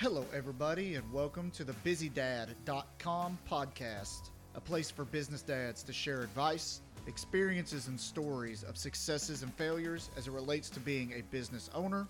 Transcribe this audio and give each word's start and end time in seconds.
Hello, 0.00 0.24
everybody, 0.32 0.94
and 0.94 1.12
welcome 1.12 1.50
to 1.50 1.64
the 1.64 1.72
BusyDad.com 1.84 3.36
podcast, 3.50 4.30
a 4.54 4.60
place 4.60 4.92
for 4.92 5.04
business 5.04 5.42
dads 5.42 5.82
to 5.82 5.92
share 5.92 6.20
advice, 6.20 6.82
experiences, 7.08 7.88
and 7.88 7.98
stories 7.98 8.62
of 8.62 8.76
successes 8.78 9.42
and 9.42 9.52
failures 9.54 10.10
as 10.16 10.28
it 10.28 10.30
relates 10.30 10.70
to 10.70 10.78
being 10.78 11.14
a 11.14 11.22
business 11.32 11.68
owner, 11.74 12.06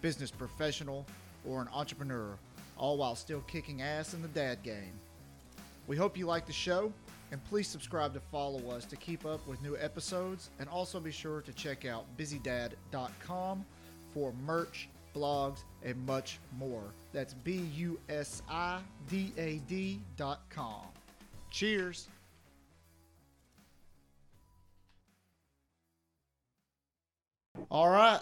business 0.00 0.30
professional, 0.30 1.04
or 1.44 1.60
an 1.60 1.66
entrepreneur, 1.74 2.38
all 2.78 2.98
while 2.98 3.16
still 3.16 3.40
kicking 3.48 3.82
ass 3.82 4.14
in 4.14 4.22
the 4.22 4.28
dad 4.28 4.62
game. 4.62 4.92
We 5.88 5.96
hope 5.96 6.16
you 6.16 6.26
like 6.26 6.46
the 6.46 6.52
show, 6.52 6.92
and 7.32 7.44
please 7.46 7.66
subscribe 7.66 8.14
to 8.14 8.20
follow 8.20 8.70
us 8.70 8.84
to 8.84 8.96
keep 8.96 9.26
up 9.26 9.44
with 9.48 9.60
new 9.60 9.76
episodes, 9.76 10.50
and 10.60 10.68
also 10.68 11.00
be 11.00 11.10
sure 11.10 11.40
to 11.40 11.52
check 11.54 11.84
out 11.84 12.04
BusyDad.com 12.16 13.64
for 14.14 14.32
merch, 14.46 14.88
blogs, 15.14 15.64
and 15.82 16.04
much 16.06 16.38
more. 16.58 16.82
That's 17.12 17.34
B 17.34 17.68
U 17.76 17.98
S 18.08 18.42
I 18.48 18.80
D 19.08 19.32
A 19.38 19.56
D 19.68 20.00
dot 20.16 20.40
com. 20.50 20.86
Cheers. 21.50 22.08
All 27.70 27.88
right. 27.88 28.20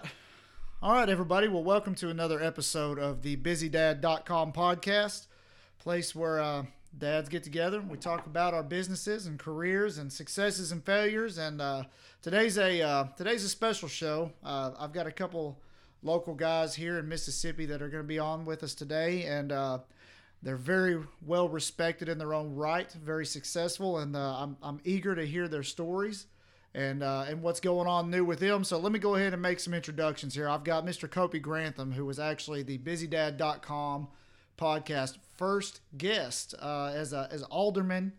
All 0.82 0.92
right, 0.92 1.08
everybody. 1.08 1.48
Well, 1.48 1.64
welcome 1.64 1.94
to 1.96 2.10
another 2.10 2.42
episode 2.42 2.98
of 2.98 3.22
the 3.22 3.36
BusyDad.com 3.36 4.52
podcast, 4.52 5.26
place 5.78 6.14
where 6.14 6.40
uh, 6.40 6.64
dads 6.98 7.28
get 7.28 7.42
together 7.42 7.80
we 7.80 7.96
talk 7.96 8.26
about 8.26 8.52
our 8.52 8.62
businesses 8.62 9.26
and 9.26 9.38
careers 9.38 9.96
and 9.96 10.12
successes 10.12 10.72
and 10.72 10.84
failures. 10.84 11.38
And 11.38 11.60
uh, 11.60 11.84
today's 12.20 12.58
a 12.58 12.82
uh, 12.82 13.04
today's 13.16 13.44
a 13.44 13.48
special 13.48 13.88
show. 13.88 14.32
Uh, 14.44 14.72
I've 14.78 14.92
got 14.92 15.06
a 15.06 15.12
couple 15.12 15.58
local 16.02 16.34
guys 16.34 16.74
here 16.74 16.98
in 16.98 17.08
Mississippi 17.08 17.66
that 17.66 17.82
are 17.82 17.88
going 17.88 18.02
to 18.02 18.08
be 18.08 18.18
on 18.18 18.44
with 18.44 18.62
us 18.62 18.74
today, 18.74 19.24
and 19.24 19.52
uh, 19.52 19.78
they're 20.42 20.56
very 20.56 21.02
well 21.24 21.48
respected 21.48 22.08
in 22.08 22.18
their 22.18 22.34
own 22.34 22.54
right, 22.54 22.90
very 22.92 23.26
successful, 23.26 23.98
and 23.98 24.16
uh, 24.16 24.36
I'm 24.38 24.56
I'm 24.62 24.80
eager 24.84 25.14
to 25.14 25.26
hear 25.26 25.48
their 25.48 25.62
stories. 25.62 26.26
And, 26.74 27.02
uh, 27.02 27.26
and 27.28 27.42
what's 27.42 27.60
going 27.60 27.86
on 27.86 28.10
new 28.10 28.24
with 28.24 28.38
them. 28.38 28.64
So 28.64 28.78
let 28.78 28.92
me 28.92 28.98
go 28.98 29.14
ahead 29.14 29.34
and 29.34 29.42
make 29.42 29.60
some 29.60 29.74
introductions 29.74 30.34
here. 30.34 30.48
I've 30.48 30.64
got 30.64 30.86
Mr. 30.86 31.06
Copey 31.06 31.38
Grantham, 31.38 31.92
who 31.92 32.06
was 32.06 32.18
actually 32.18 32.62
the 32.62 32.78
BusyDad.com 32.78 34.08
podcast 34.56 35.18
first 35.36 35.80
guest 35.98 36.54
uh, 36.60 36.92
as 36.94 37.12
a 37.12 37.28
as 37.30 37.42
alderman 37.42 38.12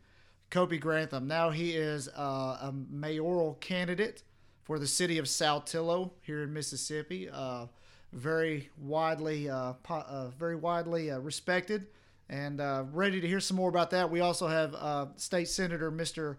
Copey 0.51 0.79
Grantham. 0.79 1.27
Now 1.27 1.49
he 1.49 1.71
is 1.71 2.07
uh, 2.09 2.57
a 2.61 2.73
mayoral 2.91 3.55
candidate 3.55 4.21
for 4.63 4.79
the 4.79 4.87
city 4.87 5.17
of 5.17 5.25
Saltillo 5.25 6.11
here 6.21 6.43
in 6.43 6.53
Mississippi. 6.53 7.29
Uh, 7.29 7.67
very 8.11 8.69
widely, 8.77 9.49
uh, 9.49 9.73
po- 9.83 10.05
uh, 10.07 10.29
very 10.29 10.55
widely 10.55 11.11
uh, 11.11 11.19
respected, 11.19 11.87
and 12.29 12.61
ready 12.95 13.19
to 13.19 13.27
hear 13.27 13.39
some 13.39 13.57
more 13.57 13.69
about 13.69 13.91
that. 13.91 14.09
We 14.09 14.21
also 14.21 14.47
have 14.47 15.11
State 15.17 15.49
Senator 15.49 15.91
Mr. 15.91 16.37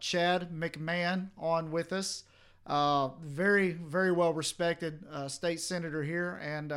Chad 0.00 0.50
McMahon 0.50 1.28
on 1.38 1.70
with 1.70 1.92
us. 1.92 2.24
very, 2.66 3.72
very 3.72 4.12
well 4.12 4.32
respected 4.32 5.04
state 5.28 5.60
senator 5.60 6.02
here, 6.02 6.40
and 6.42 6.72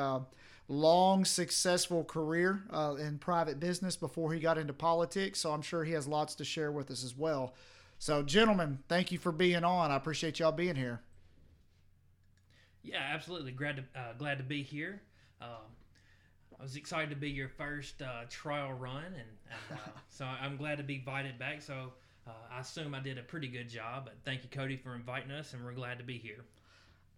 long 0.68 1.26
successful 1.26 2.04
career 2.04 2.64
uh, 2.72 2.96
in 3.00 3.18
private 3.18 3.60
business 3.60 3.96
before 3.96 4.34
he 4.34 4.40
got 4.40 4.58
into 4.58 4.74
politics 4.74 5.40
so 5.40 5.52
i'm 5.52 5.62
sure 5.62 5.84
he 5.84 5.92
has 5.92 6.08
lots 6.08 6.36
to 6.36 6.46
share 6.46 6.72
with 6.72 6.90
us 6.90 7.04
as 7.04 7.16
well 7.18 7.54
so 8.04 8.22
gentlemen 8.22 8.80
thank 8.90 9.14
you 9.14 9.18
for 9.18 9.32
being 9.32 9.64
on 9.64 9.90
i 9.90 9.96
appreciate 9.96 10.40
y'all 10.40 10.52
being 10.52 10.76
here 10.76 11.02
yeah 12.84 13.00
absolutely 13.14 13.52
glad 13.52 13.78
to 13.78 14.00
uh, 14.00 14.12
glad 14.18 14.38
to 14.38 14.44
be 14.44 14.62
here 14.62 15.02
um, 15.42 15.48
I 16.60 16.64
was 16.64 16.76
excited 16.78 17.10
to 17.10 17.16
be 17.18 17.30
your 17.30 17.50
first 17.50 18.02
uh, 18.02 18.24
trial 18.30 18.72
run, 18.72 19.04
and, 19.04 19.16
and 19.16 19.80
uh, 19.80 19.90
so 20.10 20.26
I'm 20.26 20.56
glad 20.56 20.78
to 20.78 20.84
be 20.84 20.96
invited 20.96 21.38
back. 21.38 21.62
So 21.62 21.92
uh, 22.26 22.32
I 22.50 22.62
assume 22.62 22.96
I 22.96 23.02
did 23.02 23.18
a 23.18 23.24
pretty 23.24 23.50
good 23.50 23.68
job. 23.68 24.06
But 24.06 24.16
thank 24.24 24.44
you, 24.44 24.50
Cody, 24.50 24.78
for 24.78 24.96
inviting 24.96 25.32
us, 25.32 25.54
and 25.54 25.64
we're 25.64 25.74
glad 25.74 25.98
to 25.98 26.06
be 26.06 26.18
here. 26.18 26.46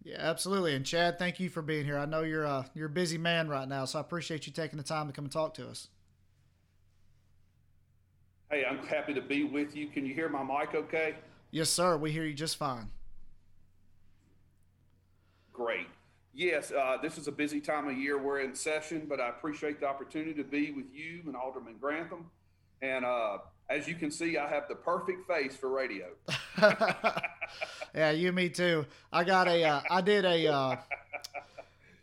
Yeah, 0.02 0.16
absolutely. 0.18 0.74
And 0.74 0.84
Chad, 0.84 1.18
thank 1.18 1.38
you 1.38 1.48
for 1.48 1.62
being 1.62 1.84
here. 1.84 1.98
I 1.98 2.06
know 2.06 2.22
you're 2.22 2.44
a 2.44 2.68
you're 2.74 2.86
a 2.86 2.90
busy 2.90 3.18
man 3.18 3.48
right 3.48 3.68
now, 3.68 3.84
so 3.84 3.98
I 3.98 4.00
appreciate 4.00 4.48
you 4.48 4.52
taking 4.52 4.78
the 4.78 4.84
time 4.84 5.06
to 5.06 5.12
come 5.12 5.26
and 5.26 5.32
talk 5.32 5.54
to 5.54 5.68
us. 5.68 5.88
Hey, 8.50 8.64
I'm 8.64 8.78
happy 8.86 9.12
to 9.12 9.20
be 9.20 9.42
with 9.42 9.74
you. 9.74 9.88
Can 9.88 10.06
you 10.06 10.14
hear 10.14 10.28
my 10.28 10.42
mic 10.42 10.74
okay? 10.74 11.16
Yes, 11.50 11.68
sir. 11.68 11.96
We 11.96 12.12
hear 12.12 12.24
you 12.24 12.34
just 12.34 12.56
fine. 12.56 12.90
Great. 15.52 15.88
Yes, 16.32 16.70
uh, 16.70 16.98
this 17.02 17.18
is 17.18 17.26
a 17.26 17.32
busy 17.32 17.60
time 17.60 17.88
of 17.88 17.96
year. 17.96 18.22
We're 18.22 18.40
in 18.40 18.54
session, 18.54 19.06
but 19.08 19.20
I 19.20 19.30
appreciate 19.30 19.80
the 19.80 19.86
opportunity 19.86 20.34
to 20.34 20.44
be 20.44 20.70
with 20.70 20.84
you 20.92 21.22
and 21.26 21.34
Alderman 21.34 21.76
Grantham. 21.80 22.30
And 22.82 23.04
uh, 23.04 23.38
as 23.68 23.88
you 23.88 23.96
can 23.96 24.12
see, 24.12 24.36
I 24.36 24.48
have 24.48 24.68
the 24.68 24.76
perfect 24.76 25.26
face 25.26 25.56
for 25.56 25.70
radio. 25.70 26.06
yeah, 27.94 28.10
you, 28.12 28.30
me 28.32 28.48
too. 28.48 28.86
I 29.12 29.24
got 29.24 29.48
a, 29.48 29.64
uh, 29.64 29.80
I 29.90 30.00
did 30.02 30.24
a, 30.24 30.46
uh, 30.46 30.76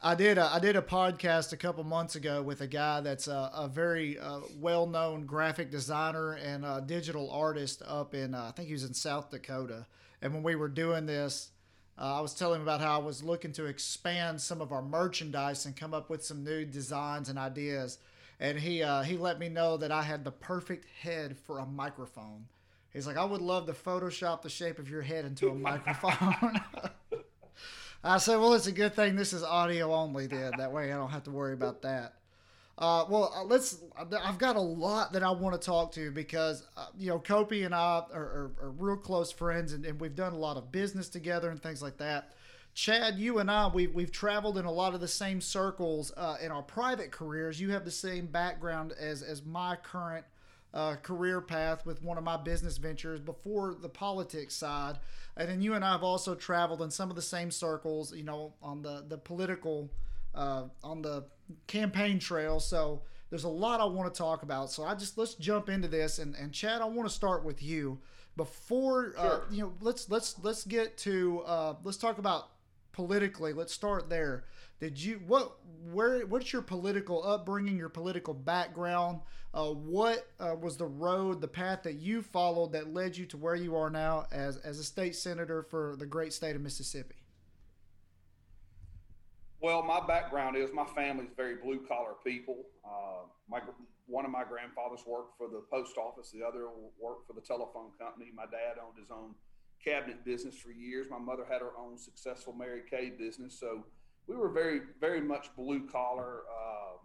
I 0.06 0.16
did 0.16 0.38
a, 0.38 0.46
I 0.54 0.60
did 0.60 0.76
a 0.76 0.82
podcast 0.82 1.54
a 1.54 1.58
couple 1.58 1.84
months 1.86 2.16
ago 2.16 2.42
with 2.42 2.60
a 2.60 2.68
guy 2.68 3.00
that's 3.00 3.28
a, 3.28 3.50
a 3.56 3.70
very 3.70 4.20
uh, 4.20 4.42
well-known 4.60 5.26
graphic 5.26 5.72
designer 5.72 6.34
and 6.34 6.66
a 6.66 6.84
digital 6.86 7.32
artist 7.32 7.82
up 7.86 8.14
in, 8.14 8.36
uh, 8.36 8.48
I 8.50 8.52
think 8.52 8.68
he 8.68 8.74
was 8.74 8.84
in 8.84 8.94
South 8.94 9.32
Dakota. 9.32 9.86
And 10.22 10.34
when 10.34 10.44
we 10.44 10.56
were 10.56 10.68
doing 10.68 11.06
this, 11.06 11.52
uh, 11.98 12.18
I 12.18 12.22
was 12.22 12.34
telling 12.34 12.58
him 12.58 12.68
about 12.68 12.82
how 12.82 13.00
I 13.00 13.04
was 13.04 13.24
looking 13.24 13.54
to 13.54 13.66
expand 13.66 14.42
some 14.42 14.60
of 14.60 14.74
our 14.74 14.82
merchandise 14.82 15.66
and 15.66 15.76
come 15.76 15.94
up 15.94 16.10
with 16.10 16.26
some 16.26 16.44
new 16.44 16.66
designs 16.66 17.30
and 17.30 17.40
ideas 17.40 17.98
and 18.40 18.60
he 18.60 18.84
uh, 18.84 19.04
he 19.04 19.18
let 19.18 19.40
me 19.40 19.50
know 19.50 19.78
that 19.78 19.92
I 19.92 20.04
had 20.04 20.24
the 20.24 20.32
perfect 20.32 20.86
head 21.02 21.38
for 21.38 21.60
a 21.60 21.66
microphone. 21.66 22.46
He's 22.92 23.08
like, 23.08 23.18
I 23.18 23.26
would 23.26 23.42
love 23.42 23.66
to 23.68 23.74
Photoshop 23.74 24.42
the 24.42 24.50
shape 24.50 24.78
of 24.80 24.90
your 24.90 25.02
head 25.02 25.26
into 25.26 25.50
a 25.50 25.56
microphone. 25.70 26.62
I 28.04 28.18
said, 28.18 28.38
well, 28.38 28.54
it's 28.54 28.68
a 28.68 28.72
good 28.72 28.96
thing 28.96 29.16
this 29.16 29.32
is 29.32 29.44
audio 29.44 29.94
only, 29.94 30.28
then. 30.28 30.52
That 30.58 30.72
way 30.72 30.92
I 30.92 30.98
don't 30.98 31.10
have 31.10 31.24
to 31.24 31.32
worry 31.32 31.54
about 31.54 31.82
that. 31.84 32.16
Uh, 32.78 33.06
well, 33.08 33.32
uh, 33.36 33.44
let's. 33.44 33.78
I've 33.96 34.40
got 34.40 34.56
a 34.56 34.62
lot 34.62 35.14
that 35.14 35.22
I 35.22 35.30
want 35.30 35.60
to 35.60 35.64
talk 35.64 35.92
to 35.94 36.10
because 36.10 36.66
uh, 36.76 36.88
you 36.98 37.08
know 37.10 37.20
Copey 37.20 37.66
and 37.66 37.74
I 37.74 38.04
are, 38.12 38.14
are, 38.14 38.52
are 38.62 38.72
real 38.72 38.98
close 38.98 39.32
friends, 39.32 39.74
and, 39.74 39.86
and, 39.86 40.02
we've 40.02 40.16
done 40.16 40.34
a 40.34 40.38
lot 40.38 40.58
of 40.58 40.72
business 40.72 41.08
together 41.08 41.52
and 41.52 41.62
things 41.62 41.84
like 41.84 41.98
that. 41.98 42.32
Chad, 42.74 43.20
you 43.20 43.38
and 43.38 43.52
I, 43.52 43.68
we, 43.68 43.86
we've 43.86 44.12
traveled 44.12 44.58
in 44.58 44.66
a 44.66 44.72
lot 44.72 44.96
of 44.96 45.02
the 45.02 45.08
same 45.08 45.40
circles 45.40 46.12
uh, 46.18 46.38
in 46.42 46.52
our 46.52 46.64
private 46.64 47.12
careers. 47.12 47.62
You 47.62 47.70
have 47.70 47.86
the 47.86 47.92
same 47.92 48.26
background 48.26 48.94
as, 49.00 49.22
as 49.22 49.46
my 49.46 49.76
current 49.76 50.26
uh, 50.74 50.96
career 50.96 51.40
path 51.40 51.86
with 51.86 52.02
one 52.02 52.18
of 52.18 52.24
my 52.24 52.38
business 52.38 52.78
ventures 52.78 53.20
before 53.20 53.76
the 53.80 53.90
politics 53.90 54.56
side. 54.56 54.98
And 55.38 55.48
then 55.50 55.62
you 55.62 55.74
and 55.74 55.86
I 55.86 55.92
have 55.92 56.04
also 56.04 56.36
traveled 56.36 56.82
in 56.82 56.90
some 56.90 57.10
of 57.10 57.16
the 57.16 57.22
same 57.22 57.52
circles, 57.52 58.16
you 58.16 58.24
know, 58.24 58.54
on 58.62 58.82
the, 58.82 59.06
the 59.08 59.18
political, 59.18 59.92
uh, 60.34 60.64
on 60.84 61.02
the 61.02 61.26
campaign 61.68 62.20
trail. 62.20 62.60
So 62.60 63.04
there's 63.30 63.44
a 63.44 63.50
lot 63.50 63.80
I 63.80 63.86
want 63.86 64.14
to 64.14 64.18
talk 64.18 64.44
about. 64.44 64.72
So 64.72 64.84
I 64.84 64.96
just, 64.96 65.18
let's 65.18 65.36
jump 65.36 65.70
into 65.70 65.88
this. 65.88 66.20
And, 66.20 66.36
and 66.36 66.52
Chad, 66.52 66.82
I 66.82 66.86
want 66.86 67.08
to 67.08 67.14
start 67.14 67.44
with 67.44 67.62
you 67.62 68.00
before, 68.36 69.14
uh, 69.18 69.22
sure. 69.22 69.44
you 69.52 69.62
know, 69.64 69.74
let's, 69.80 70.10
let's, 70.10 70.36
let's 70.44 70.64
get 70.64 70.98
to, 71.00 71.44
uh, 71.46 71.76
let's 71.84 71.98
talk 71.98 72.18
about 72.18 72.50
politically 72.94 73.54
let's 73.54 73.74
start 73.74 74.08
there 74.08 74.46
did 74.80 75.02
you 75.02 75.22
what 75.28 75.58
where 75.92 76.26
what's 76.26 76.52
your 76.52 76.62
political 76.62 77.26
upbringing 77.26 77.78
your 77.78 77.90
political 77.90 78.34
background? 78.34 79.22
Uh, 79.54 79.70
what 79.70 80.28
uh, 80.40 80.56
was 80.60 80.78
the 80.78 80.86
road 80.86 81.40
the 81.40 81.48
path 81.48 81.84
that 81.84 81.94
you 81.94 82.22
followed 82.22 82.72
that 82.72 82.94
led 82.94 83.16
you 83.16 83.26
to 83.28 83.38
where 83.38 83.56
you 83.56 83.76
are 83.76 83.90
now 83.90 84.26
as 84.32 84.58
as 84.58 84.80
a 84.80 84.84
state 84.84 85.16
senator 85.16 85.64
for 85.64 85.96
the 85.98 86.06
great 86.06 86.34
state 86.34 86.56
of 86.56 86.62
mississippi? 86.62 87.16
Well 89.62 89.84
my 89.84 90.06
background 90.06 90.58
is 90.58 90.72
my 90.74 90.86
family's 90.96 91.32
very 91.38 91.56
blue 91.56 91.86
collar 91.88 92.16
people. 92.26 92.66
Uh, 92.84 93.28
my 93.50 93.62
one 94.06 94.26
of 94.26 94.32
my 94.32 94.44
grandfathers 94.44 95.06
worked 95.08 95.38
for 95.38 95.48
the 95.48 95.64
post 95.72 95.98
office 95.98 96.32
the 96.32 96.46
other 96.46 96.68
worked 97.00 97.28
for 97.28 97.34
the 97.34 97.42
telephone 97.42 97.92
company. 97.98 98.32
My 98.36 98.46
dad 98.46 98.82
owned 98.84 98.98
his 99.00 99.12
own 99.12 99.36
cabinet 99.84 100.24
business 100.26 100.58
for 100.58 100.72
years. 100.72 101.08
My 101.10 101.20
mother 101.20 101.46
had 101.50 101.62
her 101.62 101.72
own 101.78 101.98
successful 101.98 102.54
Mary 102.54 102.82
Kay 102.90 103.12
business, 103.12 103.60
so 103.60 103.86
we 104.28 104.36
were 104.36 104.50
very, 104.50 104.82
very 105.00 105.22
much 105.22 105.50
blue 105.56 105.88
collar, 105.88 106.42
uh, 106.50 106.98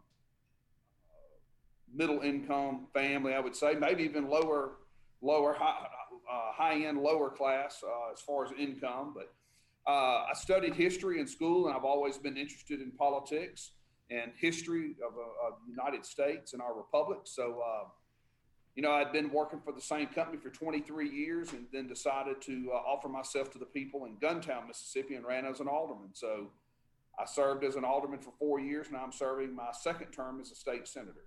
middle 1.92 2.20
income 2.20 2.86
family. 2.92 3.34
I 3.34 3.40
would 3.40 3.56
say 3.56 3.74
maybe 3.74 4.04
even 4.04 4.28
lower, 4.28 4.72
lower 5.20 5.54
high, 5.54 5.86
uh, 6.30 6.52
high 6.52 6.84
end, 6.84 6.98
lower 6.98 7.30
class 7.30 7.82
uh, 7.84 8.12
as 8.12 8.20
far 8.20 8.44
as 8.44 8.52
income. 8.58 9.14
But 9.14 9.32
uh, 9.90 10.26
I 10.30 10.32
studied 10.34 10.74
history 10.74 11.20
in 11.20 11.26
school, 11.26 11.66
and 11.66 11.76
I've 11.76 11.84
always 11.84 12.18
been 12.18 12.36
interested 12.36 12.80
in 12.80 12.92
politics 12.92 13.72
and 14.10 14.32
history 14.36 14.94
of, 15.06 15.14
uh, 15.16 15.48
of 15.48 15.54
the 15.64 15.70
United 15.70 16.06
States 16.06 16.52
and 16.52 16.62
our 16.62 16.74
republic. 16.74 17.20
So 17.24 17.62
uh, 17.66 17.88
you 18.78 18.82
know, 18.82 18.92
I'd 18.92 19.10
been 19.10 19.32
working 19.32 19.58
for 19.64 19.72
the 19.72 19.80
same 19.80 20.06
company 20.06 20.38
for 20.38 20.50
23 20.50 21.10
years 21.10 21.52
and 21.52 21.66
then 21.72 21.88
decided 21.88 22.40
to 22.42 22.70
offer 22.70 23.08
myself 23.08 23.50
to 23.54 23.58
the 23.58 23.64
people 23.64 24.04
in 24.04 24.14
Guntown, 24.18 24.68
Mississippi, 24.68 25.16
and 25.16 25.26
ran 25.26 25.44
as 25.46 25.58
an 25.58 25.66
alderman. 25.66 26.10
So 26.12 26.50
I 27.18 27.24
served 27.24 27.64
as 27.64 27.74
an 27.74 27.84
alderman 27.84 28.20
for 28.20 28.32
four 28.38 28.60
years, 28.60 28.88
and 28.88 28.96
I'm 28.96 29.12
serving 29.12 29.54
my 29.54 29.70
second 29.72 30.12
term 30.12 30.40
as 30.40 30.52
a 30.52 30.54
state 30.54 30.86
senator. 30.86 31.24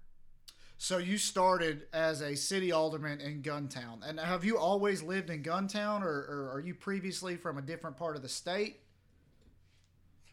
So 0.77 0.97
you 0.97 1.17
started 1.17 1.87
as 1.93 2.21
a 2.21 2.35
city 2.35 2.71
alderman 2.71 3.19
in 3.19 3.43
Guntown, 3.43 3.99
and 4.07 4.19
have 4.19 4.43
you 4.43 4.57
always 4.57 5.03
lived 5.03 5.29
in 5.29 5.43
Guntown, 5.43 6.01
or, 6.01 6.25
or, 6.27 6.51
are 6.53 6.59
you 6.59 6.73
previously 6.73 7.35
from 7.35 7.57
a 7.57 7.61
different 7.61 7.97
part 7.97 8.15
of 8.15 8.23
the 8.23 8.29
state? 8.29 8.79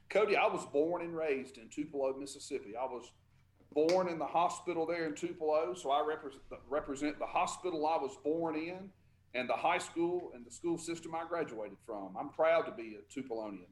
Cody, 0.08 0.36
I 0.36 0.46
was 0.46 0.64
born 0.72 1.02
and 1.02 1.14
raised 1.14 1.58
in 1.58 1.68
Tupelo, 1.68 2.16
Mississippi. 2.18 2.74
I 2.76 2.86
was 2.86 3.10
born 3.74 4.08
in 4.08 4.18
the 4.18 4.26
hospital 4.26 4.86
there 4.86 5.06
in 5.06 5.14
Tupelo, 5.14 5.74
so 5.74 5.90
I 5.90 6.02
represent, 6.06 6.42
represent 6.70 7.18
the 7.18 7.26
hospital 7.26 7.86
I 7.86 7.96
was 7.96 8.16
born 8.24 8.56
in 8.56 8.88
and 9.34 9.46
the 9.48 9.54
high 9.54 9.76
school 9.76 10.30
and 10.34 10.46
the 10.46 10.50
school 10.50 10.78
system 10.78 11.14
I 11.14 11.26
graduated 11.28 11.76
from. 11.84 12.16
I'm 12.18 12.30
proud 12.30 12.62
to 12.62 12.72
be 12.72 12.96
a 12.96 13.20
Tupelonian. 13.20 13.66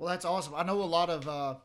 Well, 0.00 0.08
that's 0.08 0.24
awesome. 0.24 0.54
I 0.56 0.62
know 0.62 0.80
a 0.80 0.84
lot 0.84 1.10
of 1.10 1.28
uh, 1.28 1.56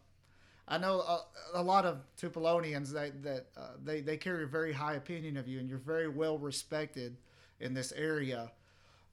I 0.68 0.78
know 0.78 1.00
a, 1.00 1.22
a, 1.54 1.64
lot 1.64 1.86
of 1.86 2.00
Tupelonians 2.22 2.92
that 2.92 3.24
that 3.24 3.46
uh, 3.56 3.70
they 3.82 4.02
they 4.02 4.18
carry 4.18 4.44
a 4.44 4.48
very 4.48 4.74
high 4.74 4.96
opinion 4.96 5.38
of 5.38 5.48
you, 5.48 5.58
and 5.58 5.70
you're 5.70 5.78
very 5.78 6.10
well 6.10 6.38
respected 6.38 7.16
in 7.62 7.74
this 7.74 7.94
area. 7.94 8.52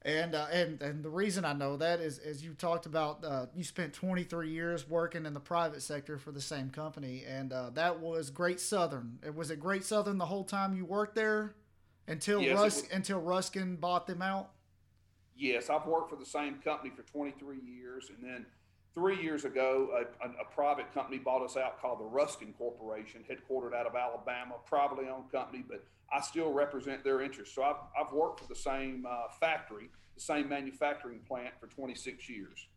And 0.01 0.35
uh, 0.35 0.47
and 0.51 0.81
and 0.81 1.05
the 1.05 1.09
reason 1.09 1.45
I 1.45 1.53
know 1.53 1.77
that 1.77 2.01
is, 2.01 2.17
as 2.19 2.43
you 2.43 2.53
talked 2.53 2.85
about, 2.85 3.23
uh, 3.23 3.45
you 3.55 3.63
spent 3.63 3.93
23 3.93 4.49
years 4.49 4.89
working 4.89 5.25
in 5.25 5.33
the 5.33 5.39
private 5.39 5.81
sector 5.81 6.17
for 6.17 6.33
the 6.33 6.41
same 6.41 6.69
company, 6.69 7.23
and 7.25 7.53
uh, 7.53 7.69
that 7.75 8.01
was 8.01 8.29
Great 8.29 8.59
Southern. 8.59 9.19
It 9.25 9.33
was 9.33 9.51
it 9.51 9.61
Great 9.61 9.85
Southern 9.85 10.17
the 10.17 10.25
whole 10.25 10.43
time 10.43 10.75
you 10.75 10.83
worked 10.83 11.15
there, 11.15 11.55
until 12.09 12.41
yes, 12.41 12.59
Rus- 12.59 12.87
until 12.91 13.21
Rusken 13.21 13.79
bought 13.79 14.05
them 14.05 14.21
out. 14.21 14.49
Yes, 15.37 15.69
I've 15.69 15.85
worked 15.85 16.09
for 16.09 16.17
the 16.17 16.25
same 16.25 16.55
company 16.55 16.91
for 16.93 17.03
23 17.03 17.59
years, 17.65 18.09
and 18.09 18.17
then 18.21 18.45
three 18.93 19.21
years 19.21 19.45
ago, 19.45 19.89
a, 19.93 20.27
a, 20.27 20.31
a, 20.41 20.45
private 20.53 20.93
company 20.93 21.17
bought 21.17 21.43
us 21.43 21.57
out 21.57 21.81
called 21.81 21.99
the 21.99 22.03
Rusken 22.03 22.55
Corporation, 22.57 23.23
headquartered 23.29 23.73
out 23.73 23.87
of 23.87 23.95
Alabama, 23.95 24.55
privately 24.65 25.05
owned 25.09 25.31
company, 25.31 25.63
but 25.67 25.83
I 26.11 26.21
still 26.21 26.51
represent 26.51 27.03
their 27.03 27.21
interests. 27.21 27.55
So 27.55 27.63
I've, 27.63 27.77
I've 27.99 28.13
worked 28.13 28.39
for 28.39 28.47
the 28.47 28.55
same 28.55 29.05
uh, 29.09 29.33
factory, 29.39 29.89
the 30.15 30.21
same 30.21 30.47
manufacturing 30.47 31.19
plant 31.27 31.53
for 31.59 31.67
26 31.67 32.29
years. 32.29 32.67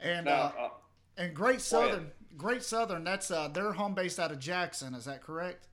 And 0.00 0.26
now, 0.26 0.52
uh, 0.58 0.64
uh, 0.64 0.68
and 1.16 1.34
Great 1.34 1.60
Southern, 1.60 2.10
Great 2.36 2.64
Southern, 2.64 3.04
that's 3.04 3.30
uh, 3.30 3.48
they're 3.48 3.72
home 3.72 3.94
based 3.94 4.18
out 4.18 4.32
of 4.32 4.40
Jackson. 4.40 4.94
Is 4.94 5.04
that 5.04 5.22
correct? 5.22 5.68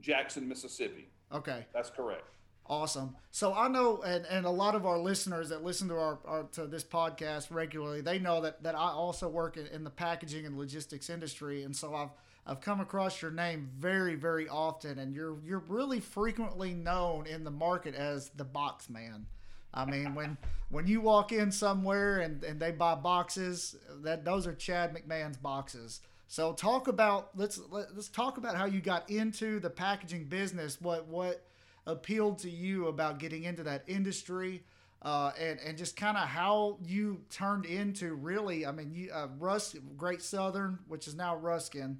Jackson, 0.00 0.48
Mississippi. 0.48 1.08
Okay, 1.32 1.66
that's 1.74 1.90
correct. 1.90 2.35
Awesome. 2.68 3.14
So 3.30 3.54
I 3.54 3.68
know, 3.68 4.02
and, 4.02 4.26
and 4.26 4.44
a 4.44 4.50
lot 4.50 4.74
of 4.74 4.86
our 4.86 4.98
listeners 4.98 5.50
that 5.50 5.62
listen 5.62 5.88
to 5.88 5.94
our, 5.94 6.18
our 6.24 6.42
to 6.52 6.66
this 6.66 6.82
podcast 6.82 7.46
regularly, 7.50 8.00
they 8.00 8.18
know 8.18 8.40
that, 8.40 8.62
that 8.64 8.74
I 8.74 8.88
also 8.88 9.28
work 9.28 9.56
in, 9.56 9.66
in, 9.68 9.84
the 9.84 9.90
packaging 9.90 10.46
and 10.46 10.58
logistics 10.58 11.08
industry, 11.08 11.62
and 11.62 11.74
so 11.74 11.94
I've 11.94 12.10
I've 12.44 12.60
come 12.60 12.80
across 12.80 13.22
your 13.22 13.30
name 13.30 13.70
very 13.78 14.16
very 14.16 14.48
often, 14.48 14.98
and 14.98 15.14
you're 15.14 15.36
you're 15.44 15.62
really 15.68 16.00
frequently 16.00 16.74
known 16.74 17.26
in 17.26 17.44
the 17.44 17.50
market 17.52 17.94
as 17.94 18.30
the 18.30 18.44
box 18.44 18.90
man. 18.90 19.26
I 19.72 19.84
mean, 19.84 20.16
when 20.16 20.36
when 20.70 20.88
you 20.88 21.00
walk 21.00 21.30
in 21.30 21.52
somewhere 21.52 22.18
and, 22.18 22.42
and 22.42 22.58
they 22.58 22.72
buy 22.72 22.96
boxes, 22.96 23.76
that 24.02 24.24
those 24.24 24.46
are 24.48 24.54
Chad 24.54 24.92
McMahon's 24.92 25.36
boxes. 25.36 26.00
So 26.28 26.52
talk 26.52 26.88
about 26.88 27.30
let's 27.36 27.60
let, 27.70 27.84
us 27.84 27.90
let 27.92 27.98
us 27.98 28.08
talk 28.08 28.38
about 28.38 28.56
how 28.56 28.64
you 28.64 28.80
got 28.80 29.08
into 29.08 29.60
the 29.60 29.70
packaging 29.70 30.24
business. 30.24 30.80
What 30.80 31.06
what 31.06 31.45
appealed 31.86 32.38
to 32.40 32.50
you 32.50 32.88
about 32.88 33.18
getting 33.18 33.44
into 33.44 33.62
that 33.64 33.84
industry? 33.86 34.62
Uh, 35.02 35.30
and 35.38 35.60
and 35.60 35.78
just 35.78 35.96
kind 35.96 36.16
of 36.16 36.26
how 36.26 36.78
you 36.84 37.20
turned 37.30 37.66
into 37.66 38.14
really, 38.14 38.66
I 38.66 38.72
mean, 38.72 38.90
you 38.92 39.10
uh, 39.12 39.28
Great 39.96 40.22
Southern, 40.22 40.78
which 40.88 41.06
is 41.06 41.14
now 41.14 41.38
Rusken. 41.38 41.98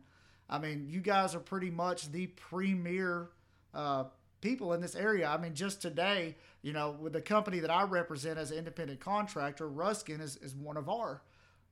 I 0.48 0.58
mean, 0.58 0.86
you 0.88 1.00
guys 1.00 1.34
are 1.34 1.40
pretty 1.40 1.70
much 1.70 2.10
the 2.10 2.28
premier 2.28 3.30
uh, 3.74 4.04
people 4.40 4.72
in 4.72 4.80
this 4.80 4.94
area. 4.94 5.28
I 5.28 5.38
mean, 5.38 5.54
just 5.54 5.82
today, 5.82 6.36
you 6.62 6.72
know, 6.72 6.96
with 7.00 7.12
the 7.12 7.20
company 7.20 7.60
that 7.60 7.70
I 7.70 7.82
represent 7.82 8.38
as 8.38 8.50
an 8.50 8.58
independent 8.58 9.00
contractor, 9.00 9.68
Rusken 9.68 10.20
is, 10.20 10.36
is 10.36 10.54
one 10.54 10.76
of 10.76 10.88
our 10.88 11.22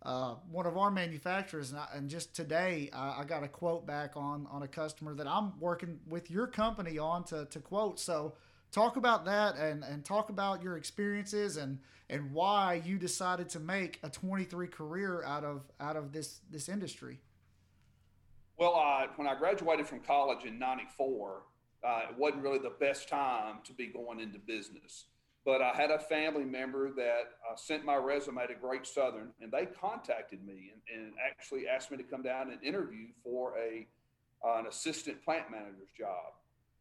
uh, 0.04 0.34
one 0.50 0.66
of 0.66 0.76
our 0.76 0.90
manufacturers, 0.90 1.70
and, 1.70 1.80
I, 1.80 1.88
and 1.94 2.10
just 2.10 2.36
today 2.36 2.90
I, 2.92 3.20
I, 3.20 3.24
got 3.24 3.42
a 3.42 3.48
quote 3.48 3.86
back 3.86 4.16
on 4.16 4.46
on 4.50 4.62
a 4.62 4.68
customer 4.68 5.14
that 5.14 5.26
I'm 5.26 5.58
working 5.58 5.98
with 6.06 6.30
your 6.30 6.46
company 6.46 6.98
on 6.98 7.24
to, 7.24 7.46
to 7.46 7.58
quote. 7.58 7.98
So 7.98 8.34
talk 8.70 8.96
about 8.96 9.24
that 9.24 9.56
and, 9.56 9.82
and 9.82 10.04
talk 10.04 10.28
about 10.28 10.62
your 10.62 10.76
experiences 10.76 11.56
and 11.56 11.78
and 12.10 12.32
why 12.32 12.82
you 12.84 12.98
decided 12.98 13.48
to 13.48 13.60
make 13.60 13.98
a 14.02 14.10
23 14.10 14.66
career 14.66 15.22
out 15.24 15.42
of 15.42 15.62
out 15.80 15.96
of 15.96 16.12
this 16.12 16.40
this 16.50 16.68
industry. 16.68 17.20
Well, 18.58 18.74
uh, 18.76 19.06
when 19.16 19.26
I 19.26 19.34
graduated 19.36 19.86
from 19.86 20.00
college 20.00 20.44
in 20.44 20.58
'94, 20.58 21.42
uh, 21.82 22.00
it 22.10 22.18
wasn't 22.18 22.42
really 22.42 22.58
the 22.58 22.74
best 22.78 23.08
time 23.08 23.56
to 23.64 23.72
be 23.72 23.86
going 23.86 24.20
into 24.20 24.38
business. 24.38 25.06
But 25.44 25.60
I 25.60 25.74
had 25.74 25.90
a 25.90 25.98
family 25.98 26.44
member 26.44 26.90
that 26.92 27.22
uh, 27.50 27.56
sent 27.56 27.84
my 27.84 27.96
resume 27.96 28.46
to 28.46 28.54
Great 28.54 28.86
Southern, 28.86 29.28
and 29.42 29.52
they 29.52 29.66
contacted 29.66 30.44
me 30.44 30.72
and, 30.72 31.04
and 31.04 31.12
actually 31.28 31.68
asked 31.68 31.90
me 31.90 31.98
to 31.98 32.02
come 32.02 32.22
down 32.22 32.50
and 32.50 32.62
interview 32.64 33.08
for 33.22 33.54
a 33.58 33.86
uh, 34.46 34.58
an 34.58 34.66
assistant 34.66 35.22
plant 35.24 35.50
manager's 35.50 35.90
job. 35.96 36.32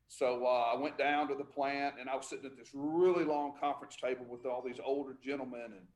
So 0.08 0.46
uh, 0.46 0.74
I 0.74 0.78
went 0.78 0.98
down 0.98 1.28
to 1.30 1.36
the 1.36 1.44
plant, 1.44 1.96
and 2.00 2.10
I 2.10 2.16
was 2.16 2.28
sitting 2.28 2.46
at 2.46 2.58
this 2.58 2.70
really 2.74 3.24
long 3.24 3.54
conference 3.60 3.96
table 3.96 4.26
with 4.30 4.46
all 4.46 4.62
these 4.62 4.80
older 4.84 5.16
gentlemen. 5.24 5.72
And 5.72 5.88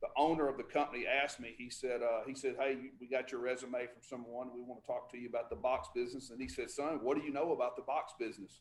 the 0.00 0.08
owner 0.16 0.48
of 0.48 0.56
the 0.56 0.64
company 0.64 1.04
asked 1.06 1.40
me. 1.40 1.54
He 1.56 1.70
said, 1.70 2.02
uh, 2.02 2.24
"He 2.26 2.34
said, 2.34 2.56
hey, 2.58 2.76
we 3.00 3.06
got 3.06 3.32
your 3.32 3.40
resume 3.40 3.86
from 3.86 4.02
someone. 4.02 4.48
We 4.54 4.60
want 4.62 4.82
to 4.82 4.86
talk 4.86 5.10
to 5.12 5.18
you 5.18 5.28
about 5.28 5.50
the 5.50 5.56
box 5.56 5.88
business." 5.94 6.30
And 6.30 6.40
he 6.40 6.48
said, 6.48 6.70
"Son, 6.70 6.98
what 7.02 7.16
do 7.16 7.22
you 7.22 7.32
know 7.32 7.52
about 7.52 7.76
the 7.76 7.82
box 7.82 8.12
business?" 8.18 8.60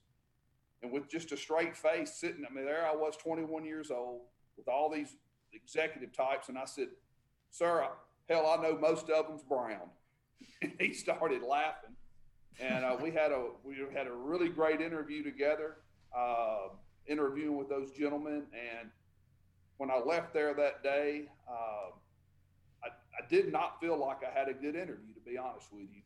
And 0.84 0.92
with 0.92 1.10
just 1.10 1.32
a 1.32 1.38
straight 1.38 1.76
face 1.76 2.14
sitting, 2.14 2.44
I 2.50 2.54
mean, 2.54 2.66
there 2.66 2.86
I 2.86 2.94
was 2.94 3.16
21 3.16 3.64
years 3.64 3.90
old 3.90 4.22
with 4.58 4.68
all 4.68 4.92
these 4.92 5.16
executive 5.54 6.16
types. 6.16 6.50
And 6.50 6.58
I 6.58 6.66
said, 6.66 6.90
Sir, 7.52 7.88
hell, 8.30 8.48
I 8.48 8.62
know 8.62 8.78
most 8.78 9.10
of 9.10 9.28
them's 9.28 9.44
brown. 9.44 9.90
And 10.62 10.74
he 10.80 10.94
started 10.94 11.42
laughing. 11.42 11.96
And 12.60 12.84
uh, 12.86 12.98
we 13.02 13.12
had 13.12 13.32
a 13.32 13.48
we 13.64 13.76
had 13.94 14.08
a 14.08 14.12
really 14.12 14.50
great 14.50 14.82
interview 14.82 15.24
together, 15.24 15.78
uh, 16.18 16.70
interviewing 17.08 17.58
with 17.58 17.70
those 17.70 17.92
gentlemen. 17.92 18.44
And 18.54 18.90
when 19.78 19.90
I 19.90 20.00
left 20.00 20.34
there 20.34 20.54
that 20.54 20.84
day, 20.84 21.30
uh, 21.50 21.92
I, 22.84 22.88
I 22.90 23.28
did 23.30 23.52
not 23.52 23.80
feel 23.80 23.98
like 23.98 24.18
I 24.24 24.38
had 24.38 24.50
a 24.50 24.54
good 24.54 24.76
interview, 24.76 25.14
to 25.14 25.22
be 25.26 25.38
honest 25.38 25.68
with 25.72 25.88
you. 25.94 26.02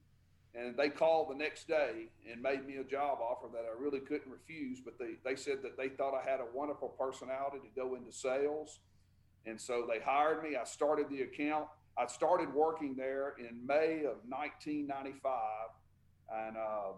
And 0.57 0.75
they 0.75 0.89
called 0.89 1.30
the 1.30 1.36
next 1.36 1.68
day 1.68 2.08
and 2.31 2.41
made 2.41 2.65
me 2.65 2.77
a 2.77 2.84
job 2.84 3.20
offer 3.22 3.48
that 3.53 3.65
I 3.65 3.79
really 3.79 4.00
couldn't 4.00 4.31
refuse. 4.31 4.79
But 4.84 4.98
they, 4.98 5.13
they 5.24 5.36
said 5.36 5.62
that 5.62 5.77
they 5.77 5.89
thought 5.89 6.15
I 6.15 6.27
had 6.27 6.39
a 6.39 6.48
wonderful 6.51 6.89
personality 6.89 7.60
to 7.60 7.79
go 7.79 7.96
into 7.96 8.12
sales. 8.12 8.79
And 9.46 9.62
so 9.62 9.86
they 9.88 10.00
hired 10.00 10.41
me. 10.43 10.55
I 10.55 10.63
started 10.63 11.10
the 11.10 11.22
account. 11.22 11.67
I 11.96 12.08
started 12.08 12.51
working 12.53 12.96
there 12.96 13.36
in 13.38 13.65
May 13.67 14.00
of 14.00 14.17
1995. 14.27 15.31
And 16.34 16.58
uh, 16.58 16.93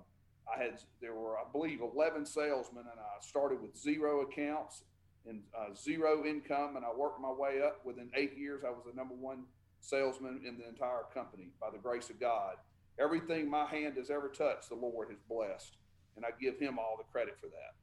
I 0.52 0.64
had, 0.64 0.80
there 1.02 1.14
were, 1.14 1.38
I 1.38 1.44
believe, 1.52 1.82
11 1.82 2.26
salesmen. 2.26 2.86
And 2.90 3.00
I 3.00 3.20
started 3.20 3.62
with 3.62 3.78
zero 3.78 4.22
accounts 4.22 4.84
and 5.28 5.42
uh, 5.58 5.76
zero 5.76 6.24
income. 6.26 6.78
And 6.78 6.86
I 6.86 6.96
worked 6.96 7.20
my 7.20 7.32
way 7.32 7.62
up. 7.62 7.82
Within 7.86 8.10
eight 8.16 8.38
years, 8.38 8.64
I 8.66 8.70
was 8.70 8.84
the 8.90 8.96
number 8.96 9.16
one 9.16 9.44
salesman 9.82 10.42
in 10.48 10.58
the 10.58 10.68
entire 10.68 11.04
company 11.14 11.50
by 11.60 11.70
the 11.72 11.78
grace 11.78 12.10
of 12.10 12.22
God. 12.22 12.56
Everything 13.00 13.50
my 13.50 13.66
hand 13.66 13.96
has 13.96 14.10
ever 14.10 14.28
touched, 14.28 14.70
the 14.70 14.76
Lord 14.76 15.10
has 15.10 15.20
blessed, 15.30 15.78
and 16.16 16.26
I 16.26 16.30
give 16.40 16.60
Him 16.60 16.78
all 16.78 16.96
the 16.98 17.06
credit 17.12 17.38
for 17.40 17.48
that. 17.48 17.74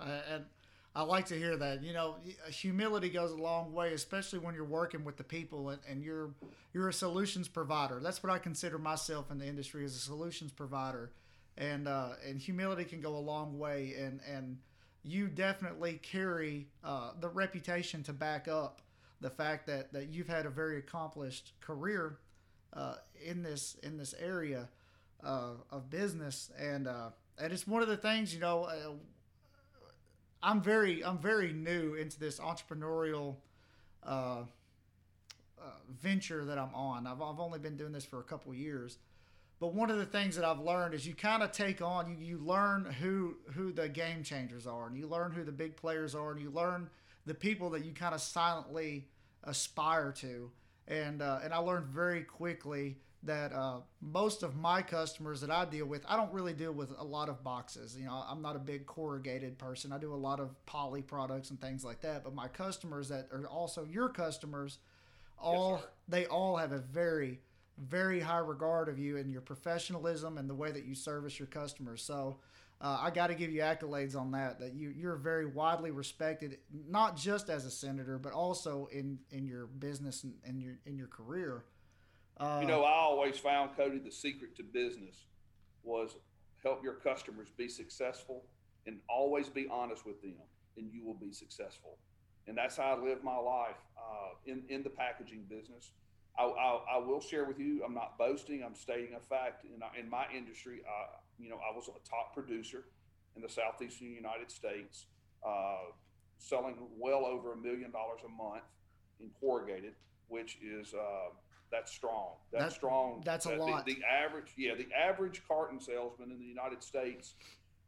Uh, 0.00 0.34
and 0.34 0.44
I 0.94 1.02
like 1.02 1.26
to 1.26 1.34
hear 1.34 1.56
that. 1.56 1.82
You 1.82 1.92
know, 1.92 2.16
humility 2.48 3.08
goes 3.08 3.32
a 3.32 3.36
long 3.36 3.72
way, 3.72 3.92
especially 3.94 4.38
when 4.38 4.54
you're 4.54 4.64
working 4.64 5.04
with 5.04 5.16
the 5.16 5.24
people 5.24 5.70
and, 5.70 5.80
and 5.88 6.02
you're 6.02 6.30
you're 6.72 6.88
a 6.88 6.92
solutions 6.92 7.48
provider. 7.48 8.00
That's 8.00 8.22
what 8.22 8.32
I 8.32 8.38
consider 8.38 8.78
myself 8.78 9.30
in 9.30 9.38
the 9.38 9.46
industry 9.46 9.84
as 9.84 9.96
a 9.96 9.98
solutions 9.98 10.52
provider, 10.52 11.10
and 11.58 11.88
uh, 11.88 12.10
and 12.26 12.40
humility 12.40 12.84
can 12.84 13.00
go 13.00 13.16
a 13.16 13.18
long 13.18 13.58
way. 13.58 13.94
And 13.98 14.20
and 14.28 14.58
you 15.02 15.26
definitely 15.26 16.00
carry 16.02 16.68
uh, 16.84 17.10
the 17.20 17.28
reputation 17.28 18.04
to 18.04 18.12
back 18.12 18.46
up 18.46 18.80
the 19.20 19.30
fact 19.30 19.66
that 19.66 19.92
that 19.92 20.10
you've 20.10 20.28
had 20.28 20.46
a 20.46 20.50
very 20.50 20.78
accomplished 20.78 21.54
career 21.60 22.18
uh, 22.74 22.96
in 23.24 23.42
this 23.42 23.76
in 23.82 23.96
this 23.96 24.14
area 24.20 24.68
uh, 25.22 25.52
of 25.70 25.90
business, 25.90 26.50
and 26.58 26.86
uh, 26.86 27.10
and 27.38 27.52
it's 27.52 27.66
one 27.66 27.82
of 27.82 27.88
the 27.88 27.96
things 27.96 28.34
you 28.34 28.40
know. 28.40 28.64
Uh, 28.64 28.92
I'm 30.42 30.60
very 30.60 31.04
I'm 31.04 31.18
very 31.18 31.52
new 31.52 31.94
into 31.94 32.18
this 32.18 32.38
entrepreneurial 32.38 33.36
uh, 34.06 34.42
uh, 35.58 35.70
venture 36.02 36.44
that 36.44 36.58
I'm 36.58 36.74
on. 36.74 37.06
I've 37.06 37.22
I've 37.22 37.40
only 37.40 37.58
been 37.58 37.76
doing 37.76 37.92
this 37.92 38.04
for 38.04 38.20
a 38.20 38.24
couple 38.24 38.52
years, 38.52 38.98
but 39.58 39.72
one 39.72 39.90
of 39.90 39.96
the 39.96 40.04
things 40.04 40.36
that 40.36 40.44
I've 40.44 40.60
learned 40.60 40.94
is 40.94 41.06
you 41.06 41.14
kind 41.14 41.42
of 41.42 41.52
take 41.52 41.80
on 41.80 42.10
you 42.10 42.16
you 42.16 42.38
learn 42.38 42.84
who 42.84 43.36
who 43.54 43.72
the 43.72 43.88
game 43.88 44.22
changers 44.22 44.66
are, 44.66 44.86
and 44.86 44.96
you 44.96 45.06
learn 45.06 45.32
who 45.32 45.44
the 45.44 45.52
big 45.52 45.76
players 45.76 46.14
are, 46.14 46.32
and 46.32 46.40
you 46.40 46.50
learn 46.50 46.90
the 47.24 47.34
people 47.34 47.70
that 47.70 47.84
you 47.84 47.92
kind 47.92 48.14
of 48.14 48.20
silently 48.20 49.08
aspire 49.44 50.12
to 50.12 50.50
and 50.88 51.22
uh, 51.22 51.40
and 51.42 51.52
I 51.52 51.58
learned 51.58 51.86
very 51.86 52.22
quickly 52.22 52.96
that 53.22 53.52
uh, 53.52 53.78
most 54.02 54.42
of 54.42 54.54
my 54.54 54.82
customers 54.82 55.40
that 55.40 55.50
I 55.50 55.64
deal 55.64 55.86
with, 55.86 56.04
I 56.06 56.16
don't 56.16 56.32
really 56.32 56.52
deal 56.52 56.72
with 56.72 56.92
a 56.98 57.04
lot 57.04 57.30
of 57.30 57.42
boxes. 57.42 57.96
You 57.98 58.04
know, 58.04 58.22
I'm 58.28 58.42
not 58.42 58.54
a 58.54 58.58
big 58.58 58.84
corrugated 58.84 59.56
person. 59.56 59.92
I 59.92 59.98
do 59.98 60.12
a 60.12 60.16
lot 60.16 60.40
of 60.40 60.50
poly 60.66 61.00
products 61.00 61.48
and 61.50 61.58
things 61.60 61.84
like 61.84 62.02
that. 62.02 62.22
But 62.22 62.34
my 62.34 62.48
customers 62.48 63.08
that 63.08 63.28
are 63.32 63.46
also 63.46 63.84
your 63.84 64.10
customers, 64.10 64.78
all 65.38 65.78
sir. 65.78 65.84
they 66.08 66.26
all 66.26 66.56
have 66.56 66.72
a 66.72 66.78
very 66.78 67.40
very 67.76 68.20
high 68.20 68.38
regard 68.38 68.88
of 68.88 69.00
you 69.00 69.16
and 69.16 69.32
your 69.32 69.40
professionalism 69.40 70.38
and 70.38 70.48
the 70.48 70.54
way 70.54 70.70
that 70.70 70.84
you 70.84 70.94
service 70.94 71.38
your 71.38 71.48
customers. 71.48 72.02
So. 72.02 72.38
Uh, 72.84 72.98
I 73.00 73.10
got 73.10 73.28
to 73.28 73.34
give 73.34 73.50
you 73.50 73.62
accolades 73.62 74.14
on 74.14 74.32
that. 74.32 74.60
That 74.60 74.74
you 74.74 74.90
you're 74.90 75.16
very 75.16 75.46
widely 75.46 75.90
respected, 75.90 76.58
not 76.86 77.16
just 77.16 77.48
as 77.48 77.64
a 77.64 77.70
senator, 77.70 78.18
but 78.18 78.34
also 78.34 78.90
in, 78.92 79.18
in 79.30 79.46
your 79.46 79.64
business 79.66 80.26
and, 80.44 80.60
your 80.60 80.74
in 80.84 80.98
your 80.98 81.06
career. 81.06 81.64
Uh, 82.36 82.58
You 82.60 82.68
know, 82.68 82.84
I 82.84 82.92
always 82.92 83.38
found, 83.38 83.74
Cody, 83.74 83.98
the 83.98 84.10
secret 84.10 84.54
to 84.56 84.62
business 84.62 85.24
was 85.82 86.16
help 86.62 86.84
your 86.84 86.94
customers 86.94 87.48
be 87.56 87.68
successful 87.68 88.44
and 88.86 88.98
always 89.08 89.48
be 89.48 89.66
honest 89.70 90.04
with 90.04 90.20
them, 90.20 90.34
and 90.76 90.92
you 90.92 91.02
will 91.06 91.14
be 91.14 91.32
successful. 91.32 91.96
And 92.46 92.58
that's 92.58 92.76
how 92.76 92.98
I 92.98 93.02
live 93.02 93.24
my 93.24 93.38
life 93.38 93.80
uh, 93.96 94.34
in, 94.44 94.62
in 94.68 94.82
the 94.82 94.90
packaging 94.90 95.44
business. 95.48 95.92
I, 96.38 96.44
I, 96.44 96.96
I 96.96 96.98
will 96.98 97.20
share 97.20 97.46
with 97.46 97.58
you, 97.58 97.82
I'm 97.82 97.94
not 97.94 98.18
boasting, 98.18 98.62
I'm 98.62 98.74
stating 98.74 99.14
a 99.16 99.20
fact. 99.20 99.64
In, 99.64 99.80
in 99.98 100.10
my 100.10 100.26
industry, 100.36 100.82
uh, 100.86 101.16
you 101.38 101.48
know, 101.48 101.56
I 101.56 101.74
was 101.74 101.88
a 101.88 102.08
top 102.08 102.34
producer 102.34 102.84
in 103.36 103.42
the 103.42 103.48
southeastern 103.48 104.12
United 104.12 104.50
States, 104.50 105.06
uh, 105.46 105.90
selling 106.38 106.76
well 106.98 107.24
over 107.24 107.52
a 107.52 107.56
million 107.56 107.90
dollars 107.90 108.20
a 108.24 108.28
month 108.28 108.62
in 109.20 109.30
corrugated, 109.40 109.94
which 110.28 110.58
is 110.62 110.94
uh, 110.94 111.30
that's 111.70 111.92
strong. 111.92 112.34
That's 112.52 112.64
That- 112.66 112.72
strong. 112.72 113.22
that's 113.24 113.46
a 113.46 113.50
the- 113.50 113.56
lot. 113.56 113.86
The, 113.86 113.98
average, 114.04 114.52
yeah, 114.56 114.74
the 114.74 114.88
average 114.94 115.42
carton 115.46 115.80
salesman 115.80 116.30
in 116.30 116.38
the 116.38 116.44
United 116.44 116.82
States 116.82 117.34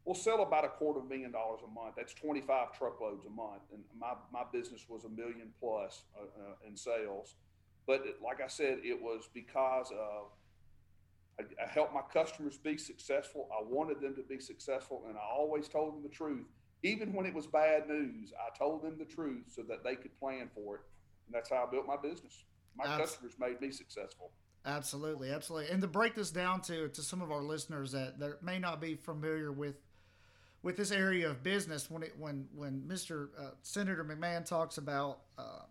will 0.05 0.15
sell 0.15 0.41
about 0.41 0.63
a 0.65 0.69
quarter 0.69 0.99
of 0.99 1.05
a 1.05 1.09
million 1.09 1.31
dollars 1.31 1.61
a 1.65 1.67
month. 1.67 1.95
That's 1.95 2.13
25 2.13 2.77
truckloads 2.77 3.25
a 3.25 3.29
month, 3.29 3.61
and 3.73 3.83
my 3.97 4.13
my 4.31 4.43
business 4.51 4.85
was 4.89 5.05
a 5.05 5.09
million 5.09 5.53
plus 5.59 6.03
uh, 6.17 6.23
uh, 6.23 6.67
in 6.67 6.75
sales. 6.75 7.35
But 7.85 8.01
it, 8.05 8.21
like 8.21 8.41
I 8.41 8.47
said, 8.47 8.79
it 8.83 9.01
was 9.01 9.29
because 9.33 9.91
of 9.91 10.31
I, 11.39 11.43
I 11.63 11.67
helped 11.67 11.93
my 11.93 12.01
customers 12.01 12.57
be 12.57 12.77
successful. 12.77 13.49
I 13.51 13.63
wanted 13.63 14.01
them 14.01 14.15
to 14.15 14.23
be 14.23 14.39
successful, 14.39 15.03
and 15.07 15.17
I 15.17 15.21
always 15.21 15.67
told 15.67 15.93
them 15.93 16.03
the 16.03 16.09
truth. 16.09 16.45
Even 16.83 17.13
when 17.13 17.25
it 17.25 17.33
was 17.33 17.47
bad 17.47 17.87
news, 17.87 18.31
I 18.39 18.55
told 18.57 18.83
them 18.83 18.97
the 18.97 19.05
truth 19.05 19.45
so 19.47 19.63
that 19.63 19.83
they 19.83 19.95
could 19.95 20.17
plan 20.19 20.49
for 20.53 20.75
it. 20.75 20.81
And 21.25 21.33
that's 21.33 21.49
how 21.49 21.65
I 21.67 21.71
built 21.71 21.87
my 21.87 21.97
business. 21.97 22.45
My 22.75 22.85
customers 22.85 23.33
made 23.39 23.59
me 23.59 23.71
successful. 23.71 24.31
Absolutely, 24.65 25.31
absolutely. 25.31 25.71
And 25.71 25.81
to 25.81 25.87
break 25.87 26.13
this 26.13 26.29
down 26.29 26.61
to 26.61 26.89
to 26.89 27.01
some 27.01 27.21
of 27.21 27.31
our 27.31 27.41
listeners 27.41 27.93
that, 27.93 28.19
that 28.19 28.43
may 28.43 28.59
not 28.59 28.81
be 28.81 28.95
familiar 28.95 29.51
with 29.51 29.75
with 30.61 30.75
this 30.75 30.91
area 30.91 31.29
of 31.29 31.43
business, 31.43 31.89
when 31.89 32.03
it 32.03 32.13
when 32.17 32.47
when 32.53 32.81
Mr. 32.81 33.29
Uh, 33.39 33.51
Senator 33.61 34.03
McMahon 34.03 34.45
talks 34.45 34.77
about 34.77 35.21
uh, 35.37 35.61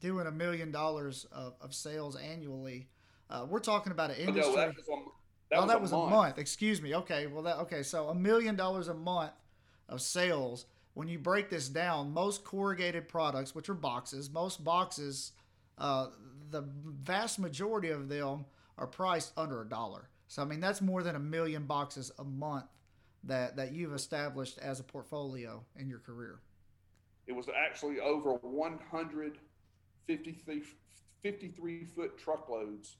doing 0.00 0.26
a 0.26 0.30
million 0.30 0.70
dollars 0.70 1.26
of, 1.32 1.54
of 1.60 1.74
sales 1.74 2.16
annually, 2.16 2.88
uh, 3.30 3.46
we're 3.48 3.60
talking 3.60 3.92
about 3.92 4.10
an 4.10 4.16
But 4.18 4.28
industry. 4.28 4.54
no, 4.54 4.60
that 4.60 4.76
was, 4.76 4.88
a, 4.88 4.92
that 5.50 5.56
oh, 5.56 5.60
was, 5.60 5.68
that 5.68 5.76
a, 5.76 5.80
was 5.80 5.92
month. 5.92 6.12
a 6.12 6.16
month. 6.16 6.38
Excuse 6.38 6.82
me. 6.82 6.94
Okay. 6.94 7.26
Well, 7.26 7.42
that 7.42 7.58
okay. 7.58 7.82
So 7.82 8.08
a 8.08 8.14
million 8.14 8.56
dollars 8.56 8.88
a 8.88 8.94
month 8.94 9.32
of 9.88 10.00
sales. 10.00 10.66
When 10.94 11.08
you 11.08 11.18
break 11.18 11.50
this 11.50 11.68
down, 11.68 12.12
most 12.12 12.42
corrugated 12.42 13.06
products, 13.06 13.54
which 13.54 13.68
are 13.68 13.74
boxes, 13.74 14.30
most 14.30 14.64
boxes, 14.64 15.32
uh, 15.76 16.06
the 16.50 16.62
vast 16.62 17.38
majority 17.38 17.90
of 17.90 18.08
them 18.08 18.46
are 18.78 18.86
priced 18.86 19.32
under 19.36 19.60
a 19.60 19.68
dollar. 19.68 20.08
So 20.28 20.42
I 20.42 20.46
mean, 20.46 20.60
that's 20.60 20.80
more 20.80 21.02
than 21.02 21.14
a 21.14 21.20
million 21.20 21.64
boxes 21.64 22.10
a 22.18 22.24
month 22.24 22.64
that 23.24 23.56
that 23.56 23.72
you've 23.72 23.94
established 23.94 24.58
as 24.58 24.80
a 24.80 24.84
portfolio 24.84 25.62
in 25.78 25.88
your 25.88 25.98
career. 25.98 26.40
It 27.26 27.32
was 27.32 27.48
actually 27.48 28.00
over 28.00 28.34
153 28.34 30.62
53 31.22 31.84
foot 31.84 32.18
truckloads, 32.18 32.96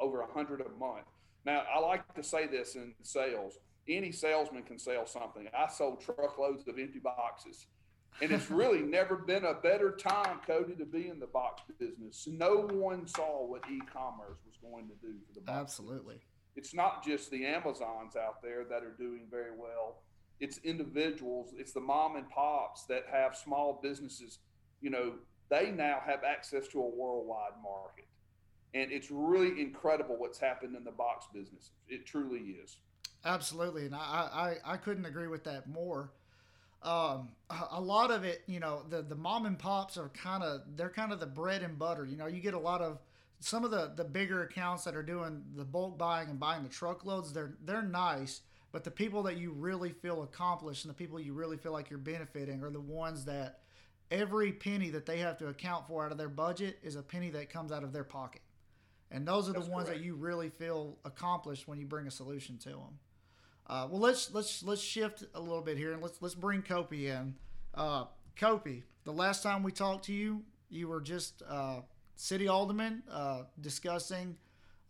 over 0.00 0.20
100 0.20 0.60
a 0.60 0.68
month. 0.78 1.06
Now, 1.44 1.62
I 1.74 1.78
like 1.78 2.14
to 2.14 2.22
say 2.22 2.46
this 2.46 2.74
in 2.74 2.94
sales 3.02 3.58
any 3.88 4.12
salesman 4.12 4.62
can 4.62 4.78
sell 4.78 5.06
something. 5.06 5.48
I 5.56 5.68
sold 5.68 6.00
truckloads 6.00 6.66
of 6.68 6.78
empty 6.78 6.98
boxes. 6.98 7.66
And 8.20 8.32
it's 8.32 8.50
really 8.50 8.80
never 8.80 9.16
been 9.16 9.44
a 9.44 9.54
better 9.54 9.92
time, 9.92 10.40
Cody, 10.46 10.74
to 10.74 10.84
be 10.84 11.08
in 11.08 11.18
the 11.18 11.26
box 11.26 11.62
business. 11.78 12.28
No 12.30 12.68
one 12.70 13.06
saw 13.06 13.46
what 13.46 13.62
e 13.70 13.80
commerce 13.92 14.38
was 14.46 14.56
going 14.62 14.88
to 14.88 14.94
do 14.94 15.14
for 15.26 15.34
the 15.34 15.40
box 15.40 15.58
Absolutely. 15.58 16.20
it's 16.56 16.74
not 16.74 17.04
just 17.04 17.30
the 17.30 17.46
Amazons 17.46 18.16
out 18.16 18.42
there 18.42 18.64
that 18.64 18.82
are 18.82 18.96
doing 18.98 19.26
very 19.30 19.52
well. 19.56 20.02
It's 20.40 20.58
individuals, 20.58 21.52
it's 21.56 21.72
the 21.72 21.80
mom 21.80 22.16
and 22.16 22.28
pops 22.30 22.84
that 22.86 23.04
have 23.10 23.36
small 23.36 23.80
businesses. 23.82 24.38
You 24.80 24.90
know, 24.90 25.14
they 25.50 25.70
now 25.70 26.00
have 26.04 26.22
access 26.24 26.68
to 26.68 26.80
a 26.80 26.88
worldwide 26.88 27.60
market. 27.62 28.07
And 28.74 28.92
it's 28.92 29.10
really 29.10 29.60
incredible 29.60 30.16
what's 30.16 30.38
happened 30.38 30.76
in 30.76 30.84
the 30.84 30.90
box 30.90 31.26
business. 31.32 31.70
It 31.88 32.06
truly 32.06 32.56
is. 32.62 32.76
Absolutely, 33.24 33.86
and 33.86 33.94
I, 33.94 34.58
I, 34.64 34.74
I 34.74 34.76
couldn't 34.76 35.06
agree 35.06 35.26
with 35.26 35.44
that 35.44 35.68
more. 35.68 36.12
Um, 36.82 37.30
a- 37.50 37.80
lot 37.80 38.10
of 38.12 38.24
it, 38.24 38.42
you 38.46 38.60
know, 38.60 38.82
the, 38.88 39.02
the 39.02 39.16
mom 39.16 39.46
and 39.46 39.58
pops 39.58 39.96
are 39.96 40.10
kind 40.10 40.44
of 40.44 40.60
they're 40.76 40.90
kind 40.90 41.12
of 41.12 41.18
the 41.18 41.26
bread 41.26 41.62
and 41.62 41.78
butter. 41.78 42.04
You 42.04 42.16
know, 42.16 42.26
you 42.26 42.40
get 42.40 42.54
a 42.54 42.58
lot 42.58 42.80
of 42.80 42.98
some 43.40 43.64
of 43.64 43.70
the 43.72 43.92
the 43.96 44.04
bigger 44.04 44.44
accounts 44.44 44.84
that 44.84 44.94
are 44.94 45.02
doing 45.02 45.42
the 45.56 45.64
bulk 45.64 45.98
buying 45.98 46.28
and 46.28 46.38
buying 46.38 46.62
the 46.62 46.68
truckloads. 46.68 47.32
They're 47.32 47.54
they're 47.64 47.82
nice, 47.82 48.42
but 48.70 48.84
the 48.84 48.92
people 48.92 49.24
that 49.24 49.36
you 49.36 49.50
really 49.52 49.90
feel 49.90 50.22
accomplished 50.22 50.84
and 50.84 50.90
the 50.90 50.96
people 50.96 51.18
you 51.18 51.32
really 51.32 51.56
feel 51.56 51.72
like 51.72 51.90
you're 51.90 51.98
benefiting 51.98 52.62
are 52.62 52.70
the 52.70 52.80
ones 52.80 53.24
that 53.24 53.58
every 54.10 54.52
penny 54.52 54.90
that 54.90 55.04
they 55.04 55.18
have 55.18 55.36
to 55.38 55.48
account 55.48 55.86
for 55.88 56.04
out 56.04 56.12
of 56.12 56.18
their 56.18 56.28
budget 56.28 56.78
is 56.84 56.94
a 56.94 57.02
penny 57.02 57.30
that 57.30 57.50
comes 57.50 57.72
out 57.72 57.82
of 57.82 57.92
their 57.92 58.04
pocket. 58.04 58.40
And 59.10 59.26
those 59.26 59.48
are 59.48 59.52
the 59.52 59.60
ones 59.60 59.70
correct. 59.70 59.88
that 59.88 60.00
you 60.00 60.14
really 60.14 60.50
feel 60.50 60.98
accomplished 61.04 61.66
when 61.66 61.78
you 61.78 61.86
bring 61.86 62.06
a 62.06 62.10
solution 62.10 62.58
to 62.58 62.68
them. 62.70 62.98
Uh, 63.66 63.86
well, 63.90 64.00
let's 64.00 64.32
let's 64.32 64.62
let's 64.62 64.80
shift 64.80 65.24
a 65.34 65.40
little 65.40 65.60
bit 65.60 65.76
here 65.76 65.92
and 65.92 66.02
let's 66.02 66.20
let's 66.20 66.34
bring 66.34 66.62
Copey 66.62 67.06
in. 67.06 67.34
Uh, 67.74 68.04
Copey, 68.36 68.82
the 69.04 69.12
last 69.12 69.42
time 69.42 69.62
we 69.62 69.72
talked 69.72 70.06
to 70.06 70.12
you, 70.12 70.42
you 70.70 70.88
were 70.88 71.00
just 71.00 71.42
uh, 71.48 71.80
city 72.16 72.48
alderman 72.48 73.02
uh, 73.10 73.42
discussing 73.60 74.36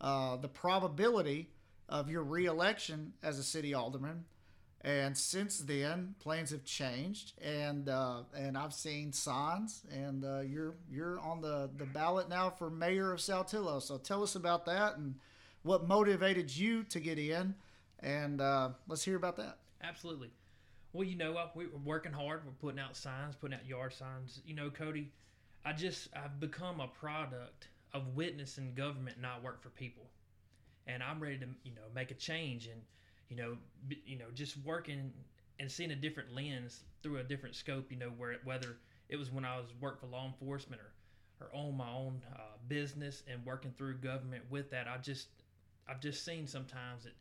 uh, 0.01 0.37
the 0.37 0.47
probability 0.47 1.49
of 1.89 2.09
your 2.09 2.23
reelection 2.23 3.13
as 3.23 3.39
a 3.39 3.43
city 3.43 3.73
alderman. 3.73 4.23
And 4.81 5.17
since 5.17 5.59
then, 5.59 6.15
plans 6.19 6.51
have 6.51 6.63
changed, 6.63 7.33
and 7.41 7.89
uh, 7.89 8.21
and 8.33 8.57
I've 8.57 8.73
seen 8.73 9.11
signs, 9.11 9.81
and 9.91 10.23
uh, 10.23 10.39
you're 10.39 10.75
you're 10.89 11.19
on 11.19 11.41
the, 11.41 11.69
the 11.77 11.85
ballot 11.85 12.29
now 12.29 12.49
for 12.49 12.69
mayor 12.69 13.11
of 13.11 13.19
Saltillo. 13.19 13.81
So 13.81 13.97
tell 13.97 14.23
us 14.23 14.35
about 14.35 14.65
that 14.67 14.95
and 14.95 15.15
what 15.63 15.85
motivated 15.85 16.55
you 16.55 16.83
to 16.85 16.99
get 17.01 17.19
in, 17.19 17.55
and 17.99 18.39
uh, 18.39 18.69
let's 18.87 19.03
hear 19.03 19.17
about 19.17 19.35
that. 19.35 19.57
Absolutely. 19.83 20.29
Well, 20.93 21.03
you 21.03 21.17
know, 21.17 21.35
we- 21.55 21.67
we're 21.67 21.77
working 21.79 22.13
hard. 22.13 22.45
We're 22.45 22.53
putting 22.53 22.79
out 22.79 22.95
signs, 22.95 23.35
putting 23.35 23.57
out 23.59 23.65
yard 23.65 23.91
signs. 23.93 24.41
You 24.45 24.55
know, 24.55 24.69
Cody, 24.69 25.11
I 25.65 25.73
just 25.73 26.07
I've 26.15 26.39
become 26.39 26.79
a 26.79 26.87
product 26.87 27.67
of 27.93 28.15
witnessing 28.15 28.75
government 28.75 29.19
not 29.19 29.43
work 29.43 29.61
for 29.61 29.69
people, 29.71 30.09
and 30.87 31.03
I'm 31.03 31.19
ready 31.19 31.37
to 31.39 31.47
you 31.63 31.75
know 31.75 31.81
make 31.93 32.11
a 32.11 32.15
change 32.15 32.67
and 32.67 32.81
you 33.29 33.35
know 33.37 33.57
b- 33.87 34.01
you 34.05 34.17
know 34.17 34.25
just 34.33 34.57
working 34.65 35.11
and 35.59 35.71
seeing 35.71 35.91
a 35.91 35.95
different 35.95 36.33
lens 36.33 36.83
through 37.03 37.17
a 37.17 37.23
different 37.23 37.55
scope. 37.55 37.91
You 37.91 37.97
know, 37.97 38.09
where 38.17 38.35
whether 38.43 38.77
it 39.09 39.17
was 39.17 39.31
when 39.31 39.45
I 39.45 39.57
was 39.57 39.67
work 39.79 39.99
for 39.99 40.07
law 40.07 40.27
enforcement 40.27 40.81
or 40.81 40.93
or 41.41 41.49
own 41.55 41.77
my 41.77 41.89
own 41.89 42.21
uh, 42.35 42.57
business 42.67 43.23
and 43.31 43.45
working 43.45 43.73
through 43.77 43.95
government 43.99 44.43
with 44.49 44.69
that, 44.71 44.87
I 44.87 44.97
just 44.97 45.27
I've 45.87 46.01
just 46.01 46.25
seen 46.25 46.47
sometimes 46.47 47.03
that 47.05 47.13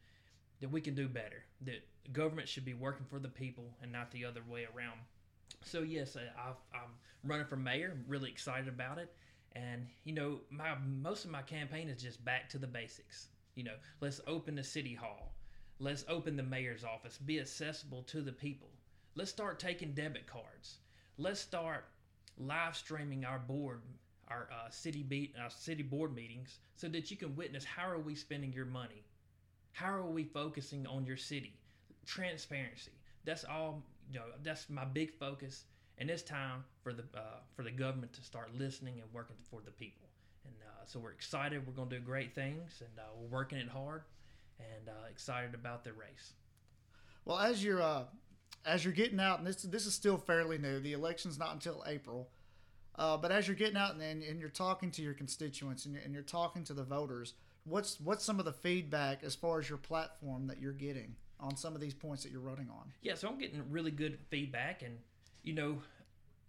that 0.61 0.71
we 0.71 0.81
can 0.81 0.95
do 0.95 1.09
better. 1.09 1.45
That 1.63 1.85
government 2.13 2.49
should 2.49 2.65
be 2.65 2.75
working 2.75 3.07
for 3.09 3.19
the 3.19 3.29
people 3.29 3.65
and 3.83 3.93
not 3.93 4.11
the 4.11 4.25
other 4.25 4.43
way 4.49 4.67
around. 4.75 4.99
So 5.65 5.83
yes, 5.83 6.17
I, 6.17 6.51
I'm 6.75 6.91
running 7.25 7.47
for 7.47 7.57
mayor. 7.57 7.93
I'm 7.95 8.05
really 8.09 8.31
excited 8.31 8.69
about 8.69 8.99
it. 8.99 9.13
And 9.53 9.87
you 10.05 10.15
know, 10.15 10.41
my 10.51 10.77
most 10.87 11.25
of 11.25 11.31
my 11.31 11.43
campaign 11.43 11.89
is 11.89 12.03
just 12.03 12.25
back 12.25 12.49
to 12.51 12.59
the 12.59 12.67
basics. 12.67 13.29
You 13.55 13.65
know, 13.65 13.75
let's 14.01 14.21
open 14.27 14.55
the 14.55 14.65
city 14.65 14.95
hall. 14.95 15.33
Let's 15.81 16.05
open 16.09 16.37
the 16.37 16.43
mayor's 16.43 16.85
office. 16.85 17.19
Be 17.19 17.41
accessible 17.41 18.03
to 18.05 18.21
the 18.21 18.33
people. 18.33 18.69
Let's 19.15 19.31
start 19.31 19.59
taking 19.59 19.93
debit 19.93 20.27
cards. 20.27 20.79
Let's 21.17 21.41
start 21.41 21.87
live 22.37 22.77
streaming 22.77 23.25
our 23.25 23.39
board, 23.39 23.83
our 24.29 24.49
uh, 24.53 24.71
city 24.71 25.03
beat, 25.03 25.35
our 25.41 25.51
city 25.51 25.83
board 25.83 26.15
meetings, 26.15 26.59
so 26.77 26.89
that 26.89 27.11
you 27.11 27.17
can 27.17 27.35
witness 27.37 27.65
how 27.65 27.89
are 27.89 27.99
we 27.99 28.15
spending 28.15 28.53
your 28.53 28.67
money 28.67 29.05
how 29.73 29.93
are 29.93 30.07
we 30.07 30.25
focusing 30.25 30.87
on 30.87 31.07
your 31.07 31.17
city 31.17 31.55
transparency 32.07 32.93
that's 33.25 33.45
all 33.45 33.83
you 34.11 34.19
know 34.19 34.25
that's 34.43 34.69
my 34.71 34.85
big 34.85 35.13
focus 35.19 35.65
and 35.99 36.11
it's 36.11 36.23
time 36.23 36.65
for 36.83 36.93
the 36.93 37.03
uh, 37.15 37.41
for 37.55 37.63
the 37.63 37.71
government 37.71 38.13
to 38.13 38.23
start 38.23 38.51
listening 38.57 39.01
and 39.01 39.13
working 39.13 39.37
for 39.51 39.61
the 39.65 39.71
people 39.71 40.09
and 40.45 40.55
uh, 40.63 40.85
so 40.87 40.99
we're 40.99 41.11
excited. 41.11 41.67
We're 41.67 41.75
going 41.75 41.91
to 41.91 41.99
do 41.99 42.03
great 42.03 42.35
things, 42.35 42.81
and 42.81 42.99
uh, 42.99 43.03
we're 43.19 43.29
working 43.29 43.59
it 43.59 43.69
hard, 43.69 44.03
and 44.59 44.89
uh, 44.89 45.09
excited 45.11 45.55
about 45.55 45.85
the 45.85 45.93
race. 45.93 46.33
Well, 47.25 47.39
as 47.39 47.63
you're 47.63 47.83
uh, 47.83 48.05
as 48.65 48.85
you're 48.85 48.95
getting 48.95 49.21
out, 49.21 49.39
and 49.39 49.47
this 49.47 49.63
this 49.63 49.87
is 49.87 49.95
still 49.95 50.19
fairly 50.19 50.59
new. 50.59 50.81
The 50.81 50.93
election's 50.93 51.39
not 51.39 51.53
until 51.53 51.85
April. 51.87 52.31
Uh, 52.99 53.17
but 53.17 53.31
as 53.31 53.47
you're 53.47 53.57
getting 53.57 53.77
out 53.77 53.95
and, 53.95 54.03
and 54.03 54.41
you're 54.41 54.49
talking 54.49 54.91
to 54.91 55.03
your 55.03 55.15
constituents 55.15 55.85
and 55.85 55.95
you're, 55.95 56.03
and 56.03 56.13
you're 56.13 56.23
talking 56.23 56.65
to 56.65 56.75
the 56.75 56.83
voters, 56.83 57.35
what's 57.65 58.01
what's 58.01 58.25
some 58.25 58.39
of 58.39 58.45
the 58.45 58.53
feedback 58.53 59.23
as 59.23 59.35
far 59.35 59.61
as 59.61 59.69
your 59.69 59.79
platform 59.79 60.49
that 60.49 60.61
you're 60.61 60.73
getting 60.73 61.15
on 61.39 61.57
some 61.57 61.75
of 61.75 61.81
these 61.81 61.95
points 61.95 62.25
that 62.25 62.33
you're 62.33 62.41
running 62.41 62.69
on? 62.69 62.93
Yeah, 63.03 63.15
so 63.15 63.29
I'm 63.29 63.39
getting 63.39 63.63
really 63.71 63.93
good 63.93 64.19
feedback, 64.31 64.83
and 64.83 64.99
you 65.45 65.55
know, 65.55 65.79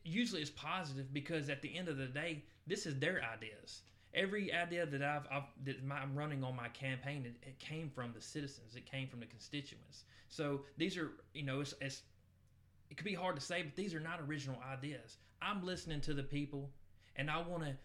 usually 0.04 0.42
it's 0.42 0.50
positive 0.50 1.14
because 1.14 1.50
at 1.50 1.62
the 1.62 1.78
end 1.78 1.88
of 1.88 1.98
the 1.98 2.08
day, 2.08 2.44
this 2.66 2.86
is 2.88 2.98
their 2.98 3.22
ideas. 3.24 3.82
Every 4.14 4.52
idea 4.52 4.86
that 4.86 5.04
I've, 5.04 5.28
I've 5.32 5.44
that 5.66 5.78
I'm 5.92 6.16
running 6.16 6.44
on 6.44 6.56
my 6.56 6.70
campaign, 6.70 7.26
it, 7.26 7.48
it, 7.48 7.60
came 7.60 7.92
from 7.94 8.12
the 8.14 8.22
citizens. 8.22 8.76
It 8.76 8.90
came 8.90 9.08
from 9.08 9.20
the 9.20 9.28
constituents. 9.28 10.04
So 10.30 10.62
these 10.78 10.98
are, 10.98 11.12
you 11.34 11.44
know, 11.44 11.62
it's, 11.62 11.76
it's 11.80 12.02
it 12.90 12.98
could 12.98 13.06
be 13.06 13.14
hard 13.14 13.36
to 13.36 13.42
say, 13.42 13.62
but 13.62 13.76
these 13.76 13.94
are 13.94 14.00
not 14.00 14.20
original 14.28 14.58
ideas. 14.72 15.18
I'm 15.42 15.64
listening 15.64 16.02
to 16.02 16.14
the 16.14 16.24
people, 16.24 16.72
and 17.16 17.30
I 17.30 17.40
want 17.42 17.64
to 17.64 17.76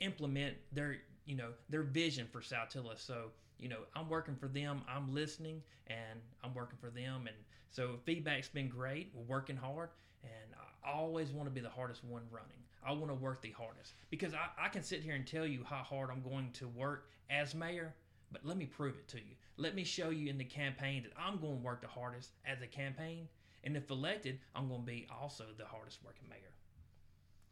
implement 0.00 0.56
their, 0.72 0.96
you 1.24 1.36
know, 1.36 1.50
their 1.70 1.82
vision 1.82 2.26
for 2.30 2.40
Saltillo. 2.40 2.98
So 2.98 3.30
you 3.58 3.68
know, 3.68 3.78
I'm 3.94 4.08
working 4.08 4.36
for 4.36 4.48
them. 4.48 4.82
I'm 4.88 5.14
listening, 5.14 5.62
and 5.86 6.20
I'm 6.42 6.54
working 6.54 6.78
for 6.80 6.90
them. 6.90 7.26
And 7.26 7.36
so 7.70 7.96
feedback's 8.04 8.48
been 8.48 8.68
great. 8.68 9.10
We're 9.14 9.24
working 9.24 9.56
hard, 9.56 9.90
and 10.22 10.54
I 10.84 10.92
always 10.92 11.30
want 11.30 11.48
to 11.48 11.54
be 11.54 11.60
the 11.60 11.70
hardest 11.70 12.04
one 12.04 12.22
running. 12.30 12.63
I 12.86 12.92
want 12.92 13.08
to 13.08 13.14
work 13.14 13.42
the 13.42 13.50
hardest 13.52 13.94
because 14.10 14.34
I, 14.34 14.66
I 14.66 14.68
can 14.68 14.82
sit 14.82 15.02
here 15.02 15.14
and 15.14 15.26
tell 15.26 15.46
you 15.46 15.64
how 15.64 15.82
hard 15.82 16.10
I'm 16.10 16.22
going 16.22 16.50
to 16.54 16.68
work 16.68 17.08
as 17.30 17.54
mayor, 17.54 17.94
but 18.32 18.44
let 18.44 18.56
me 18.56 18.66
prove 18.66 18.96
it 18.96 19.08
to 19.08 19.18
you. 19.18 19.36
Let 19.56 19.74
me 19.74 19.84
show 19.84 20.10
you 20.10 20.28
in 20.28 20.38
the 20.38 20.44
campaign 20.44 21.04
that 21.04 21.12
I'm 21.18 21.38
going 21.38 21.58
to 21.58 21.62
work 21.62 21.80
the 21.80 21.88
hardest 21.88 22.30
as 22.44 22.60
a 22.62 22.66
campaign. 22.66 23.28
And 23.62 23.76
if 23.76 23.90
elected, 23.90 24.40
I'm 24.54 24.68
going 24.68 24.82
to 24.82 24.86
be 24.86 25.06
also 25.10 25.44
the 25.56 25.64
hardest 25.64 26.00
working 26.04 26.28
mayor. 26.28 26.40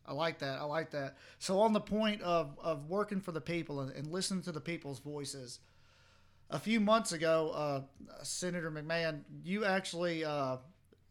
I 0.04 0.12
like 0.12 0.40
that. 0.40 0.58
I 0.58 0.64
like 0.64 0.90
that. 0.90 1.16
So, 1.38 1.60
on 1.60 1.72
the 1.72 1.80
point 1.80 2.22
of, 2.22 2.58
of 2.60 2.88
working 2.88 3.20
for 3.20 3.30
the 3.32 3.40
people 3.40 3.80
and, 3.80 3.92
and 3.92 4.08
listening 4.08 4.42
to 4.42 4.52
the 4.52 4.60
people's 4.60 4.98
voices, 4.98 5.60
a 6.50 6.58
few 6.58 6.80
months 6.80 7.12
ago, 7.12 7.50
uh, 7.54 7.80
Senator 8.22 8.70
McMahon, 8.70 9.20
you 9.44 9.64
actually 9.64 10.24
uh, 10.24 10.56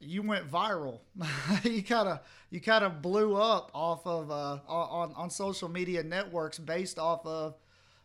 you 0.01 0.21
went 0.21 0.49
viral. 0.49 0.99
you 1.63 1.83
kind 1.83 2.07
of 2.07 2.19
you 2.49 2.59
kind 2.59 2.83
of 2.83 3.01
blew 3.01 3.35
up 3.35 3.71
off 3.73 4.05
of 4.05 4.31
uh, 4.31 4.59
on 4.67 5.13
on 5.15 5.29
social 5.29 5.69
media 5.69 6.03
networks 6.03 6.59
based 6.59 6.99
off 6.99 7.25
of 7.25 7.55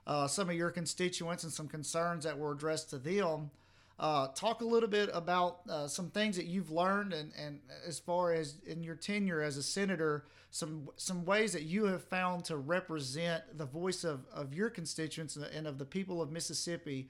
uh, 0.07 0.27
some 0.27 0.49
of 0.49 0.57
your 0.57 0.71
constituents 0.71 1.43
and 1.43 1.53
some 1.53 1.69
concerns 1.69 2.25
that 2.25 2.39
were 2.39 2.53
addressed 2.53 2.91
to 2.91 2.99
them. 2.99 3.51
Uh, 3.99 4.29
talk 4.29 4.61
a 4.61 4.65
little 4.65 4.91
bit 4.91 5.09
about 5.15 5.61
uh, 5.71 5.89
some 5.89 6.11
things 6.11 6.37
that 6.37 6.45
you've 6.45 6.71
learned 6.71 7.15
and, 7.15 7.33
and 7.39 7.61
as 7.87 7.99
far 7.99 8.31
as 8.31 8.57
in 8.67 8.83
your 8.83 8.95
tenure 8.95 9.41
as 9.41 9.57
a 9.57 9.63
senator, 9.63 10.27
some 10.51 10.89
some 10.97 11.25
ways 11.25 11.53
that 11.53 11.63
you 11.63 11.87
have 11.87 12.05
found 12.05 12.45
to 12.45 12.59
represent 12.59 13.43
the 13.57 13.65
voice 13.65 14.05
of, 14.05 14.27
of 14.33 14.53
your 14.53 14.69
constituents 14.69 15.37
and 15.37 15.67
of 15.67 15.79
the 15.79 15.85
people 15.85 16.21
of 16.21 16.31
Mississippi 16.31 17.09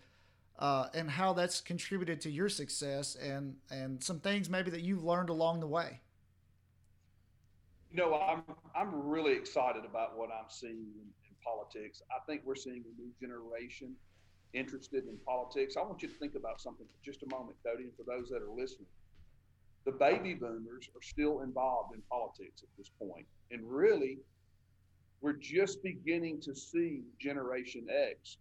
uh, 0.58 0.88
and 0.94 1.10
how 1.10 1.32
that's 1.32 1.60
contributed 1.60 2.20
to 2.22 2.30
your 2.30 2.48
success 2.48 3.16
and 3.16 3.56
and 3.70 4.02
some 4.02 4.20
things 4.20 4.48
maybe 4.48 4.70
that 4.70 4.80
you've 4.80 5.04
learned 5.04 5.28
along 5.28 5.60
the 5.60 5.66
way. 5.66 6.00
You 7.90 7.98
know, 7.98 8.14
I'm 8.14 8.42
I'm 8.74 9.08
really 9.08 9.32
excited 9.32 9.84
about 9.84 10.16
what 10.16 10.30
I'm 10.30 10.48
seeing 10.48 10.72
in, 10.72 11.06
in 11.28 11.34
politics. 11.44 12.02
I 12.10 12.24
think 12.26 12.42
we're 12.44 12.54
seeing 12.54 12.84
a 12.84 13.00
new 13.00 13.10
generation 13.20 13.94
interested 14.52 15.04
in 15.06 15.18
politics. 15.26 15.76
I 15.76 15.82
want 15.82 16.02
you 16.02 16.08
to 16.08 16.14
think 16.14 16.34
about 16.34 16.60
something 16.60 16.86
for 16.86 17.04
just 17.04 17.22
a 17.22 17.28
moment, 17.28 17.56
Cody, 17.64 17.84
and 17.84 17.92
for 17.96 18.04
those 18.04 18.28
that 18.30 18.42
are 18.42 18.54
listening. 18.56 18.88
The 19.84 19.92
baby 19.92 20.34
boomers 20.34 20.88
are 20.96 21.02
still 21.02 21.42
involved 21.42 21.94
in 21.94 22.02
politics 22.10 22.62
at 22.62 22.68
this 22.76 22.90
point, 22.98 23.26
and 23.52 23.60
really, 23.62 24.18
we're 25.20 25.34
just 25.34 25.82
beginning 25.82 26.40
to 26.40 26.56
see 26.56 27.02
Generation 27.20 27.86
X 27.88 28.38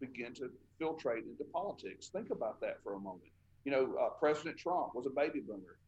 begin 0.00 0.32
to 0.34 0.50
infiltrate 0.80 1.24
into 1.24 1.44
politics. 1.52 2.08
Think 2.08 2.30
about 2.30 2.60
that 2.60 2.82
for 2.82 2.94
a 2.94 2.98
moment. 2.98 3.30
You 3.64 3.72
know, 3.72 3.94
uh, 4.00 4.10
President 4.18 4.56
Trump 4.58 4.94
was 4.94 5.06
a 5.06 5.10
baby 5.10 5.40
boomer. 5.40 5.78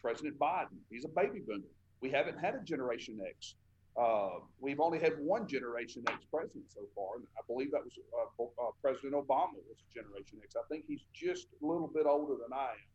President 0.00 0.38
Biden, 0.38 0.78
he's 0.90 1.04
a 1.04 1.08
baby 1.08 1.40
boomer. 1.46 1.72
We 2.00 2.10
haven't 2.10 2.38
had 2.38 2.54
a 2.54 2.62
Generation 2.62 3.18
X. 3.26 3.54
Uh, 4.00 4.40
we've 4.60 4.80
only 4.80 4.98
had 4.98 5.12
one 5.18 5.46
Generation 5.46 6.02
X 6.08 6.24
president 6.30 6.64
so 6.68 6.80
far, 6.94 7.16
and 7.16 7.24
I 7.38 7.42
believe 7.46 7.70
that 7.70 7.82
was 7.84 7.96
uh, 8.12 8.42
uh 8.42 8.70
President 8.82 9.14
Obama 9.14 9.54
was 9.68 9.78
a 9.78 9.94
Generation 9.94 10.38
X. 10.42 10.56
I 10.56 10.66
think 10.68 10.84
he's 10.86 11.04
just 11.14 11.46
a 11.62 11.66
little 11.66 11.86
bit 11.86 12.04
older 12.04 12.34
than 12.34 12.52
I 12.52 12.72
am. 12.72 12.90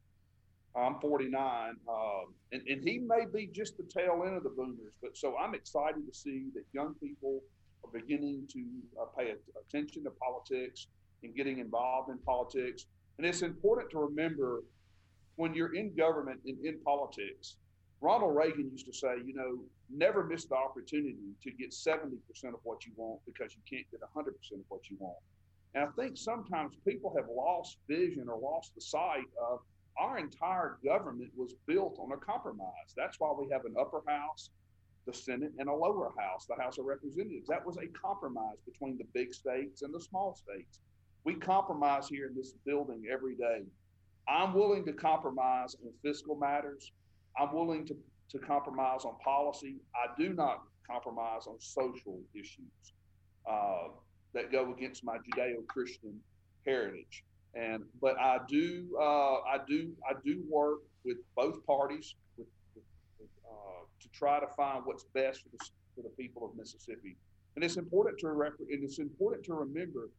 I'm 0.75 0.99
49, 0.99 1.75
um, 1.89 2.33
and, 2.51 2.61
and 2.67 2.83
he 2.83 2.99
may 2.99 3.25
be 3.25 3.47
just 3.47 3.77
the 3.77 3.83
tail 3.83 4.23
end 4.25 4.37
of 4.37 4.43
the 4.43 4.49
boomers. 4.49 4.93
But 5.01 5.17
so 5.17 5.35
I'm 5.37 5.55
excited 5.55 6.05
to 6.05 6.13
see 6.13 6.49
that 6.53 6.63
young 6.73 6.93
people 6.95 7.41
are 7.83 7.89
beginning 7.91 8.47
to 8.51 8.63
uh, 9.01 9.05
pay 9.17 9.33
attention 9.65 10.03
to 10.03 10.11
politics 10.11 10.87
and 11.23 11.35
getting 11.35 11.59
involved 11.59 12.09
in 12.09 12.17
politics. 12.19 12.85
And 13.17 13.27
it's 13.27 13.41
important 13.41 13.89
to 13.91 13.99
remember 13.99 14.63
when 15.35 15.53
you're 15.53 15.73
in 15.73 15.95
government 15.95 16.39
and 16.45 16.57
in 16.65 16.79
politics, 16.81 17.57
Ronald 18.01 18.35
Reagan 18.35 18.69
used 18.71 18.85
to 18.85 18.93
say, 18.93 19.15
you 19.25 19.33
know, 19.33 19.59
never 19.89 20.23
miss 20.23 20.45
the 20.45 20.55
opportunity 20.55 21.35
to 21.43 21.51
get 21.51 21.71
70% 21.71 22.13
of 22.45 22.59
what 22.63 22.85
you 22.85 22.93
want 22.95 23.19
because 23.25 23.55
you 23.55 23.61
can't 23.69 23.89
get 23.91 24.01
100% 24.01 24.27
of 24.27 24.65
what 24.69 24.89
you 24.89 24.95
want. 24.99 25.17
And 25.75 25.83
I 25.83 25.87
think 26.01 26.17
sometimes 26.17 26.75
people 26.87 27.13
have 27.15 27.25
lost 27.29 27.77
vision 27.87 28.27
or 28.29 28.39
lost 28.39 28.73
the 28.75 28.81
sight 28.81 29.27
of 29.51 29.59
our 29.99 30.17
entire 30.17 30.77
government 30.83 31.31
was 31.35 31.53
built 31.67 31.99
on 31.99 32.11
a 32.13 32.17
compromise. 32.17 32.93
That's 32.95 33.19
why 33.19 33.33
we 33.37 33.49
have 33.51 33.65
an 33.65 33.75
upper 33.79 34.01
house, 34.07 34.49
the 35.05 35.13
Senate, 35.13 35.51
and 35.59 35.67
a 35.67 35.73
lower 35.73 36.11
house, 36.17 36.45
the 36.45 36.61
House 36.61 36.77
of 36.77 36.85
Representatives. 36.85 37.47
That 37.47 37.65
was 37.65 37.77
a 37.77 37.87
compromise 37.87 38.57
between 38.65 38.97
the 38.97 39.05
big 39.13 39.33
states 39.33 39.81
and 39.81 39.93
the 39.93 39.99
small 39.99 40.35
states. 40.35 40.79
We 41.29 41.35
compromise 41.35 42.07
here 42.07 42.25
in 42.25 42.33
this 42.33 42.53
building 42.65 43.03
every 43.13 43.35
day. 43.35 43.61
I'm 44.27 44.51
willing 44.51 44.83
to 44.85 44.93
compromise 44.93 45.75
on 45.85 45.91
fiscal 46.01 46.35
matters. 46.35 46.91
I'm 47.39 47.53
willing 47.53 47.85
to, 47.85 47.95
to 48.31 48.39
compromise 48.39 49.05
on 49.05 49.13
policy. 49.23 49.75
I 49.93 50.07
do 50.19 50.33
not 50.33 50.63
compromise 50.89 51.45
on 51.45 51.59
social 51.59 52.19
issues 52.33 52.93
uh, 53.47 53.89
that 54.33 54.51
go 54.51 54.73
against 54.73 55.03
my 55.03 55.17
Judeo-Christian 55.17 56.19
heritage. 56.65 57.23
And 57.53 57.83
but 58.01 58.17
I 58.19 58.39
do 58.47 58.87
uh, 58.99 59.35
I 59.53 59.59
do 59.67 59.91
I 60.09 60.13
do 60.25 60.43
work 60.49 60.79
with 61.05 61.17
both 61.35 61.63
parties 61.67 62.15
with, 62.39 62.47
with, 62.73 62.85
with, 63.19 63.29
uh, 63.47 63.85
to 64.01 64.09
try 64.09 64.39
to 64.39 64.47
find 64.57 64.83
what's 64.83 65.05
best 65.13 65.43
for 65.43 65.49
the, 65.49 65.59
for 65.95 66.01
the 66.01 66.23
people 66.23 66.43
of 66.43 66.57
Mississippi. 66.57 67.17
And 67.55 67.63
it's 67.63 67.77
important 67.77 68.17
to 68.21 68.29
and 68.29 68.83
it's 68.83 68.97
important 68.97 69.45
to 69.45 69.53
remember 69.53 70.09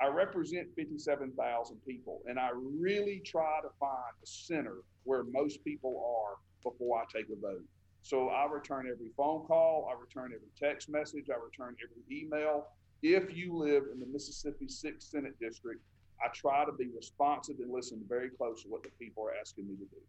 I 0.00 0.08
represent 0.08 0.68
57,000 0.76 1.76
people, 1.86 2.20
and 2.26 2.38
I 2.38 2.50
really 2.54 3.22
try 3.24 3.60
to 3.62 3.68
find 3.80 4.12
the 4.20 4.26
center 4.26 4.76
where 5.04 5.24
most 5.24 5.64
people 5.64 6.02
are 6.04 6.36
before 6.70 6.98
I 6.98 7.04
take 7.10 7.30
a 7.30 7.40
vote. 7.40 7.64
So 8.02 8.28
I 8.28 8.46
return 8.46 8.88
every 8.92 9.10
phone 9.16 9.46
call, 9.46 9.90
I 9.90 9.98
return 9.98 10.32
every 10.34 10.48
text 10.58 10.88
message, 10.88 11.26
I 11.30 11.42
return 11.42 11.76
every 11.82 12.02
email. 12.22 12.66
If 13.02 13.34
you 13.34 13.56
live 13.56 13.84
in 13.92 13.98
the 13.98 14.06
Mississippi 14.06 14.66
6th 14.66 15.02
Senate 15.02 15.38
District, 15.40 15.80
I 16.22 16.28
try 16.34 16.64
to 16.64 16.72
be 16.72 16.88
responsive 16.94 17.56
and 17.58 17.72
listen 17.72 18.02
very 18.08 18.30
close 18.30 18.62
to 18.62 18.68
what 18.68 18.82
the 18.82 18.90
people 18.98 19.24
are 19.24 19.34
asking 19.40 19.68
me 19.68 19.74
to 19.76 19.84
do. 19.84 20.00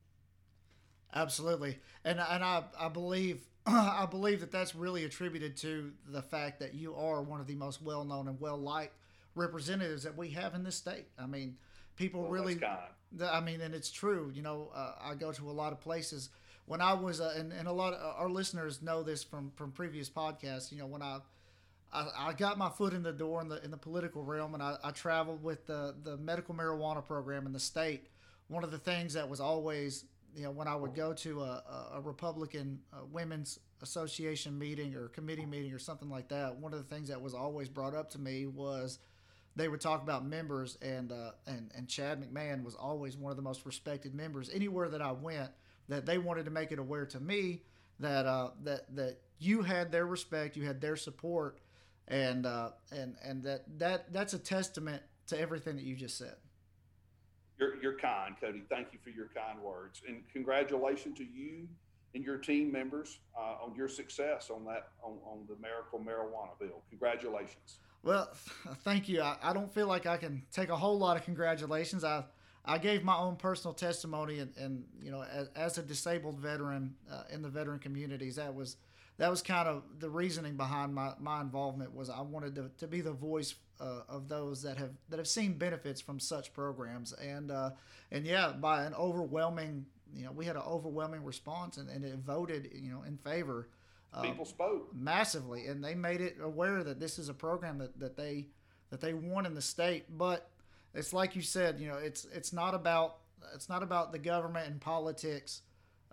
Absolutely, 1.14 1.80
and 2.04 2.20
and 2.20 2.44
I 2.44 2.64
I 2.78 2.90
believe 2.90 3.48
I 3.66 4.06
believe 4.10 4.42
that 4.42 4.52
that's 4.52 4.76
really 4.76 5.06
attributed 5.06 5.58
to 5.58 5.92
the 6.06 6.22
fact 6.22 6.60
that 6.60 6.74
you 6.74 6.96
are 6.96 7.22
one 7.22 7.40
of 7.40 7.48
the 7.48 7.56
most 7.56 7.82
well 7.82 8.04
known 8.04 8.28
and 8.28 8.40
well 8.40 8.58
liked 8.58 8.94
representatives 9.38 10.04
that 10.04 10.18
we 10.18 10.30
have 10.30 10.56
in 10.56 10.64
this 10.64 10.76
state. 10.76 11.06
I 11.18 11.28
mean, 11.28 11.58
people 11.96 12.24
well, 12.24 12.32
really. 12.32 12.60
I 13.24 13.40
mean, 13.40 13.62
and 13.62 13.74
it's 13.74 13.92
true. 13.92 14.32
You 14.34 14.42
know, 14.42 14.70
uh, 14.76 14.94
I 15.02 15.16
go 15.16 15.32
to 15.32 15.50
a 15.50 15.52
lot 15.52 15.72
of 15.72 15.80
places. 15.80 16.30
When 16.66 16.82
I 16.82 16.94
was, 16.94 17.22
uh, 17.22 17.34
and, 17.38 17.54
and 17.54 17.68
a 17.68 17.72
lot 17.72 17.94
of 17.94 18.16
our 18.18 18.30
listeners 18.30 18.82
know 18.82 19.04
this 19.04 19.24
from 19.24 19.52
from 19.56 19.72
previous 19.72 20.10
podcasts. 20.10 20.72
You 20.72 20.80
know, 20.80 20.88
when 20.88 21.02
I 21.02 21.20
I, 21.92 22.08
I, 22.18 22.34
got 22.34 22.58
my 22.58 22.70
foot 22.70 22.94
in 22.94 23.04
the 23.04 23.14
door 23.14 23.42
in 23.42 23.48
the 23.48 23.64
in 23.64 23.72
the 23.72 23.78
political 23.78 24.24
realm, 24.24 24.54
and 24.54 24.62
I, 24.62 24.76
I, 24.84 24.92
traveled 24.92 25.42
with 25.44 25.66
the 25.66 25.96
the 26.04 26.18
medical 26.18 26.54
marijuana 26.54 27.06
program 27.06 27.46
in 27.46 27.54
the 27.54 27.60
state. 27.60 28.08
One 28.50 28.64
of 28.64 28.72
the 28.72 28.78
things 28.78 29.14
that 29.14 29.28
was 29.28 29.40
always, 29.40 30.06
you 30.36 30.44
know, 30.44 30.52
when 30.52 30.68
I 30.68 30.76
would 30.76 30.96
go 30.96 31.14
to 31.14 31.42
a, 31.42 31.64
a 31.96 32.02
Republican 32.02 32.80
uh, 32.94 33.06
Women's 33.12 33.60
Association 33.82 34.58
meeting 34.58 34.96
or 34.96 35.10
committee 35.10 35.46
meeting 35.46 35.74
or 35.74 35.80
something 35.80 36.10
like 36.10 36.30
that, 36.30 36.56
one 36.56 36.74
of 36.74 36.80
the 36.80 36.96
things 36.96 37.10
that 37.10 37.22
was 37.22 37.34
always 37.34 37.68
brought 37.68 37.94
up 37.94 38.10
to 38.12 38.20
me 38.20 38.48
was 38.48 39.00
they 39.58 39.68
would 39.68 39.82
talk 39.82 40.04
about 40.04 40.26
members, 40.26 40.78
and 40.82 41.12
uh, 41.12 41.32
and 41.46 41.72
and 41.76 41.88
Chad 41.88 42.22
McMahon 42.22 42.64
was 42.64 42.76
always 42.76 43.18
one 43.18 43.32
of 43.32 43.36
the 43.36 43.44
most 43.44 43.66
respected 43.66 44.14
members 44.14 44.50
anywhere 44.54 44.88
that 44.90 45.02
I 45.02 45.12
went. 45.12 45.50
That 45.90 46.06
they 46.06 46.18
wanted 46.18 46.46
to 46.46 46.52
make 46.52 46.72
it 46.72 46.80
aware 46.80 47.06
to 47.08 47.20
me 47.20 47.64
that 48.00 48.26
uh, 48.26 48.52
that 48.64 48.96
that 48.96 49.18
you 49.40 49.64
had 49.64 49.92
their 49.92 50.06
respect, 50.06 50.56
you 50.56 50.66
had 50.66 50.80
their 50.80 50.96
support, 50.96 51.60
and 52.08 52.46
uh, 52.46 52.72
and 52.92 53.16
and 53.24 53.44
that 53.44 53.64
that 53.80 54.14
that's 54.14 54.34
a 54.34 54.40
testament 54.40 55.02
to 55.28 55.40
everything 55.40 55.76
that 55.76 55.84
you 55.84 55.96
just 55.96 56.18
said. 56.18 56.36
You're, 57.60 57.82
you're 57.82 57.98
kind, 57.98 58.36
Cody. 58.40 58.62
Thank 58.70 58.90
you 58.94 59.00
for 59.04 59.10
your 59.10 59.30
kind 59.36 59.60
words. 59.60 60.04
And 60.08 60.22
congratulations 60.32 61.18
to 61.18 61.24
you 61.24 61.68
and 62.16 62.24
your 62.24 62.38
team 62.38 62.72
members 62.72 63.20
uh, 63.38 63.64
on 63.64 63.76
your 63.76 63.88
success 63.88 64.50
on 64.50 64.66
that 64.66 64.90
on, 65.04 65.18
on 65.26 65.46
the 65.48 65.56
miracle 65.62 66.00
marijuana 66.00 66.58
bill. 66.60 66.82
Congratulations. 66.90 67.80
Well, 68.04 68.30
thank 68.84 69.10
you. 69.10 69.22
I, 69.22 69.38
I 69.44 69.54
don't 69.54 69.74
feel 69.74 69.88
like 69.88 70.06
I 70.06 70.18
can 70.18 70.44
take 70.52 70.70
a 70.70 70.76
whole 70.76 70.98
lot 70.98 71.18
of 71.18 71.24
congratulations. 71.24 72.04
I 72.04 72.24
I 72.66 72.78
gave 72.78 73.04
my 73.04 73.18
own 73.18 73.38
personal 73.38 73.74
testimony, 73.74 74.40
and, 74.40 74.54
and 74.58 74.84
you 75.02 75.10
know, 75.10 75.24
as, 75.24 75.50
as 75.56 75.78
a 75.78 75.82
disabled 75.82 76.40
veteran 76.40 76.96
uh, 77.10 77.24
in 77.32 77.42
the 77.42 77.48
veteran 77.48 77.80
communities, 77.80 78.36
that 78.36 78.54
was 78.54 78.76
that 79.18 79.30
was 79.30 79.42
kind 79.42 79.68
of 79.68 79.84
the 80.00 80.10
reasoning 80.10 80.58
behind 80.58 80.94
my, 80.94 81.14
my 81.20 81.42
involvement 81.42 81.94
was 81.94 82.10
I 82.10 82.22
wanted 82.22 82.56
to, 82.56 82.70
to 82.78 82.88
be 82.88 83.02
the 83.02 83.14
voice 83.14 83.56
uh, 83.80 84.02
of 84.08 84.28
those 84.28 84.62
that 84.64 84.78
have 84.78 84.92
that 85.10 85.18
have 85.18 85.28
seen 85.28 85.54
benefits 85.54 86.02
from 86.02 86.20
such 86.20 86.54
programs 86.54 87.14
and 87.14 87.52
uh, 87.52 87.72
and 88.12 88.26
yeah 88.26 88.52
by 88.52 88.84
an 88.84 88.94
overwhelming 88.94 89.86
you 90.14 90.24
know 90.24 90.32
we 90.32 90.46
had 90.46 90.56
an 90.56 90.64
overwhelming 90.68 91.24
response 91.24 91.78
and, 91.78 91.90
and 91.90 92.04
it 92.04 92.16
voted 92.16 92.70
you 92.74 92.92
know 92.92 93.04
in 93.04 93.18
favor 93.18 93.70
uh, 94.14 94.22
people 94.22 94.46
spoke. 94.46 94.90
massively 94.94 95.68
and 95.68 95.84
they 95.84 95.96
made 95.96 96.22
it 96.22 96.38
aware 96.42 96.84
that 96.84 97.00
this 97.00 97.20
is 97.20 97.30
a 97.30 97.34
program 97.34 97.78
that, 97.78 98.00
that 98.00 98.16
they 98.16 98.48
that 98.90 99.02
they 99.02 99.14
want 99.14 99.48
in 99.48 99.54
the 99.54 99.62
state. 99.62 100.06
But 100.18 100.50
it's 100.94 101.14
like 101.14 101.36
you 101.36 101.42
said 101.42 101.80
you 101.80 101.88
know 101.88 101.98
it's 101.98 102.26
it's 102.34 102.54
not 102.54 102.74
about 102.74 103.18
it's 103.54 103.70
not 103.70 103.84
about 103.84 104.12
the 104.12 104.20
government 104.20 104.68
and 104.68 104.80
politics 104.82 105.62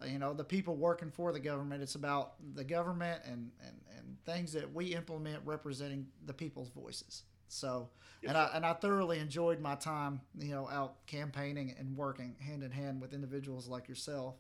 uh, 0.03 0.07
you 0.07 0.19
know 0.19 0.35
the 0.35 0.45
people 0.45 0.77
working 0.77 1.11
for 1.11 1.33
the 1.33 1.41
government. 1.41 1.83
It's 1.83 1.95
about 1.95 2.35
the 2.55 2.65
government 2.65 3.23
and, 3.25 3.51
and, 3.65 3.81
and 3.97 4.17
things 4.25 4.53
that 4.53 4.73
we 4.73 4.87
implement 4.95 5.41
representing 5.45 6.07
the 6.27 6.35
people's 6.35 6.69
voices 6.71 7.23
so 7.55 7.89
yes, 8.23 8.31
and 8.31 8.39
I 8.39 8.51
and 8.55 8.67
I 8.67 8.73
thoroughly 8.75 9.19
enjoyed 9.19 9.61
my 9.61 9.75
time 9.75 10.21
you 10.39 10.51
know 10.55 10.69
out 10.69 11.07
campaigning 11.07 11.75
and 11.79 11.97
working 11.97 12.35
hand 12.41 12.63
in 12.63 12.71
hand 12.71 13.01
with 13.01 13.13
individuals 13.13 13.69
like 13.69 13.89
yourself 13.89 14.35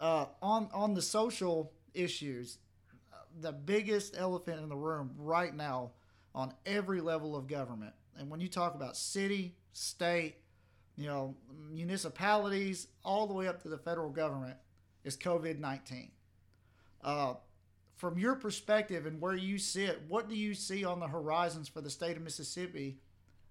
uh, 0.00 0.26
on 0.42 0.68
on 0.72 0.94
the 0.94 1.02
social 1.02 1.72
issues 1.94 2.58
uh, 3.12 3.16
the 3.40 3.52
biggest 3.52 4.14
elephant 4.16 4.60
in 4.60 4.68
the 4.68 4.76
room 4.76 5.10
right 5.18 5.54
now 5.54 5.90
on 6.34 6.54
every 6.66 7.00
level 7.00 7.36
of 7.36 7.46
government 7.46 7.92
and 8.18 8.30
when 8.30 8.40
you 8.40 8.48
talk 8.48 8.74
about 8.74 8.96
city 8.96 9.54
state 9.72 10.36
you 10.96 11.06
know 11.06 11.34
municipalities 11.70 12.88
all 13.04 13.26
the 13.26 13.34
way 13.34 13.48
up 13.48 13.62
to 13.62 13.68
the 13.68 13.78
federal 13.78 14.10
government 14.10 14.56
is 15.04 15.16
COVID 15.16 15.58
19. 15.58 16.10
Uh, 17.02 17.34
from 18.00 18.18
your 18.18 18.34
perspective 18.34 19.04
and 19.04 19.20
where 19.20 19.34
you 19.34 19.58
sit, 19.58 20.00
what 20.08 20.26
do 20.26 20.34
you 20.34 20.54
see 20.54 20.86
on 20.86 21.00
the 21.00 21.06
horizons 21.06 21.68
for 21.68 21.82
the 21.82 21.90
state 21.90 22.16
of 22.16 22.22
Mississippi 22.22 22.96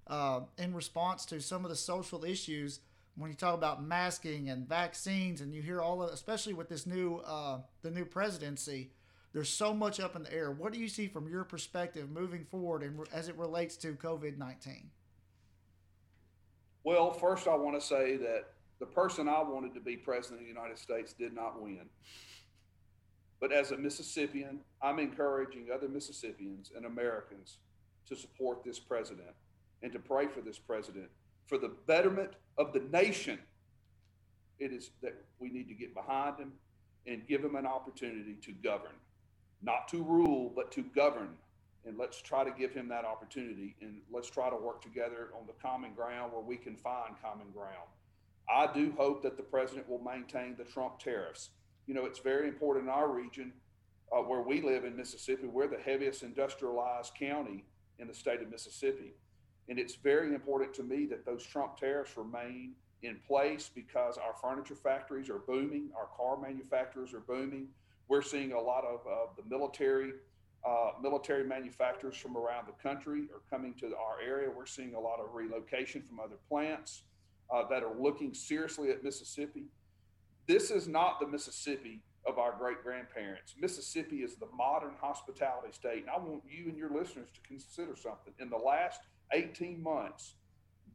uh, 0.07 0.41
in 0.57 0.73
response 0.73 1.23
to 1.27 1.39
some 1.39 1.63
of 1.63 1.69
the 1.69 1.75
social 1.75 2.25
issues 2.25 2.79
when 3.15 3.29
you 3.29 3.37
talk 3.37 3.53
about 3.53 3.83
masking 3.83 4.49
and 4.49 4.67
vaccines 4.67 5.41
and 5.41 5.53
you 5.53 5.61
hear 5.61 5.81
all 5.81 6.01
of, 6.01 6.11
especially 6.11 6.55
with 6.55 6.67
this 6.67 6.87
new 6.87 7.17
uh, 7.17 7.59
the 7.83 7.91
new 7.91 8.05
presidency, 8.05 8.89
there's 9.33 9.49
so 9.49 9.71
much 9.71 9.99
up 9.99 10.15
in 10.15 10.23
the 10.23 10.33
air. 10.33 10.51
What 10.51 10.73
do 10.73 10.79
you 10.79 10.87
see 10.87 11.07
from 11.07 11.29
your 11.29 11.43
perspective 11.43 12.09
moving 12.09 12.43
forward 12.43 12.81
and 12.81 12.99
as 13.13 13.27
it 13.27 13.37
relates 13.37 13.77
to 13.77 13.93
COVID 13.93 14.39
19? 14.39 14.89
Well, 16.83 17.13
first, 17.13 17.47
I 17.47 17.53
want 17.53 17.79
to 17.79 17.85
say 17.85 18.17
that 18.17 18.45
the 18.79 18.87
person 18.87 19.29
I 19.29 19.43
wanted 19.43 19.75
to 19.75 19.79
be 19.79 19.95
president 19.95 20.39
of 20.39 20.47
the 20.47 20.53
United 20.53 20.79
States 20.79 21.13
did 21.13 21.35
not 21.35 21.61
win. 21.61 21.81
But 23.39 23.53
as 23.53 23.71
a 23.71 23.77
Mississippian, 23.77 24.59
I'm 24.81 24.99
encouraging 24.99 25.67
other 25.73 25.87
Mississippians 25.87 26.71
and 26.75 26.85
Americans 26.85 27.57
to 28.07 28.15
support 28.15 28.63
this 28.63 28.79
president 28.79 29.29
and 29.81 29.93
to 29.93 29.99
pray 29.99 30.27
for 30.27 30.41
this 30.41 30.59
president 30.59 31.09
for 31.47 31.57
the 31.57 31.71
betterment 31.87 32.31
of 32.57 32.73
the 32.73 32.81
nation. 32.91 33.39
It 34.59 34.73
is 34.73 34.91
that 35.01 35.15
we 35.39 35.49
need 35.49 35.67
to 35.69 35.73
get 35.73 35.93
behind 35.93 36.37
him 36.37 36.53
and 37.07 37.25
give 37.27 37.43
him 37.43 37.55
an 37.55 37.65
opportunity 37.65 38.35
to 38.41 38.51
govern, 38.51 38.95
not 39.61 39.87
to 39.89 40.03
rule, 40.03 40.51
but 40.53 40.71
to 40.73 40.83
govern. 40.83 41.29
And 41.85 41.97
let's 41.97 42.21
try 42.21 42.43
to 42.43 42.51
give 42.51 42.73
him 42.73 42.89
that 42.89 43.05
opportunity 43.05 43.75
and 43.81 44.01
let's 44.11 44.29
try 44.29 44.49
to 44.49 44.55
work 44.55 44.81
together 44.81 45.29
on 45.39 45.47
the 45.47 45.53
common 45.61 45.93
ground 45.93 46.33
where 46.33 46.41
we 46.41 46.57
can 46.57 46.75
find 46.75 47.15
common 47.21 47.47
ground. 47.51 47.87
I 48.49 48.71
do 48.71 48.93
hope 48.97 49.23
that 49.23 49.37
the 49.37 49.43
president 49.43 49.89
will 49.89 50.01
maintain 50.03 50.55
the 50.57 50.65
Trump 50.65 50.99
tariffs. 50.99 51.51
You 51.89 51.95
know, 51.95 52.05
it's 52.05 52.19
very 52.19 52.47
important 52.47 52.85
in 52.85 52.91
our 52.91 53.09
region 53.09 53.51
uh, 54.15 54.21
where 54.21 54.41
we 54.41 54.61
live 54.61 54.85
in 54.85 54.95
Mississippi. 54.95 55.47
We're 55.47 55.67
the 55.67 55.79
heaviest 55.83 56.21
industrialized 56.21 57.15
county 57.15 57.65
in 57.97 58.07
the 58.07 58.13
state 58.13 58.43
of 58.43 58.51
Mississippi. 58.51 59.15
And 59.69 59.79
it's 59.79 59.95
very 59.95 60.35
important 60.35 60.71
to 60.75 60.83
me 60.83 61.07
that 61.07 61.25
those 61.25 61.43
Trump 61.43 61.77
tariffs 61.77 62.15
remain 62.15 62.73
in 63.01 63.17
place 63.27 63.71
because 63.73 64.19
our 64.19 64.35
furniture 64.39 64.75
factories 64.75 65.31
are 65.31 65.39
booming, 65.39 65.89
our 65.97 66.09
car 66.15 66.39
manufacturers 66.39 67.11
are 67.11 67.21
booming. 67.21 67.69
We're 68.07 68.21
seeing 68.21 68.51
a 68.51 68.61
lot 68.61 68.85
of 68.85 68.99
uh, 69.07 69.31
the 69.35 69.49
military 69.49 70.11
uh, 70.63 70.91
military 71.01 71.45
manufacturers 71.45 72.17
from 72.17 72.37
around 72.37 72.67
the 72.67 72.83
country 72.87 73.29
are 73.33 73.41
coming 73.49 73.73
to 73.75 73.87
our 73.95 74.21
area. 74.23 74.47
We're 74.55 74.67
seeing 74.67 74.93
a 74.93 74.99
lot 74.99 75.19
of 75.19 75.33
relocation 75.33 76.03
from 76.03 76.19
other 76.19 76.35
plants 76.49 77.01
uh, 77.51 77.63
that 77.69 77.81
are 77.81 77.95
looking 77.97 78.35
seriously 78.35 78.91
at 78.91 79.03
Mississippi. 79.03 79.63
This 80.49 80.71
is 80.71 80.87
not 80.87 81.19
the 81.19 81.27
Mississippi 81.27 82.01
of 82.25 82.39
our 82.39 82.55
great 82.57 82.81
grandparents. 82.81 83.53
Mississippi 83.61 84.23
is 84.23 84.33
the 84.33 84.47
modern 84.57 84.93
hospitality 84.99 85.71
state. 85.71 85.99
And 85.99 86.09
I 86.09 86.17
want 86.17 86.41
you 86.49 86.69
and 86.69 86.75
your 86.75 86.89
listeners 86.89 87.29
to 87.35 87.47
consider 87.47 87.95
something. 87.95 88.33
In 88.39 88.49
the 88.49 88.57
last 88.57 89.01
18 89.31 89.83
months, 89.83 90.33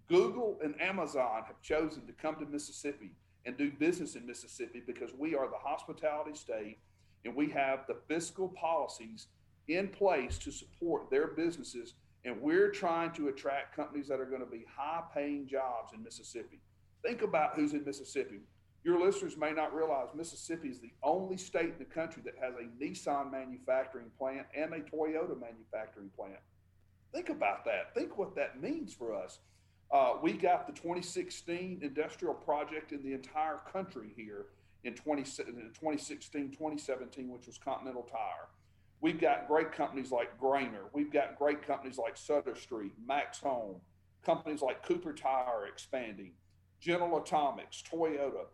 Google 0.08 0.58
and 0.60 0.74
Amazon 0.82 1.44
have 1.46 1.62
chosen 1.62 2.04
to 2.04 2.12
come 2.14 2.34
to 2.40 2.46
Mississippi 2.46 3.12
and 3.46 3.56
do 3.56 3.70
business 3.70 4.16
in 4.16 4.26
Mississippi 4.26 4.82
because 4.84 5.10
we 5.16 5.36
are 5.36 5.46
the 5.46 5.56
hospitality 5.56 6.34
state 6.34 6.78
and 7.24 7.36
we 7.36 7.48
have 7.50 7.86
the 7.86 7.98
fiscal 8.08 8.48
policies 8.60 9.28
in 9.68 9.86
place 9.86 10.36
to 10.38 10.50
support 10.50 11.10
their 11.10 11.28
businesses 11.28 11.94
and 12.24 12.42
we're 12.42 12.70
trying 12.70 13.12
to 13.12 13.28
attract 13.28 13.76
companies 13.76 14.08
that 14.08 14.18
are 14.18 14.24
going 14.24 14.40
to 14.40 14.50
be 14.50 14.64
high 14.76 15.02
paying 15.14 15.46
jobs 15.46 15.92
in 15.94 16.02
Mississippi. 16.02 16.58
Think 17.04 17.22
about 17.22 17.54
who's 17.54 17.72
in 17.72 17.84
Mississippi. 17.84 18.40
Your 18.84 19.00
listeners 19.00 19.38
may 19.38 19.52
not 19.52 19.74
realize 19.74 20.08
Mississippi 20.14 20.68
is 20.68 20.78
the 20.78 20.92
only 21.02 21.38
state 21.38 21.70
in 21.70 21.78
the 21.78 21.86
country 21.86 22.22
that 22.26 22.34
has 22.38 22.54
a 22.56 22.82
Nissan 22.82 23.32
manufacturing 23.32 24.10
plant 24.18 24.46
and 24.54 24.74
a 24.74 24.80
Toyota 24.80 25.40
manufacturing 25.40 26.10
plant. 26.14 26.38
Think 27.12 27.30
about 27.30 27.64
that. 27.64 27.94
Think 27.94 28.18
what 28.18 28.36
that 28.36 28.60
means 28.60 28.92
for 28.92 29.14
us. 29.14 29.38
Uh, 29.90 30.14
we 30.22 30.32
got 30.32 30.66
the 30.66 30.72
2016 30.74 31.78
industrial 31.82 32.34
project 32.34 32.92
in 32.92 33.02
the 33.02 33.14
entire 33.14 33.60
country 33.72 34.08
here 34.14 34.46
in 34.84 34.94
20, 34.94 35.22
2016, 35.22 36.50
2017, 36.50 37.30
which 37.30 37.46
was 37.46 37.56
Continental 37.56 38.02
Tire. 38.02 38.48
We've 39.00 39.20
got 39.20 39.48
great 39.48 39.72
companies 39.72 40.10
like 40.10 40.38
Grainer. 40.38 40.88
We've 40.92 41.12
got 41.12 41.38
great 41.38 41.66
companies 41.66 41.96
like 41.96 42.16
Sutter 42.16 42.54
Street, 42.54 42.92
Max 43.06 43.38
Home, 43.40 43.76
companies 44.24 44.60
like 44.60 44.86
Cooper 44.86 45.12
Tire 45.12 45.66
expanding, 45.72 46.32
General 46.80 47.22
Atomics, 47.22 47.82
Toyota. 47.90 48.46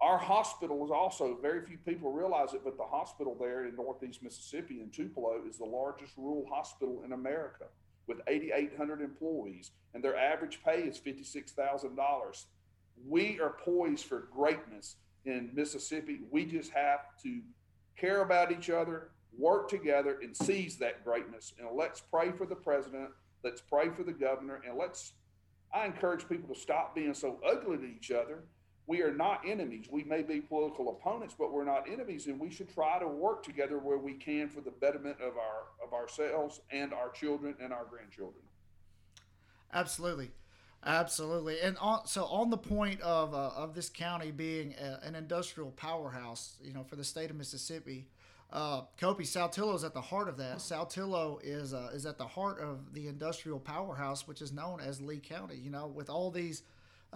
Our 0.00 0.18
hospital 0.18 0.84
is 0.84 0.90
also, 0.90 1.38
very 1.40 1.64
few 1.64 1.78
people 1.78 2.12
realize 2.12 2.52
it, 2.52 2.62
but 2.64 2.76
the 2.76 2.84
hospital 2.84 3.36
there 3.38 3.66
in 3.66 3.76
Northeast 3.76 4.22
Mississippi 4.22 4.80
in 4.80 4.90
Tupelo 4.90 5.40
is 5.48 5.56
the 5.56 5.64
largest 5.64 6.12
rural 6.16 6.46
hospital 6.50 7.02
in 7.04 7.12
America 7.12 7.64
with 8.06 8.20
8,800 8.26 9.00
employees, 9.00 9.72
and 9.94 10.04
their 10.04 10.16
average 10.16 10.60
pay 10.64 10.82
is 10.82 11.00
$56,000. 11.00 12.44
We 13.06 13.40
are 13.40 13.56
poised 13.64 14.04
for 14.04 14.28
greatness 14.32 14.96
in 15.24 15.50
Mississippi. 15.54 16.20
We 16.30 16.44
just 16.44 16.70
have 16.72 17.00
to 17.22 17.40
care 17.96 18.22
about 18.22 18.52
each 18.52 18.70
other, 18.70 19.10
work 19.36 19.68
together 19.68 20.18
and 20.22 20.36
seize 20.36 20.76
that 20.78 21.04
greatness. 21.04 21.54
And 21.58 21.68
let's 21.74 22.00
pray 22.00 22.32
for 22.32 22.46
the 22.46 22.54
president. 22.54 23.10
Let's 23.42 23.60
pray 23.60 23.88
for 23.90 24.02
the 24.02 24.12
governor. 24.12 24.62
And 24.66 24.78
let's, 24.78 25.12
I 25.74 25.86
encourage 25.86 26.28
people 26.28 26.54
to 26.54 26.60
stop 26.60 26.94
being 26.94 27.14
so 27.14 27.40
ugly 27.46 27.78
to 27.78 27.84
each 27.86 28.10
other. 28.10 28.44
We 28.86 29.02
are 29.02 29.12
not 29.12 29.40
enemies. 29.44 29.86
We 29.90 30.04
may 30.04 30.22
be 30.22 30.40
political 30.40 30.90
opponents, 30.90 31.34
but 31.36 31.52
we're 31.52 31.64
not 31.64 31.88
enemies, 31.90 32.26
and 32.28 32.38
we 32.38 32.50
should 32.50 32.72
try 32.72 33.00
to 33.00 33.08
work 33.08 33.42
together 33.42 33.78
where 33.78 33.98
we 33.98 34.14
can 34.14 34.48
for 34.48 34.60
the 34.60 34.70
betterment 34.70 35.20
of 35.20 35.36
our 35.36 35.64
of 35.84 35.92
ourselves 35.92 36.60
and 36.70 36.94
our 36.94 37.10
children 37.10 37.56
and 37.60 37.72
our 37.72 37.84
grandchildren. 37.84 38.44
Absolutely, 39.72 40.30
absolutely. 40.84 41.60
And 41.60 41.76
on, 41.78 42.06
so 42.06 42.26
on 42.26 42.50
the 42.50 42.56
point 42.56 43.00
of 43.00 43.34
uh, 43.34 43.50
of 43.56 43.74
this 43.74 43.88
county 43.88 44.30
being 44.30 44.74
a, 44.80 45.00
an 45.04 45.16
industrial 45.16 45.72
powerhouse, 45.72 46.56
you 46.62 46.72
know, 46.72 46.84
for 46.84 46.94
the 46.94 47.04
state 47.04 47.30
of 47.30 47.36
Mississippi, 47.36 48.06
uh, 48.52 48.82
Saltillo 48.96 49.74
is 49.74 49.82
at 49.82 49.94
the 49.94 50.00
heart 50.00 50.28
of 50.28 50.36
that. 50.36 50.58
Saltillo 50.58 51.40
is 51.42 51.74
uh, 51.74 51.90
is 51.92 52.06
at 52.06 52.18
the 52.18 52.26
heart 52.26 52.60
of 52.60 52.94
the 52.94 53.08
industrial 53.08 53.58
powerhouse, 53.58 54.28
which 54.28 54.40
is 54.40 54.52
known 54.52 54.78
as 54.80 55.00
Lee 55.00 55.18
County. 55.18 55.56
You 55.56 55.70
know, 55.70 55.88
with 55.88 56.08
all 56.08 56.30
these 56.30 56.62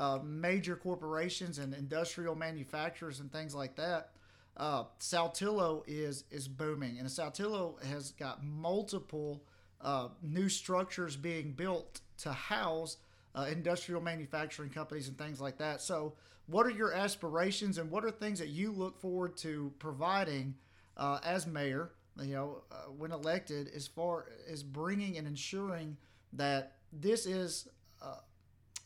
uh, 0.00 0.18
major 0.24 0.76
corporations 0.76 1.58
and 1.58 1.74
industrial 1.74 2.34
manufacturers 2.34 3.20
and 3.20 3.30
things 3.30 3.54
like 3.54 3.76
that, 3.76 4.12
uh, 4.56 4.84
Saltillo 4.98 5.82
is 5.86 6.24
is 6.30 6.48
booming, 6.48 6.98
and 6.98 7.06
Saltillo 7.06 7.82
has 7.84 8.12
got 8.12 8.42
multiple 8.42 9.44
uh, 9.82 10.08
new 10.22 10.48
structures 10.48 11.16
being 11.16 11.52
built 11.52 12.00
to 12.16 12.32
house 12.32 12.96
uh, 13.34 13.46
industrial 13.52 14.00
manufacturing 14.00 14.70
companies 14.70 15.06
and 15.08 15.18
things 15.18 15.38
like 15.38 15.58
that. 15.58 15.82
So, 15.82 16.14
what 16.46 16.66
are 16.66 16.70
your 16.70 16.94
aspirations 16.94 17.76
and 17.76 17.90
what 17.90 18.02
are 18.02 18.10
things 18.10 18.38
that 18.38 18.48
you 18.48 18.72
look 18.72 18.98
forward 18.98 19.36
to 19.38 19.70
providing 19.78 20.54
uh, 20.96 21.20
as 21.22 21.46
mayor? 21.46 21.90
You 22.18 22.34
know, 22.34 22.62
uh, 22.72 22.90
when 22.96 23.12
elected, 23.12 23.68
as 23.76 23.86
far 23.86 24.26
as 24.50 24.62
bringing 24.62 25.18
and 25.18 25.26
ensuring 25.26 25.98
that 26.32 26.72
this 26.90 27.26
is 27.26 27.68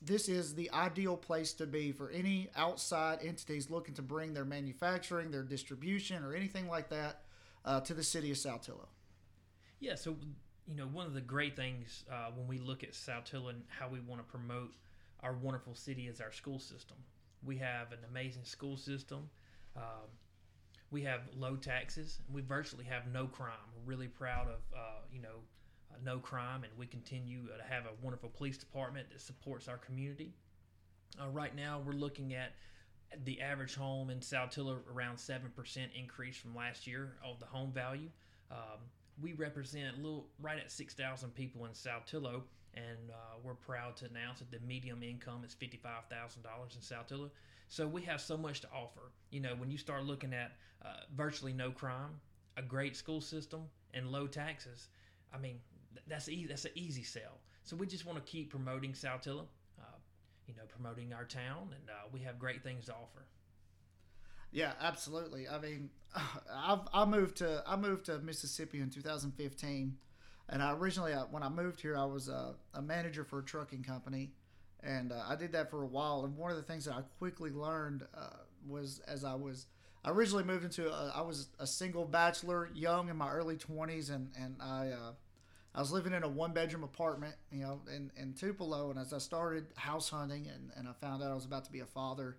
this 0.03 0.29
is 0.29 0.55
the 0.55 0.71
ideal 0.73 1.17
place 1.17 1.53
to 1.55 1.67
be 1.67 1.93
for 1.93 2.11
any 2.11 2.51
outside 2.57 3.21
entities 3.23 3.71
looking 3.71 3.95
to 3.95 4.03
bring 4.03 4.35
their 4.35 4.45
manufacturing, 4.45 5.31
their 5.31 5.43
distribution, 5.43 6.25
or 6.25 6.35
anything 6.35 6.69
like 6.69 6.89
that 6.91 7.23
uh, 7.65 7.81
to 7.81 7.95
the 7.95 8.03
city 8.03 8.31
of 8.31 8.37
Saltillo. 8.37 8.87
Yeah, 9.81 9.95
so 9.95 10.17
you 10.67 10.77
know, 10.77 10.87
one 10.87 11.07
of 11.07 11.15
the 11.15 11.21
great 11.21 11.57
things 11.57 12.05
uh, 12.11 12.31
when 12.35 12.47
we 12.47 12.59
look 12.59 12.83
at 12.83 12.93
Saltillo 12.93 13.51
and 13.51 13.63
how 13.69 13.89
we 13.89 14.01
want 14.01 14.21
to 14.21 14.31
promote 14.31 14.73
our 15.21 15.35
wonderful 15.35 15.75
city 15.75 16.09
is 16.09 16.21
our 16.21 16.33
school 16.33 16.59
system. 16.59 16.97
We 17.45 17.57
have 17.59 17.93
an 17.93 17.99
amazing 18.11 18.45
school 18.45 18.77
system. 18.77 19.29
Um, 19.77 20.09
we 20.91 21.03
have 21.03 21.23
low 21.37 21.57
taxes. 21.57 22.19
we 22.33 22.41
virtually 22.43 22.85
have 22.85 23.07
no 23.13 23.27
crime. 23.27 23.53
We're 23.77 23.91
really 23.91 24.07
proud 24.07 24.47
of, 24.47 24.61
uh, 24.75 25.01
you 25.13 25.21
know, 25.21 25.43
no 26.05 26.19
crime, 26.19 26.65
and 26.65 26.73
we 26.77 26.87
continue 26.87 27.47
to 27.47 27.63
have 27.69 27.85
a 27.85 28.03
wonderful 28.03 28.29
police 28.29 28.59
department 28.59 29.09
that 29.11 29.21
supports 29.21 29.69
our 29.69 29.79
community. 29.79 30.35
Uh, 31.21 31.29
right 31.29 31.55
now, 31.55 31.81
we're 31.85 31.93
looking 31.93 32.35
at 32.35 32.53
the 33.25 33.41
average 33.41 33.75
home 33.75 34.11
in 34.11 34.19
Saltillo 34.19 34.79
around 34.93 35.17
7% 35.17 35.49
increase 35.95 36.37
from 36.37 36.55
last 36.55 36.87
year 36.87 37.17
of 37.25 37.39
the 37.39 37.47
home 37.47 37.71
value. 37.73 38.09
Um, 38.51 38.81
we 39.21 39.33
represent 39.35 39.97
little 39.97 40.27
right 40.41 40.59
at 40.59 40.73
6,000 40.73 41.35
people 41.35 41.65
in 41.67 41.73
Saltillo, 41.73 42.43
and 42.75 43.11
uh, 43.11 43.39
we're 43.43 43.55
proud 43.55 43.97
to 43.99 44.07
announce 44.07 44.41
that 44.41 44.51
the 44.51 44.59
medium 44.67 45.03
income 45.03 45.45
is 45.45 45.55
$55,000 45.55 46.05
in 46.75 46.81
Saltillo. 46.81 47.31
So 47.69 47.87
we 47.87 48.03
have 48.03 48.21
so 48.21 48.37
much 48.37 48.61
to 48.63 48.69
offer. 48.75 49.13
You 49.31 49.41
know, 49.41 49.55
when 49.57 49.71
you 49.71 49.79
start 49.79 50.05
looking 50.05 50.35
at 50.35 50.53
uh, 50.85 50.89
virtually 51.15 51.53
no 51.53 51.71
crime, 51.71 52.21
a 52.57 52.63
great 52.63 52.97
school 52.97 53.21
system, 53.21 53.63
and 53.95 54.11
low 54.11 54.27
taxes, 54.27 54.89
I 55.33 55.39
mean, 55.39 55.59
that's 56.07 56.29
easy. 56.29 56.47
That's 56.47 56.65
an 56.65 56.73
easy 56.75 57.03
sell. 57.03 57.41
So 57.63 57.77
we 57.77 57.87
just 57.87 58.05
want 58.05 58.25
to 58.25 58.31
keep 58.31 58.51
promoting 58.51 58.93
Saltillo, 58.93 59.47
uh, 59.81 59.99
you 60.47 60.55
know, 60.55 60.65
promoting 60.69 61.13
our 61.13 61.25
town, 61.25 61.75
and 61.75 61.89
uh, 61.89 62.09
we 62.13 62.21
have 62.21 62.39
great 62.39 62.63
things 62.63 62.87
to 62.87 62.93
offer. 62.93 63.25
Yeah, 64.53 64.73
absolutely. 64.81 65.49
I 65.49 65.59
mean, 65.59 65.91
I've, 66.55 66.81
I 66.93 67.05
moved 67.05 67.37
to 67.39 67.63
I 67.67 67.77
moved 67.77 68.07
to 68.07 68.19
Mississippi 68.19 68.81
in 68.81 68.91
2015, 68.91 69.97
and 70.49 70.63
I 70.63 70.73
originally 70.75 71.13
uh, 71.13 71.25
when 71.31 71.43
I 71.43 71.49
moved 71.49 71.81
here 71.81 71.97
I 71.97 72.05
was 72.05 72.29
a, 72.29 72.55
a 72.75 72.83
manager 72.83 73.25
for 73.25 73.41
a 73.41 73.43
trucking 73.43 73.83
company, 73.83 74.31
and 74.83 75.11
uh, 75.11 75.23
I 75.27 75.35
did 75.35 75.53
that 75.53 75.71
for 75.71 75.83
a 75.83 75.87
while. 75.87 76.25
And 76.25 76.37
one 76.37 76.51
of 76.51 76.57
the 76.57 76.63
things 76.63 76.85
that 76.85 76.95
I 76.95 77.01
quickly 77.19 77.51
learned 77.51 78.07
uh, 78.17 78.29
was 78.67 79.01
as 79.09 79.25
I 79.25 79.35
was 79.35 79.67
I 80.05 80.11
originally 80.11 80.45
moved 80.45 80.65
into 80.65 80.89
a, 80.89 81.13
I 81.17 81.23
was 81.23 81.49
a 81.59 81.67
single 81.67 82.05
bachelor, 82.05 82.69
young 82.75 83.09
in 83.09 83.17
my 83.17 83.31
early 83.31 83.57
20s, 83.57 84.15
and 84.15 84.31
and 84.39 84.57
I. 84.61 84.93
I 85.75 85.81
was 85.81 85.91
living 85.91 86.13
in 86.13 86.23
a 86.23 86.29
one 86.29 86.53
bedroom 86.53 86.85
apartment, 86.85 87.35
you 87.51 87.63
know, 87.63 87.81
in, 87.95 88.11
in 88.17 88.35
Tupelo. 88.35 88.91
And 88.91 88.99
as 88.99 89.13
I 89.13 89.19
started 89.19 89.67
house 89.75 90.09
hunting 90.09 90.47
and, 90.47 90.71
and 90.77 90.87
I 90.87 90.93
found 90.93 91.23
out 91.23 91.31
I 91.31 91.35
was 91.35 91.45
about 91.45 91.65
to 91.65 91.73
be 91.73 91.81
a 91.81 91.87
father, 91.87 92.37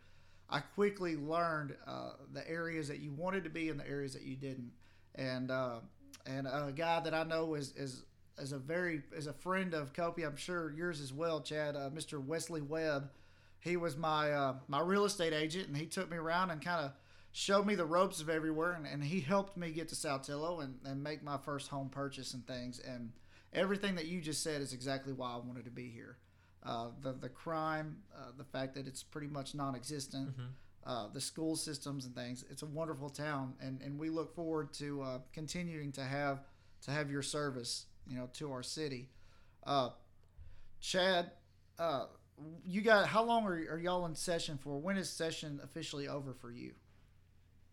I 0.49 0.59
quickly 0.59 1.17
learned 1.17 1.75
uh, 1.85 2.11
the 2.33 2.49
areas 2.49 2.87
that 2.87 2.99
you 2.99 3.11
wanted 3.11 3.43
to 3.43 3.49
be 3.49 3.69
and 3.69 3.79
the 3.79 3.87
areas 3.87 4.13
that 4.13 4.23
you 4.23 4.35
didn't. 4.35 4.71
And 5.15 5.51
uh, 5.51 5.79
and 6.25 6.47
a 6.47 6.71
guy 6.75 7.01
that 7.01 7.13
I 7.13 7.23
know 7.23 7.55
is 7.55 7.73
is 7.75 8.03
is 8.37 8.51
a 8.51 8.57
very 8.57 9.01
is 9.13 9.27
a 9.27 9.33
friend 9.33 9.73
of 9.73 9.91
Copey. 9.93 10.25
I'm 10.25 10.37
sure 10.37 10.71
yours 10.71 11.01
as 11.01 11.11
well, 11.11 11.41
Chad. 11.41 11.75
Uh, 11.75 11.89
Mr. 11.89 12.23
Wesley 12.23 12.61
Webb. 12.61 13.09
He 13.59 13.77
was 13.77 13.97
my 13.97 14.31
uh, 14.31 14.55
my 14.67 14.79
real 14.79 15.05
estate 15.05 15.33
agent, 15.33 15.67
and 15.67 15.75
he 15.75 15.87
took 15.87 16.09
me 16.09 16.17
around 16.17 16.51
and 16.51 16.63
kind 16.63 16.85
of 16.85 16.91
showed 17.31 17.65
me 17.65 17.75
the 17.75 17.85
ropes 17.85 18.21
of 18.21 18.29
everywhere, 18.29 18.73
and, 18.73 18.85
and 18.85 19.03
he 19.03 19.19
helped 19.19 19.57
me 19.57 19.71
get 19.71 19.89
to 19.89 19.95
Saltillo 19.95 20.63
and, 20.63 20.75
and 20.85 21.03
make 21.03 21.21
my 21.21 21.37
first 21.37 21.67
home 21.67 21.89
purchase 21.89 22.33
and 22.33 22.47
things. 22.47 22.79
And 22.79 23.11
everything 23.55 23.95
that 23.95 24.05
you 24.05 24.21
just 24.21 24.43
said 24.43 24.61
is 24.61 24.73
exactly 24.73 25.13
why 25.13 25.33
I 25.33 25.37
wanted 25.37 25.65
to 25.65 25.71
be 25.71 25.89
here. 25.89 26.17
Uh, 26.63 26.89
the 27.01 27.13
the 27.13 27.29
crime, 27.29 27.97
uh, 28.15 28.31
the 28.37 28.43
fact 28.43 28.73
that 28.75 28.87
it's 28.87 29.03
pretty 29.03 29.27
much 29.27 29.53
non-existent, 29.53 30.29
mm-hmm. 30.29 30.89
uh, 30.89 31.07
the 31.13 31.21
school 31.21 31.55
systems 31.55 32.05
and 32.05 32.15
things. 32.15 32.43
It's 32.49 32.63
a 32.63 32.65
wonderful 32.65 33.09
town, 33.09 33.53
and, 33.61 33.81
and 33.81 33.99
we 33.99 34.09
look 34.09 34.35
forward 34.35 34.73
to 34.73 35.01
uh, 35.01 35.19
continuing 35.31 35.91
to 35.93 36.03
have 36.03 36.39
to 36.81 36.91
have 36.91 37.11
your 37.11 37.21
service, 37.21 37.85
you 38.07 38.17
know, 38.17 38.29
to 38.33 38.51
our 38.51 38.63
city. 38.63 39.09
Uh, 39.63 39.89
Chad, 40.81 41.31
uh, 41.77 42.05
you 42.65 42.81
got 42.81 43.07
how 43.07 43.23
long 43.23 43.45
are, 43.45 43.63
are 43.71 43.79
y'all 43.79 44.05
in 44.05 44.15
session 44.15 44.57
for? 44.57 44.79
When 44.79 44.97
is 44.97 45.09
session 45.09 45.59
officially 45.63 46.07
over 46.07 46.33
for 46.33 46.51
you? 46.51 46.73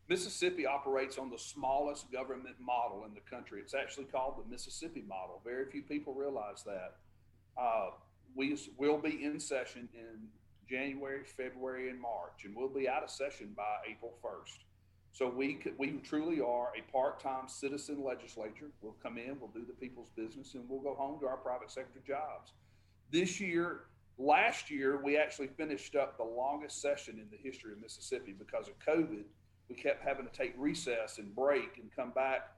Mississippi 0.09 0.67
operates 0.67 1.19
on 1.19 1.31
the 1.31 1.39
smallest 1.39 2.11
government 2.11 2.57
model 2.61 3.05
in 3.07 3.15
the 3.15 3.21
country. 3.21 3.61
It's 3.61 3.75
actually 3.75 4.07
called 4.07 4.35
the 4.45 4.51
Mississippi 4.51 5.05
model. 5.09 5.41
Very 5.45 5.67
few 5.67 5.83
people 5.83 6.15
realize 6.15 6.63
that. 6.65 6.97
Uh, 7.57 7.91
we 8.35 8.59
will 8.79 8.99
be 8.99 9.25
in 9.25 9.39
session 9.39 9.89
in 9.95 10.29
January, 10.69 11.23
February, 11.25 11.91
and 11.91 12.01
March, 12.01 12.45
and 12.45 12.57
we'll 12.57 12.69
be 12.69 12.89
out 12.89 13.03
of 13.03 13.11
session 13.11 13.53
by 13.57 13.77
April 13.89 14.15
1st. 14.25 14.65
So 15.13 15.29
we 15.29 15.55
could, 15.55 15.79
we 15.79 15.91
truly 15.99 16.41
are 16.41 16.69
a 16.77 16.91
part-time 16.91 17.47
citizen 17.47 18.03
legislature. 18.03 18.71
We'll 18.81 18.97
come 19.03 19.19
in, 19.19 19.39
we'll 19.39 19.51
do 19.51 19.67
the 19.67 19.75
people's 19.75 20.09
business, 20.17 20.55
and 20.55 20.65
we'll 20.69 20.81
go 20.81 20.95
home 20.95 21.21
to 21.21 21.27
our 21.27 21.37
private 21.37 21.71
sector 21.71 22.01
jobs. 22.07 22.55
This 23.11 23.39
year, 23.39 23.83
last 24.17 24.71
year, 24.71 24.99
we 25.03 25.19
actually 25.19 25.49
finished 25.49 25.95
up 25.95 26.17
the 26.17 26.25
longest 26.25 26.81
session 26.81 27.19
in 27.19 27.27
the 27.31 27.37
history 27.37 27.73
of 27.73 27.83
Mississippi 27.83 28.33
because 28.33 28.69
of 28.69 28.79
COVID. 28.79 29.25
We 29.69 29.77
kept 29.77 30.05
having 30.05 30.27
to 30.27 30.33
take 30.33 30.55
recess 30.57 31.19
and 31.19 31.35
break 31.35 31.79
and 31.79 31.91
come 31.95 32.11
back. 32.11 32.51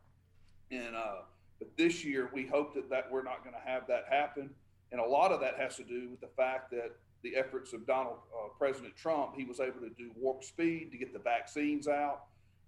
And 0.71 0.97
uh, 0.97 1.23
but 1.59 1.69
this 1.77 2.05
year, 2.05 2.31
we 2.33 2.47
hope 2.47 2.75
that 2.75 2.91
that 2.91 3.11
we're 3.11 3.23
not 3.23 3.45
going 3.45 3.55
to 3.55 3.71
have 3.71 3.87
that 3.89 4.05
happen. 4.11 4.51
And 4.93 5.01
a 5.01 5.05
lot 5.05 5.33
of 5.33 5.41
that 5.41 5.59
has 5.59 5.77
to 5.77 5.85
do 5.85 6.09
with 6.11 6.21
the 6.21 6.31
fact 6.37 6.71
that 6.71 6.93
the 7.23 7.37
efforts 7.37 7.73
of 7.73 7.87
Donald, 7.87 8.19
uh, 8.33 8.49
President 8.59 8.95
Trump, 8.97 9.35
he 9.37 9.45
was 9.45 9.59
able 9.59 9.81
to 9.81 9.91
do 9.91 10.11
warp 10.17 10.45
speed 10.45 10.91
to 10.93 10.99
get 10.99 11.13
the 11.13 11.19
vaccines 11.19 11.89
out. 11.89 12.25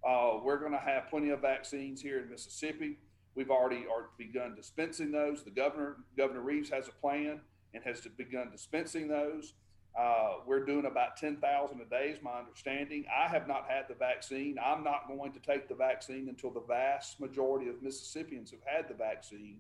Uh, 0.07 0.39
we're 0.43 0.59
going 0.59 0.73
to 0.73 0.79
have 0.79 1.09
plenty 1.09 1.31
of 1.31 1.41
vaccines 1.41 2.01
here 2.01 2.21
in 2.21 2.31
Mississippi. 2.31 2.99
We've 3.35 3.51
already 3.51 3.85
are 3.87 4.09
begun 4.17 4.55
dispensing 4.55 5.13
those. 5.13 5.45
The 5.45 5.51
governor, 5.51 5.97
Governor 6.17 6.41
Reeves, 6.41 6.71
has 6.71 6.89
a 6.89 6.93
plan 6.93 7.41
and 7.75 7.85
has 7.85 8.01
begun 8.17 8.51
dispensing 8.51 9.09
those. 9.09 9.53
Uh, 9.99 10.35
we're 10.47 10.65
doing 10.65 10.85
about 10.85 11.17
10,000 11.17 11.81
a 11.81 11.85
day, 11.87 12.11
is 12.11 12.23
my 12.23 12.39
understanding. 12.39 13.05
I 13.11 13.29
have 13.29 13.49
not 13.49 13.67
had 13.69 13.87
the 13.89 13.95
vaccine. 13.95 14.59
I'm 14.63 14.85
not 14.85 15.09
going 15.09 15.33
to 15.33 15.41
take 15.41 15.69
the 15.69 15.75
vaccine 15.75 16.29
until 16.29 16.51
the 16.51 16.61
vast 16.61 17.19
majority 17.19 17.69
of 17.69 17.83
Mississippians 17.83 18.51
have 18.51 18.61
had 18.67 18.89
the 18.89 18.95
vaccine 18.95 19.59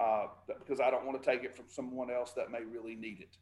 uh, 0.00 0.26
because 0.46 0.78
I 0.78 0.90
don't 0.90 1.04
want 1.04 1.20
to 1.20 1.28
take 1.28 1.42
it 1.42 1.56
from 1.56 1.64
someone 1.68 2.10
else 2.10 2.32
that 2.32 2.52
may 2.52 2.62
really 2.62 2.94
need 2.94 3.20
it. 3.20 3.38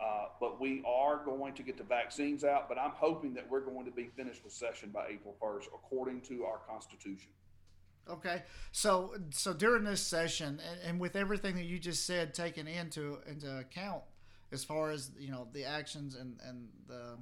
Uh, 0.00 0.26
but 0.40 0.60
we 0.60 0.82
are 0.86 1.22
going 1.24 1.54
to 1.54 1.62
get 1.62 1.76
the 1.76 1.84
vaccines 1.84 2.44
out, 2.44 2.68
but 2.68 2.78
I'm 2.78 2.92
hoping 2.94 3.34
that 3.34 3.48
we're 3.50 3.60
going 3.60 3.84
to 3.86 3.90
be 3.90 4.10
finished 4.16 4.44
with 4.44 4.52
session 4.52 4.90
by 4.90 5.06
April 5.10 5.34
1st, 5.42 5.66
according 5.74 6.20
to 6.22 6.44
our 6.44 6.60
Constitution. 6.68 7.30
Okay, 8.10 8.42
so 8.72 9.14
so 9.30 9.52
during 9.52 9.84
this 9.84 10.02
session, 10.02 10.60
and, 10.68 10.80
and 10.84 11.00
with 11.00 11.14
everything 11.14 11.54
that 11.54 11.64
you 11.64 11.78
just 11.78 12.04
said 12.04 12.34
taken 12.34 12.66
into 12.66 13.18
into 13.28 13.58
account, 13.58 14.02
as 14.52 14.64
far 14.64 14.90
as 14.90 15.10
you 15.18 15.30
know 15.30 15.48
the 15.52 15.64
actions 15.64 16.14
and 16.14 16.38
and 16.46 16.68
the 16.86 17.18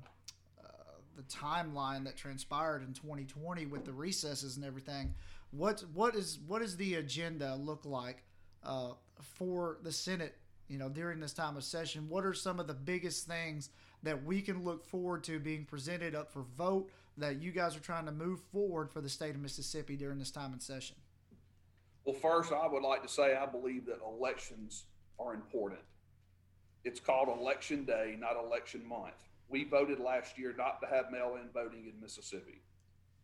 uh, 0.62 0.69
the 1.16 1.23
timeline 1.23 2.05
that 2.05 2.16
transpired 2.16 2.83
in 2.83 2.93
2020 2.93 3.66
with 3.66 3.85
the 3.85 3.93
recesses 3.93 4.57
and 4.57 4.64
everything, 4.64 5.14
what 5.51 5.85
what 5.95 6.14
is 6.14 6.38
what 6.47 6.62
does 6.62 6.77
the 6.77 6.95
agenda 6.95 7.55
look 7.55 7.85
like 7.85 8.25
uh, 8.64 8.93
for 9.21 9.79
the 9.83 9.93
Senate, 9.93 10.37
you 10.69 10.79
know, 10.79 10.88
during 10.88 11.21
this 11.21 11.33
time 11.33 11.57
of 11.57 11.64
session? 11.64 12.09
What 12.09 12.25
are 12.25 12.35
some 12.35 12.61
of 12.61 12.66
the 12.66 12.75
biggest 12.75 13.27
things 13.27 13.71
that 14.03 14.25
we 14.25 14.40
can 14.40 14.64
look 14.64 14.85
forward 14.85 15.25
to 15.25 15.38
being 15.38 15.64
presented 15.64 16.14
up 16.14 16.33
for 16.33 16.45
vote 16.57 16.90
that 17.19 17.40
you 17.40 17.53
guys 17.53 17.77
are 17.77 17.81
trying 17.81 18.07
to 18.07 18.12
move 18.12 18.40
forward 18.53 18.90
for 18.90 19.01
the 19.01 19.09
state 19.09 19.35
of 19.35 19.40
Mississippi 19.40 19.97
during 19.97 20.19
this 20.19 20.31
time 20.31 20.53
in 20.53 20.61
session? 20.61 20.97
Well, 22.05 22.14
first, 22.14 22.53
I 22.53 22.66
would 22.66 22.83
like 22.83 23.03
to 23.03 23.09
say 23.09 23.37
I 23.37 23.45
believe 23.45 23.85
that 23.87 23.99
elections 24.03 24.85
are 25.19 25.35
important. 25.35 25.81
It's 26.85 27.01
called 27.01 27.29
election 27.29 27.85
day, 27.85 28.16
not 28.19 28.37
election 28.37 28.87
month. 28.88 29.29
We 29.49 29.64
voted 29.64 30.01
last 30.01 30.38
year 30.38 30.55
not 30.57 30.81
to 30.81 30.87
have 30.87 31.11
mail 31.11 31.37
in 31.40 31.51
voting 31.53 31.85
in 31.93 32.01
Mississippi. 32.01 32.62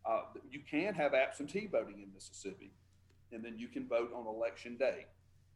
Uh, 0.05 0.21
you 0.49 0.59
can 0.69 0.93
have 0.93 1.13
absentee 1.13 1.67
voting 1.67 2.01
in 2.01 2.13
Mississippi, 2.13 2.71
and 3.31 3.43
then 3.43 3.57
you 3.57 3.67
can 3.67 3.87
vote 3.87 4.11
on 4.15 4.27
election 4.27 4.77
day. 4.77 5.05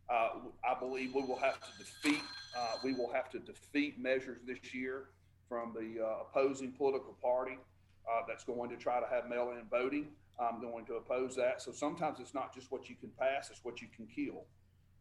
Uh, 0.09 0.29
I 0.67 0.77
believe 0.79 1.13
we 1.13 1.21
will 1.21 1.37
have 1.37 1.59
to 1.59 1.67
defeat 1.77 2.21
uh, 2.57 2.75
we 2.83 2.93
will 2.93 3.11
have 3.13 3.29
to 3.29 3.39
defeat 3.39 3.97
measures 3.99 4.39
this 4.45 4.73
year 4.73 5.05
from 5.47 5.73
the 5.73 6.03
uh, 6.03 6.23
opposing 6.23 6.71
political 6.71 7.15
party 7.21 7.57
uh, 8.09 8.21
that's 8.27 8.43
going 8.43 8.69
to 8.69 8.75
try 8.75 8.99
to 8.99 9.05
have 9.07 9.29
mail-in 9.29 9.63
voting. 9.69 10.07
I'm 10.39 10.59
going 10.59 10.85
to 10.87 10.95
oppose 10.95 11.35
that. 11.35 11.61
So 11.61 11.71
sometimes 11.71 12.19
it's 12.19 12.33
not 12.33 12.53
just 12.53 12.71
what 12.71 12.89
you 12.89 12.95
can 12.95 13.09
pass; 13.17 13.49
it's 13.49 13.63
what 13.63 13.81
you 13.81 13.87
can 13.95 14.07
kill. 14.07 14.45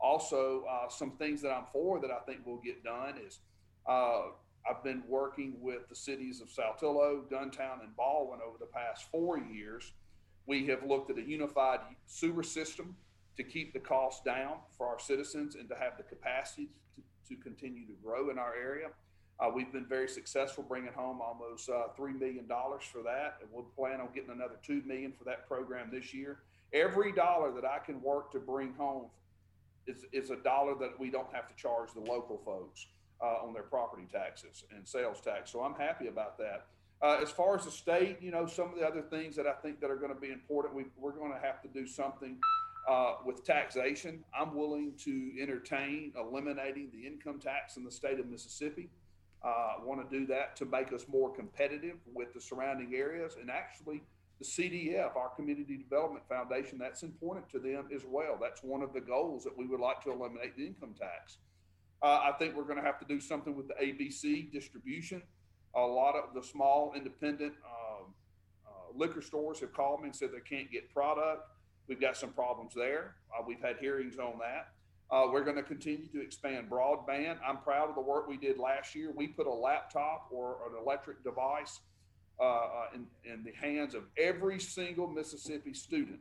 Also, 0.00 0.64
uh, 0.70 0.88
some 0.88 1.12
things 1.12 1.42
that 1.42 1.50
I'm 1.50 1.66
for 1.72 2.00
that 2.00 2.10
I 2.10 2.20
think 2.20 2.46
will 2.46 2.60
get 2.60 2.82
done 2.82 3.14
is 3.26 3.40
uh, 3.86 4.22
I've 4.68 4.82
been 4.82 5.02
working 5.08 5.56
with 5.60 5.88
the 5.88 5.94
cities 5.94 6.40
of 6.40 6.48
Saltillo, 6.48 7.22
Guntown, 7.30 7.82
and 7.82 7.94
Baldwin 7.96 8.40
over 8.46 8.56
the 8.58 8.66
past 8.66 9.10
four 9.10 9.38
years. 9.38 9.92
We 10.46 10.66
have 10.66 10.84
looked 10.84 11.10
at 11.10 11.18
a 11.18 11.22
unified 11.22 11.80
sewer 12.06 12.42
system 12.42 12.96
to 13.36 13.42
keep 13.42 13.72
the 13.72 13.78
costs 13.78 14.22
down 14.24 14.56
for 14.76 14.86
our 14.86 14.98
citizens 14.98 15.54
and 15.54 15.68
to 15.68 15.74
have 15.74 15.96
the 15.96 16.02
capacity 16.02 16.68
to, 16.96 17.34
to 17.34 17.40
continue 17.40 17.86
to 17.86 17.92
grow 18.02 18.30
in 18.30 18.38
our 18.38 18.54
area. 18.54 18.88
Uh, 19.38 19.50
we've 19.54 19.72
been 19.72 19.86
very 19.86 20.08
successful 20.08 20.62
bringing 20.62 20.92
home 20.92 21.20
almost 21.22 21.70
uh, 21.70 21.84
$3 21.98 22.18
million 22.18 22.46
for 22.46 23.02
that, 23.02 23.38
and 23.40 23.48
we'll 23.50 23.64
plan 23.64 24.00
on 24.00 24.08
getting 24.14 24.30
another 24.30 24.56
$2 24.68 24.84
million 24.84 25.12
for 25.12 25.24
that 25.24 25.48
program 25.48 25.88
this 25.90 26.12
year. 26.12 26.40
Every 26.74 27.12
dollar 27.12 27.50
that 27.52 27.64
I 27.64 27.78
can 27.78 28.02
work 28.02 28.30
to 28.32 28.38
bring 28.38 28.74
home 28.74 29.06
is, 29.86 30.04
is 30.12 30.30
a 30.30 30.36
dollar 30.36 30.74
that 30.80 30.98
we 30.98 31.10
don't 31.10 31.32
have 31.32 31.46
to 31.48 31.54
charge 31.54 31.92
the 31.94 32.00
local 32.00 32.38
folks 32.44 32.86
uh, 33.22 33.44
on 33.44 33.52
their 33.52 33.62
property 33.62 34.06
taxes 34.10 34.64
and 34.74 34.86
sales 34.86 35.20
tax. 35.20 35.50
So 35.50 35.60
I'm 35.60 35.74
happy 35.74 36.08
about 36.08 36.38
that. 36.38 36.66
Uh, 37.02 37.18
as 37.22 37.30
far 37.30 37.56
as 37.56 37.64
the 37.64 37.70
state, 37.70 38.18
you 38.20 38.30
know, 38.30 38.46
some 38.46 38.68
of 38.68 38.78
the 38.78 38.86
other 38.86 39.00
things 39.00 39.34
that 39.36 39.46
I 39.46 39.54
think 39.54 39.80
that 39.80 39.90
are 39.90 39.96
going 39.96 40.14
to 40.14 40.20
be 40.20 40.30
important, 40.30 40.74
we, 40.74 40.84
we're 40.98 41.12
going 41.12 41.32
to 41.32 41.38
have 41.38 41.62
to 41.62 41.68
do 41.68 41.86
something 41.86 42.36
uh, 42.88 43.14
with 43.24 43.44
taxation. 43.44 44.22
I'm 44.38 44.54
willing 44.54 44.92
to 45.04 45.32
entertain 45.40 46.12
eliminating 46.18 46.90
the 46.92 47.06
income 47.06 47.38
tax 47.38 47.76
in 47.76 47.84
the 47.84 47.90
state 47.90 48.20
of 48.20 48.26
Mississippi. 48.26 48.90
Uh, 49.42 49.76
want 49.82 50.06
to 50.08 50.18
do 50.18 50.26
that 50.26 50.56
to 50.56 50.66
make 50.66 50.92
us 50.92 51.06
more 51.08 51.30
competitive 51.30 51.96
with 52.12 52.34
the 52.34 52.40
surrounding 52.40 52.94
areas 52.94 53.36
and 53.40 53.50
actually 53.50 54.02
the 54.40 54.46
CDF, 54.46 55.16
our 55.16 55.28
Community 55.36 55.76
Development 55.76 56.24
Foundation, 56.26 56.78
that's 56.78 57.02
important 57.02 57.48
to 57.50 57.58
them 57.58 57.88
as 57.94 58.02
well. 58.06 58.38
That's 58.40 58.62
one 58.62 58.80
of 58.80 58.94
the 58.94 59.00
goals 59.00 59.44
that 59.44 59.56
we 59.56 59.66
would 59.66 59.80
like 59.80 60.02
to 60.04 60.12
eliminate 60.12 60.56
the 60.56 60.66
income 60.66 60.94
tax. 60.98 61.36
Uh, 62.02 62.20
I 62.22 62.32
think 62.38 62.56
we're 62.56 62.64
going 62.64 62.78
to 62.78 62.82
have 62.84 62.98
to 63.00 63.04
do 63.04 63.20
something 63.20 63.54
with 63.54 63.68
the 63.68 63.74
ABC 63.74 64.50
distribution. 64.50 65.22
A 65.74 65.80
lot 65.80 66.16
of 66.16 66.34
the 66.34 66.42
small 66.42 66.94
independent 66.96 67.52
um, 67.64 68.14
uh, 68.66 68.70
liquor 68.96 69.20
stores 69.20 69.60
have 69.60 69.74
called 69.74 70.00
me 70.00 70.06
and 70.06 70.16
said 70.16 70.30
they 70.32 70.40
can't 70.40 70.70
get 70.72 70.90
product. 70.92 71.42
We've 71.86 72.00
got 72.00 72.16
some 72.16 72.30
problems 72.30 72.72
there. 72.74 73.16
Uh, 73.30 73.42
we've 73.46 73.60
had 73.60 73.76
hearings 73.76 74.18
on 74.18 74.38
that. 74.38 74.68
Uh, 75.14 75.26
we're 75.30 75.44
going 75.44 75.56
to 75.56 75.62
continue 75.62 76.06
to 76.06 76.22
expand 76.22 76.70
broadband. 76.70 77.36
I'm 77.46 77.58
proud 77.58 77.90
of 77.90 77.94
the 77.94 78.00
work 78.00 78.26
we 78.26 78.38
did 78.38 78.58
last 78.58 78.94
year. 78.94 79.12
We 79.14 79.26
put 79.26 79.46
a 79.46 79.52
laptop 79.52 80.28
or 80.30 80.58
an 80.70 80.80
electric 80.80 81.22
device 81.24 81.80
uh, 82.40 82.44
uh, 82.44 82.86
in, 82.94 83.06
in 83.30 83.44
the 83.44 83.52
hands 83.52 83.94
of 83.94 84.04
every 84.16 84.58
single 84.58 85.06
Mississippi 85.06 85.74
student. 85.74 86.18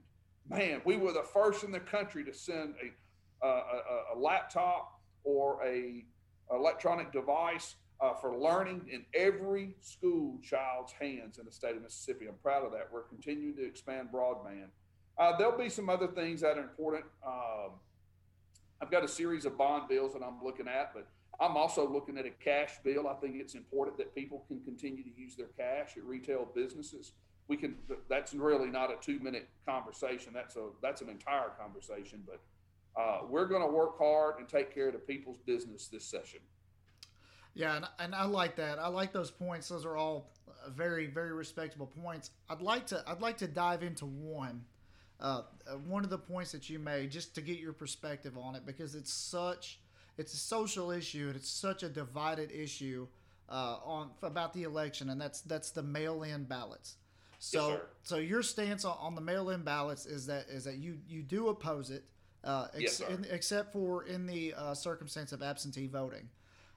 Man, 0.49 0.81
we 0.83 0.97
were 0.97 1.13
the 1.13 1.23
first 1.23 1.63
in 1.63 1.71
the 1.71 1.79
country 1.79 2.23
to 2.25 2.33
send 2.33 2.73
a, 2.83 3.45
a, 3.45 3.49
a, 3.49 4.15
a 4.15 4.19
laptop 4.19 4.99
or 5.23 5.63
a 5.65 6.03
electronic 6.51 7.11
device 7.11 7.75
uh, 8.01 8.13
for 8.13 8.37
learning 8.37 8.87
in 8.91 9.05
every 9.13 9.75
school 9.81 10.39
child's 10.41 10.91
hands 10.93 11.37
in 11.37 11.45
the 11.45 11.51
state 11.51 11.75
of 11.75 11.83
Mississippi. 11.83 12.27
I'm 12.27 12.35
proud 12.41 12.65
of 12.65 12.71
that. 12.71 12.87
We're 12.91 13.03
continuing 13.03 13.55
to 13.55 13.65
expand 13.65 14.09
broadband. 14.13 14.67
Uh, 15.17 15.37
there'll 15.37 15.57
be 15.57 15.69
some 15.69 15.89
other 15.89 16.07
things 16.07 16.41
that 16.41 16.57
are 16.57 16.61
important. 16.61 17.05
Um, 17.25 17.71
I've 18.81 18.89
got 18.89 19.03
a 19.03 19.07
series 19.07 19.45
of 19.45 19.57
bond 19.57 19.89
bills 19.89 20.13
that 20.13 20.23
I'm 20.23 20.43
looking 20.43 20.67
at, 20.67 20.93
but 20.93 21.07
I'm 21.41 21.55
also 21.55 21.89
looking 21.89 22.17
at 22.17 22.25
a 22.25 22.31
cash 22.31 22.73
bill. 22.83 23.07
I 23.07 23.13
think 23.15 23.35
it's 23.37 23.55
important 23.55 23.97
that 23.97 24.13
people 24.13 24.43
can 24.47 24.59
continue 24.61 25.03
to 25.03 25.09
use 25.17 25.35
their 25.35 25.47
cash 25.57 25.95
at 25.95 26.03
retail 26.03 26.47
businesses. 26.53 27.13
We 27.47 27.57
can. 27.57 27.75
That's 28.09 28.33
really 28.33 28.69
not 28.69 28.91
a 28.91 28.95
two-minute 29.01 29.47
conversation. 29.65 30.33
That's 30.33 30.55
a 30.55 30.67
that's 30.81 31.01
an 31.01 31.09
entire 31.09 31.49
conversation. 31.59 32.23
But 32.25 32.41
uh, 33.01 33.21
we're 33.27 33.47
going 33.47 33.61
to 33.61 33.73
work 33.73 33.97
hard 33.97 34.39
and 34.39 34.47
take 34.47 34.73
care 34.73 34.87
of 34.87 34.93
the 34.93 34.99
people's 34.99 35.37
business 35.39 35.87
this 35.87 36.05
session. 36.05 36.41
Yeah, 37.55 37.77
and, 37.77 37.85
and 37.99 38.13
I 38.13 38.25
like 38.25 38.55
that. 38.57 38.77
I 38.77 38.87
like 38.87 39.11
those 39.11 39.31
points. 39.31 39.69
Those 39.69 39.85
are 39.85 39.97
all 39.97 40.31
very 40.67 41.07
very 41.07 41.33
respectable 41.33 41.87
points. 41.87 42.31
I'd 42.49 42.61
like 42.61 42.85
to 42.87 43.03
I'd 43.07 43.21
like 43.21 43.37
to 43.37 43.47
dive 43.47 43.81
into 43.81 44.05
one. 44.05 44.65
Uh, 45.19 45.41
one 45.85 46.05
of 46.05 46.09
the 46.09 46.17
points 46.17 46.53
that 46.53 46.69
you 46.69 46.79
made, 46.79 47.11
just 47.11 47.35
to 47.35 47.41
get 47.41 47.59
your 47.59 47.73
perspective 47.73 48.37
on 48.37 48.55
it, 48.55 48.65
because 48.65 48.95
it's 48.95 49.11
such 49.11 49.81
it's 50.19 50.33
a 50.33 50.37
social 50.37 50.91
issue 50.91 51.27
and 51.27 51.35
it's 51.37 51.49
such 51.49 51.81
a 51.81 51.87
divided 51.89 52.51
issue 52.51 53.07
uh, 53.47 53.77
on 53.83 54.11
about 54.21 54.53
the 54.53 54.63
election, 54.63 55.09
and 55.09 55.19
that's 55.19 55.41
that's 55.41 55.71
the 55.71 55.81
mail-in 55.81 56.43
ballots. 56.43 56.97
So 57.39 57.69
Yes, 57.69 57.79
so 58.03 58.17
your 58.17 58.43
stance 58.43 58.83
on, 58.83 58.97
on 58.99 59.15
the 59.15 59.21
mail-in 59.21 59.63
ballots 59.63 60.05
is 60.05 60.27
that 60.27 60.47
is 60.49 60.65
that 60.65 60.75
you 60.75 60.97
you 61.07 61.23
do 61.23 61.47
oppose 61.47 61.89
it, 61.89 62.03
uh, 62.43 62.67
ex- 62.75 62.99
Yes, 62.99 63.09
in, 63.09 63.25
except 63.31 63.71
for 63.71 64.03
in 64.03 64.27
the 64.27 64.53
uh, 64.55 64.73
circumstance 64.73 65.31
of 65.31 65.41
absentee 65.41 65.87
voting. 65.87 66.27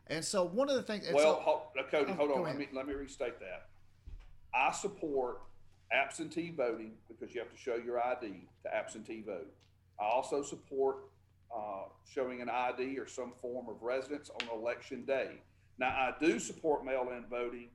And 0.06 0.24
so 0.24 0.44
one 0.44 0.68
of 0.70 0.76
the 0.76 0.82
things, 0.82 1.06
Well, 1.12 1.36
so- 1.36 1.40
hold, 1.40 1.62
uh, 1.78 1.82
Cody, 1.90 2.12
Oh, 2.12 2.14
hold 2.14 2.30
on. 2.32 2.42
Let 2.44 2.56
me 2.56 2.68
let 2.72 2.86
me 2.86 2.94
restate 2.94 3.40
that. 3.40 3.66
I 4.54 4.70
support 4.70 5.40
absentee 5.90 6.52
voting 6.56 6.92
because 7.08 7.34
you 7.34 7.40
have 7.40 7.50
to 7.50 7.56
show 7.58 7.74
your 7.74 8.02
ID 8.02 8.46
to 8.62 8.74
absentee 8.74 9.22
vote. 9.26 9.52
I 10.00 10.04
also 10.04 10.42
support 10.42 10.98
uh, 11.54 11.84
showing 12.08 12.40
an 12.40 12.48
ID 12.48 12.98
or 12.98 13.06
some 13.06 13.32
form 13.40 13.68
of 13.68 13.82
residence 13.82 14.30
on 14.30 14.58
election 14.58 15.04
day. 15.04 15.40
Now, 15.78 15.88
I 15.88 16.14
do 16.20 16.38
support 16.38 16.84
mail-in 16.84 17.24
voting 17.30 17.68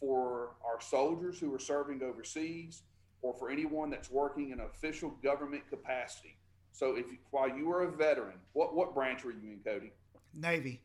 for 0.00 0.50
our 0.64 0.80
soldiers 0.80 1.38
who 1.38 1.54
are 1.54 1.58
serving 1.58 2.02
overseas 2.02 2.82
or 3.20 3.34
for 3.34 3.50
anyone 3.50 3.90
that's 3.90 4.10
working 4.10 4.50
in 4.50 4.60
official 4.60 5.10
government 5.22 5.62
capacity. 5.70 6.36
So, 6.72 6.96
if 6.96 7.06
you, 7.12 7.18
while 7.30 7.48
you 7.48 7.70
are 7.70 7.82
a 7.82 7.90
veteran, 7.90 8.38
what 8.52 8.74
what 8.74 8.94
branch 8.94 9.24
were 9.24 9.32
you 9.32 9.52
in, 9.52 9.60
Cody? 9.64 9.92
Navy. 10.34 10.80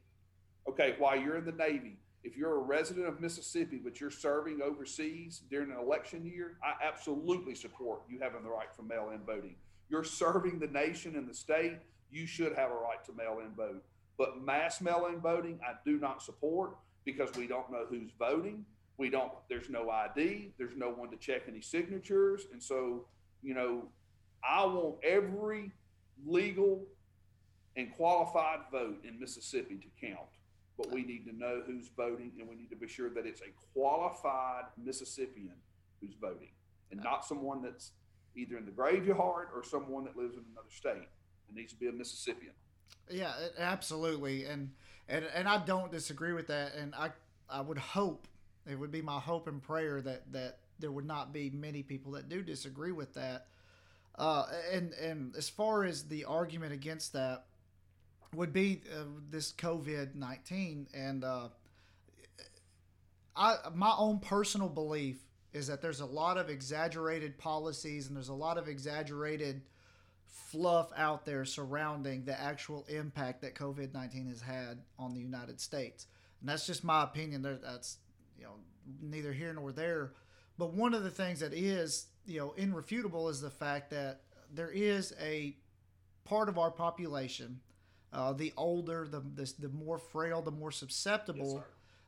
Okay, 0.67 0.95
while 0.99 1.15
you're 1.15 1.37
in 1.37 1.45
the 1.45 1.53
Navy, 1.53 1.97
if 2.23 2.35
you're 2.35 2.57
a 2.57 2.61
resident 2.61 3.07
of 3.07 3.21
Mississippi 3.21 3.79
but 3.81 4.01
you're 4.01 4.11
serving 4.11 4.61
overseas 4.61 5.41
during 5.49 5.71
an 5.71 5.77
election 5.77 6.25
year, 6.25 6.57
I 6.61 6.73
absolutely 6.85 7.55
support 7.55 8.01
you 8.09 8.19
having 8.19 8.43
the 8.43 8.49
right 8.49 8.67
for 8.75 8.83
mail 8.83 9.11
in 9.13 9.21
voting. 9.21 9.55
You're 9.89 10.03
serving 10.03 10.59
the 10.59 10.67
nation 10.67 11.15
and 11.15 11.27
the 11.27 11.33
state, 11.33 11.77
you 12.11 12.25
should 12.25 12.55
have 12.55 12.71
a 12.71 12.75
right 12.75 13.03
to 13.05 13.13
mail 13.13 13.39
in 13.43 13.53
vote. 13.53 13.83
But 14.17 14.41
mass 14.41 14.81
mail 14.81 15.07
in 15.13 15.19
voting, 15.19 15.59
I 15.63 15.73
do 15.85 15.97
not 15.99 16.21
support 16.21 16.75
because 17.05 17.29
we 17.35 17.47
don't 17.47 17.71
know 17.71 17.85
who's 17.89 18.11
voting. 18.17 18.65
We 18.97 19.09
don't, 19.09 19.31
there's 19.47 19.69
no 19.69 19.89
ID, 19.91 20.53
there's 20.57 20.75
no 20.75 20.89
one 20.89 21.11
to 21.11 21.17
check 21.17 21.43
any 21.47 21.61
signatures. 21.61 22.47
And 22.51 22.61
so, 22.61 23.05
you 23.43 23.53
know, 23.53 23.83
I 24.43 24.65
want 24.65 24.95
every 25.03 25.71
legal 26.25 26.83
and 27.75 27.95
qualified 27.95 28.59
vote 28.71 29.03
in 29.03 29.19
Mississippi 29.19 29.75
to 29.75 30.07
count 30.07 30.27
but 30.77 30.91
we 30.91 31.03
need 31.03 31.25
to 31.25 31.35
know 31.35 31.61
who's 31.65 31.89
voting 31.97 32.31
and 32.39 32.47
we 32.47 32.55
need 32.55 32.69
to 32.69 32.75
be 32.75 32.87
sure 32.87 33.09
that 33.09 33.25
it's 33.25 33.41
a 33.41 33.51
qualified 33.73 34.65
Mississippian 34.77 35.55
who's 35.99 36.13
voting 36.21 36.51
and 36.91 37.01
not 37.01 37.25
someone 37.25 37.61
that's 37.61 37.91
either 38.35 38.57
in 38.57 38.65
the 38.65 38.71
graveyard 38.71 39.47
or 39.53 39.63
someone 39.63 40.05
that 40.05 40.15
lives 40.15 40.35
in 40.35 40.43
another 40.51 40.69
state. 40.69 41.09
It 41.49 41.55
needs 41.55 41.73
to 41.73 41.79
be 41.79 41.87
a 41.87 41.91
Mississippian. 41.91 42.53
Yeah, 43.09 43.33
absolutely, 43.57 44.45
and 44.45 44.71
and 45.07 45.25
and 45.33 45.47
I 45.47 45.63
don't 45.63 45.91
disagree 45.91 46.33
with 46.33 46.47
that. 46.47 46.75
And 46.75 46.93
I 46.95 47.11
I 47.49 47.61
would 47.61 47.77
hope 47.77 48.27
it 48.69 48.75
would 48.75 48.91
be 48.91 49.01
my 49.01 49.19
hope 49.19 49.47
and 49.47 49.61
prayer 49.61 50.01
that 50.01 50.31
that 50.33 50.59
there 50.79 50.91
would 50.91 51.05
not 51.05 51.33
be 51.33 51.49
many 51.49 51.83
people 51.83 52.11
that 52.13 52.29
do 52.29 52.41
disagree 52.41 52.91
with 52.91 53.13
that. 53.13 53.47
Uh, 54.15 54.45
and 54.71 54.93
and 54.93 55.35
as 55.35 55.47
far 55.47 55.83
as 55.83 56.03
the 56.03 56.25
argument 56.25 56.73
against 56.73 57.13
that 57.13 57.45
would 58.33 58.51
be 58.51 58.81
uh, 58.93 59.03
this 59.29 59.53
COVID 59.53 60.15
nineteen, 60.15 60.87
and 60.93 61.23
uh, 61.23 61.49
I 63.35 63.57
my 63.73 63.93
own 63.97 64.19
personal 64.19 64.69
belief 64.69 65.17
is 65.53 65.67
that 65.67 65.81
there's 65.81 66.01
a 66.01 66.05
lot 66.05 66.37
of 66.37 66.49
exaggerated 66.49 67.37
policies 67.37 68.07
and 68.07 68.15
there's 68.15 68.29
a 68.29 68.33
lot 68.33 68.57
of 68.57 68.67
exaggerated 68.67 69.61
fluff 70.27 70.89
out 70.95 71.25
there 71.25 71.45
surrounding 71.45 72.25
the 72.25 72.39
actual 72.39 72.85
impact 72.89 73.41
that 73.41 73.55
COVID 73.55 73.93
nineteen 73.93 74.27
has 74.27 74.41
had 74.41 74.79
on 74.99 75.13
the 75.13 75.21
United 75.21 75.59
States, 75.59 76.07
and 76.41 76.49
that's 76.49 76.65
just 76.65 76.83
my 76.83 77.03
opinion. 77.03 77.41
That's 77.41 77.97
you 78.37 78.45
know 78.45 78.55
neither 79.01 79.33
here 79.33 79.53
nor 79.53 79.71
there. 79.71 80.13
But 80.57 80.73
one 80.73 80.93
of 80.93 81.03
the 81.03 81.11
things 81.11 81.39
that 81.41 81.53
is 81.53 82.07
you 82.25 82.39
know 82.39 82.53
irrefutable 82.57 83.29
is 83.29 83.41
the 83.41 83.49
fact 83.49 83.89
that 83.91 84.21
there 84.53 84.71
is 84.71 85.13
a 85.21 85.55
part 86.25 86.49
of 86.49 86.57
our 86.57 86.71
population, 86.71 87.61
uh, 88.13 88.33
the 88.33 88.53
older, 88.57 89.07
the, 89.09 89.19
the 89.19 89.53
the 89.59 89.69
more 89.69 89.97
frail, 89.97 90.41
the 90.41 90.51
more 90.51 90.71
susceptible 90.71 91.57
sir. 91.57 91.63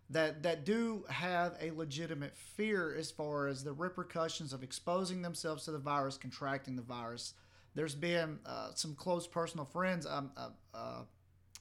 that 0.09 0.43
that 0.43 0.65
do 0.65 1.05
have 1.09 1.55
a 1.61 1.71
legitimate 1.71 2.35
fear 2.35 2.95
as 2.95 3.11
far 3.11 3.47
as 3.47 3.63
the 3.63 3.73
repercussions 3.73 4.53
of 4.53 4.63
exposing 4.63 5.21
themselves 5.21 5.65
to 5.65 5.71
the 5.71 5.77
virus, 5.79 6.17
contracting 6.17 6.75
the 6.75 6.81
virus. 6.81 7.33
There's 7.75 7.95
been 7.95 8.39
uh, 8.45 8.71
some 8.73 8.95
close 8.95 9.27
personal 9.27 9.65
friends, 9.65 10.05
um, 10.05 10.31
uh, 10.35 10.49
uh, 10.73 11.01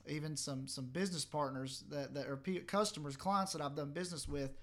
even 0.08 0.36
some 0.36 0.66
some 0.66 0.86
business 0.86 1.24
partners 1.24 1.84
that, 1.90 2.14
that 2.14 2.26
are 2.26 2.40
customers, 2.66 3.16
clients 3.16 3.52
that 3.52 3.60
I've 3.60 3.76
done 3.76 3.92
business 3.92 4.26
with 4.26 4.56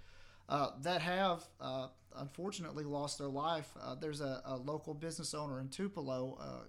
uh, 0.50 0.72
that 0.82 1.02
have 1.02 1.44
uh, 1.62 1.88
unfortunately 2.18 2.84
lost 2.84 3.20
their 3.20 3.28
life. 3.28 3.70
Uh, 3.80 3.96
there's 3.96 4.22
a, 4.22 4.42
a 4.46 4.56
local 4.58 4.94
business 4.94 5.34
owner 5.34 5.60
in 5.60 5.70
Tupelo, 5.70 6.66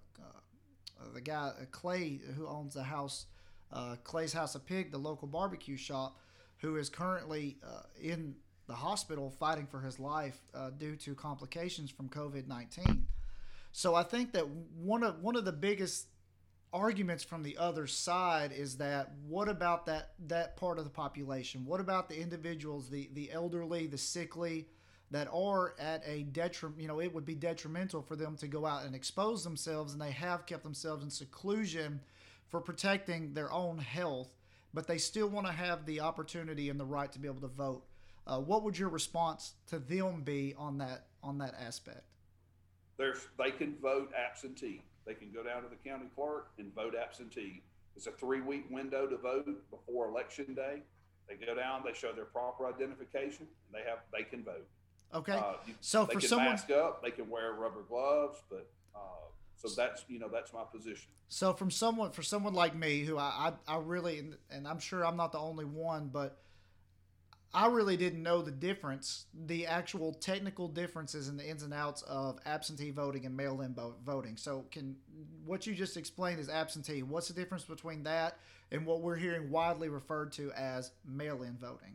the 1.15 1.21
guy 1.21 1.53
Clay, 1.71 2.21
who 2.37 2.47
owns 2.47 2.75
the 2.75 2.83
house, 2.83 3.27
Clay's 4.05 4.33
House 4.33 4.55
of 4.55 4.67
Pig, 4.67 4.91
the 4.91 4.99
local 4.99 5.29
barbecue 5.29 5.77
shop, 5.77 6.19
who 6.59 6.77
is 6.77 6.91
currently 6.91 7.57
in 8.01 8.35
the 8.67 8.75
hospital 8.75 9.31
fighting 9.31 9.67
for 9.67 9.81
his 9.81 9.99
life 9.99 10.39
due 10.79 10.97
to 10.97 11.15
complications 11.15 11.91
from 11.91 12.09
COVID 12.09 12.47
nineteen. 12.47 13.07
So 13.77 13.95
I 13.95 14.05
think 14.05 14.33
that 14.33 14.49
one 14.49 15.03
of 15.03 15.21
one 15.21 15.37
of 15.37 15.45
the 15.45 15.53
biggest 15.53 16.07
arguments 16.73 17.23
from 17.23 17.43
the 17.43 17.59
other 17.59 17.87
side 17.87 18.51
is 18.51 18.79
that 18.79 19.13
what 19.29 19.51
about 19.51 19.85
that 19.85 20.13
that 20.29 20.57
part 20.57 20.79
of 20.79 20.85
the 20.85 20.91
population? 20.91 21.67
What 21.67 21.79
about 21.81 22.09
the 22.09 22.19
individuals, 22.19 22.89
the 22.89 23.11
the 23.13 23.31
elderly, 23.31 23.87
the 23.87 23.99
sickly, 23.99 24.67
that 25.11 25.29
are 25.31 25.75
at 25.79 26.03
a 26.07 26.23
detriment? 26.23 26.81
You 26.81 26.89
know, 26.89 27.03
it 27.03 27.13
would 27.13 27.27
be 27.27 27.35
detrimental 27.35 28.01
for 28.01 28.17
them 28.17 28.35
to 28.39 28.49
go 28.49 28.65
out 28.65 28.87
and 28.87 28.95
expose 28.95 29.45
themselves, 29.45 29.93
and 29.93 30.01
they 30.01 30.13
have 30.13 30.47
kept 30.47 30.63
themselves 30.63 31.05
in 31.05 31.11
seclusion 31.11 32.01
for 32.49 32.63
protecting 32.63 33.35
their 33.35 33.53
own 33.53 33.77
health, 33.77 34.31
but 34.73 34.87
they 34.87 34.97
still 34.97 35.29
want 35.29 35.47
to 35.49 35.53
have 35.53 35.85
the 35.85 36.01
opportunity 36.01 36.71
and 36.71 36.81
the 36.81 36.87
right 36.87 37.13
to 37.13 37.19
be 37.19 37.29
able 37.29 37.43
to 37.43 37.47
vote. 37.47 37.85
Uh, 38.27 38.41
what 38.41 38.63
would 38.63 38.79
your 38.79 38.89
response 38.89 39.53
to 39.67 39.79
them 39.79 40.23
be 40.23 40.55
on 40.57 40.79
that 40.79 41.09
on 41.23 41.37
that 41.37 41.55
aspect? 41.61 42.16
There's 42.99 43.27
they 43.39 43.51
can 43.51 43.77
vote 43.81 44.13
absentee. 44.15 44.83
They 45.07 45.15
can 45.15 45.31
go 45.33 45.43
down 45.43 45.63
to 45.63 45.69
the 45.69 45.89
county 45.89 46.07
clerk 46.15 46.49
and 46.59 46.75
vote 46.75 46.95
absentee. 47.01 47.63
It's 47.97 48.07
a 48.07 48.13
three 48.13 48.41
week 48.41 48.65
window 48.71 49.07
to 49.07 49.17
vote 49.17 49.47
before 49.71 50.09
election 50.09 50.55
day. 50.55 50.83
They 51.29 51.35
go 51.35 51.55
down, 51.55 51.83
they 51.85 51.93
show 51.93 52.13
their 52.13 52.25
proper 52.25 52.67
identification, 52.69 53.47
and 53.67 53.73
they 53.85 53.89
have 53.89 53.99
they 54.13 54.23
can 54.23 54.43
vote. 54.45 54.67
Okay. 55.15 55.33
Uh, 55.33 55.55
you- 55.67 55.75
so 55.81 56.07
for 56.07 56.21
someone 56.21 56.49
mask 56.51 56.71
up, 56.71 57.03
they 57.03 57.11
can 57.11 57.29
wear 57.31 57.53
rubber 57.53 57.83
gloves, 57.89 58.39
but 58.51 58.69
uh, 58.95 58.99
so 59.57 59.69
that's 59.69 60.05
you 60.09 60.19
know 60.19 60.29
that's 60.29 60.53
my 60.53 60.65
position. 60.65 61.09
So 61.29 61.53
from 61.53 61.71
someone 61.71 62.13
for 62.13 62.23
someone 62.23 62.55
like 62.55 62.75
me 62.77 63.05
who 63.05 63.19
I 63.19 63.53
I, 63.69 63.75
I 63.75 63.79
really 63.79 64.19
and, 64.21 64.37
and 64.51 64.67
I'm 64.69 64.79
sure 64.79 65.05
I'm 65.05 65.17
not 65.17 65.33
the 65.33 65.39
only 65.39 65.65
one, 65.65 66.09
but 66.13 66.39
I 67.57 67.69
really 67.69 67.97
didn't 67.97 68.23
know 68.23 68.43
the 68.43 68.51
difference, 68.51 69.25
the 69.47 69.67
actual 69.67 70.13
technical 70.13 70.69
differences 70.69 71.29
in 71.29 71.39
the 71.39 71.49
ins 71.49 71.63
and 71.63 71.73
outs 71.73 72.03
of 72.03 72.39
absentee 72.45 72.91
voting 72.91 73.25
and 73.25 73.35
mail-in 73.35 73.73
vo- 73.73 73.95
voting. 74.05 74.37
So 74.37 74.67
can 74.71 74.95
what 75.47 75.67
you 75.67 75.75
just 75.75 75.97
explained 75.97 76.39
is 76.39 76.51
absentee. 76.51 77.03
What's 77.03 77.29
the 77.29 77.35
difference 77.35 77.65
between 77.65 78.03
that 78.03 78.37
and 78.73 78.85
what 78.85 79.01
we're 79.01 79.17
hearing 79.17 79.51
widely 79.51 79.89
referred 79.89 80.33
to 80.33 80.53
as 80.53 80.91
mail-in 81.09 81.57
voting? 81.57 81.95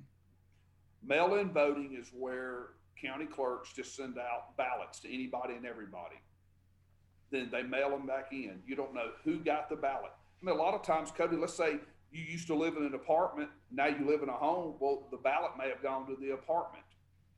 Mail-in 1.03 1.51
voting 1.51 1.95
is 1.95 2.09
where 2.17 2.69
county 2.99 3.27
clerks 3.27 3.71
just 3.71 3.95
send 3.95 4.17
out 4.17 4.57
ballots 4.57 4.99
to 5.01 5.13
anybody 5.13 5.53
and 5.53 5.67
everybody. 5.67 6.15
Then 7.29 7.49
they 7.51 7.61
mail 7.61 7.91
them 7.91 8.07
back 8.07 8.31
in. 8.31 8.63
You 8.65 8.75
don't 8.75 8.95
know 8.95 9.11
who 9.23 9.37
got 9.37 9.69
the 9.69 9.75
ballot. 9.75 10.11
I 10.41 10.45
mean, 10.45 10.55
a 10.55 10.59
lot 10.59 10.73
of 10.73 10.81
times, 10.81 11.11
Cody, 11.11 11.37
let's 11.37 11.53
say 11.53 11.75
you 12.11 12.23
used 12.23 12.47
to 12.47 12.55
live 12.55 12.75
in 12.75 12.83
an 12.83 12.93
apartment, 12.93 13.49
now 13.71 13.87
you 13.87 14.05
live 14.05 14.21
in 14.21 14.29
a 14.29 14.33
home. 14.33 14.75
Well, 14.79 15.07
the 15.11 15.17
ballot 15.17 15.51
may 15.57 15.69
have 15.69 15.81
gone 15.81 16.05
to 16.07 16.15
the 16.19 16.33
apartment. 16.33 16.83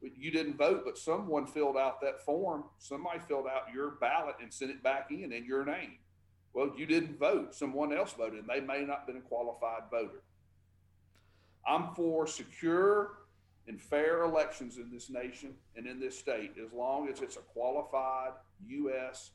You 0.02 0.32
didn't 0.32 0.58
vote, 0.58 0.82
but 0.84 0.98
someone 0.98 1.46
filled 1.46 1.78
out 1.78 2.02
that 2.02 2.26
form. 2.26 2.66
Somebody 2.78 3.20
filled 3.20 3.48
out 3.48 3.74
your 3.74 3.92
ballot 3.92 4.36
and 4.42 4.52
sent 4.52 4.72
it 4.72 4.84
back 4.84 5.12
in 5.12 5.32
in 5.32 5.46
your 5.46 5.64
name. 5.64 5.98
Well, 6.54 6.74
you 6.76 6.86
didn't 6.86 7.18
vote. 7.18 7.56
Someone 7.56 7.94
else 7.94 8.14
voted, 8.14 8.40
and 8.40 8.50
they 8.50 8.60
may 8.60 8.84
not 8.84 9.00
have 9.00 9.08
been 9.08 9.18
a 9.18 9.22
qualified 9.22 9.84
voter. 9.90 10.22
I'm 11.66 11.94
for 11.96 12.28
secure 12.28 13.20
and 13.68 13.82
fair 13.82 14.24
elections 14.24 14.78
in 14.78 14.92
this 14.92 15.10
nation 15.10 15.56
and 15.78 15.88
in 15.88 16.00
this 16.00 16.20
state 16.20 16.56
as 16.64 16.74
long 16.74 17.08
as 17.08 17.22
it's 17.22 17.38
a 17.38 17.42
qualified 17.54 18.32
U.S. 18.68 19.32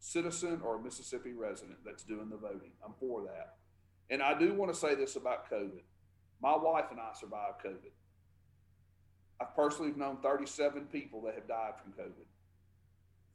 citizen 0.00 0.60
or 0.64 0.76
a 0.76 0.82
Mississippi 0.82 1.32
resident 1.32 1.78
that's 1.84 2.02
doing 2.02 2.28
the 2.28 2.36
voting. 2.36 2.72
I'm 2.84 2.94
for 2.98 3.22
that. 3.22 3.54
And 4.12 4.22
I 4.22 4.38
do 4.38 4.52
want 4.52 4.70
to 4.70 4.78
say 4.78 4.94
this 4.94 5.16
about 5.16 5.50
COVID. 5.50 5.80
My 6.42 6.54
wife 6.54 6.90
and 6.90 7.00
I 7.00 7.12
survived 7.18 7.64
COVID. 7.64 7.92
I've 9.40 9.56
personally 9.56 9.92
known 9.96 10.18
37 10.18 10.84
people 10.92 11.22
that 11.22 11.34
have 11.34 11.48
died 11.48 11.72
from 11.82 11.92
COVID. 11.92 12.26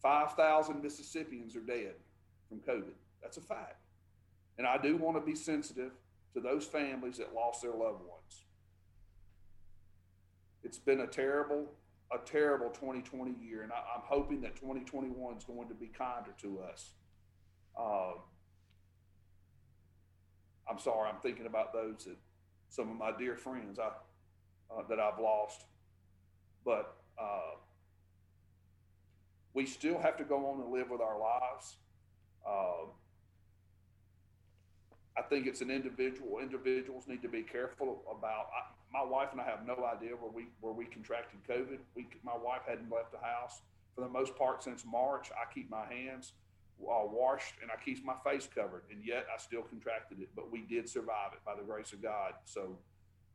5,000 0.04 0.84
Mississippians 0.84 1.56
are 1.56 1.62
dead 1.62 1.96
from 2.48 2.60
COVID. 2.60 2.94
That's 3.24 3.38
a 3.38 3.42
fact. 3.42 3.82
And 4.60 4.68
I 4.68 4.78
do 4.78 4.98
want 4.98 5.18
to 5.18 5.22
be 5.22 5.34
sensitive 5.34 5.94
to 6.36 6.42
those 6.42 6.66
families 6.66 7.18
that 7.18 7.34
lost 7.34 7.64
their 7.64 7.72
loved 7.72 8.02
ones. 8.02 8.46
It's 10.64 10.78
been 10.78 11.00
a 11.00 11.08
terrible, 11.08 11.66
a 12.14 12.20
terrible 12.24 12.70
2020 12.70 13.34
year, 13.44 13.64
and 13.64 13.72
I, 13.72 13.78
am 13.96 14.04
hoping 14.04 14.42
that 14.42 14.56
2021 14.58 15.38
is 15.38 15.44
going 15.44 15.70
to 15.70 15.74
be 15.74 15.88
kinder 15.88 16.36
to 16.44 16.60
us. 16.72 16.92
Uh, 17.76 18.12
I'm 20.70 20.80
sorry, 20.80 21.10
I'm 21.10 21.20
thinking 21.22 21.46
about 21.46 21.74
those 21.74 22.06
that 22.06 22.18
some 22.70 22.90
of 22.90 22.98
my 22.98 23.12
dear 23.18 23.36
friends 23.36 23.80
I, 23.80 23.90
uh, 24.74 24.84
that 24.90 25.00
I've 25.00 25.20
lost, 25.20 25.66
but 26.66 26.96
uh, 27.20 27.56
we 29.54 29.66
still 29.66 29.98
have 30.00 30.18
to 30.18 30.24
go 30.24 30.48
on 30.48 30.62
and 30.62 30.72
live 30.72 30.90
with 30.90 31.02
our 31.02 31.20
lives. 31.20 31.78
Uh, 32.46 32.90
I 35.18 35.22
think 35.24 35.48
it's 35.48 35.62
an 35.62 35.72
individual. 35.72 36.40
Individuals 36.40 37.06
need 37.08 37.22
to 37.24 37.30
be 37.30 37.42
careful 37.42 38.04
about. 38.12 38.48
I, 38.56 38.72
my 38.94 39.04
wife 39.04 39.30
and 39.32 39.42
I 39.42 39.46
have 39.46 39.66
no 39.66 39.86
idea 39.86 40.12
where 40.12 40.32
we 40.32 40.48
where 40.62 40.74
we 40.74 40.86
contracted 40.86 41.40
COVID. 41.50 41.80
We, 41.96 42.08
my 42.24 42.38
wife 42.38 42.62
hadn't 42.68 42.92
left 42.92 43.12
the 43.12 43.18
house 43.18 43.62
for 43.96 44.02
the 44.02 44.10
most 44.10 44.36
part 44.36 44.64
since 44.64 44.86
March. 44.86 45.30
I 45.32 45.52
keep 45.52 45.70
my 45.70 45.86
hands 45.86 46.34
uh, 46.82 47.06
washed 47.06 47.56
and 47.62 47.72
I 47.72 47.76
keep 47.84 48.04
my 48.06 48.16
face 48.24 48.48
covered, 48.54 48.84
and 48.92 49.04
yet 49.04 49.26
I 49.34 49.38
still 49.40 49.64
contracted 49.64 50.20
it. 50.20 50.30
But 50.36 50.52
we 50.52 50.62
did 50.62 50.88
survive 50.90 51.34
it 51.34 51.40
by 51.46 51.56
the 51.56 51.64
grace 51.64 51.94
of 51.94 52.02
God. 52.02 52.34
So 52.46 52.78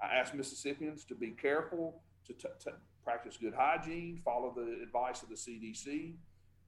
I 0.03 0.15
ask 0.15 0.35
Mississippians 0.35 1.05
to 1.07 1.15
be 1.15 1.31
careful, 1.31 2.01
to, 2.27 2.33
t- 2.33 2.49
to 2.65 2.73
practice 3.05 3.37
good 3.37 3.55
hygiene, 3.55 4.21
follow 4.25 4.53
the 4.55 4.83
advice 4.83 5.23
of 5.23 5.29
the 5.29 5.35
CDC, 5.35 6.15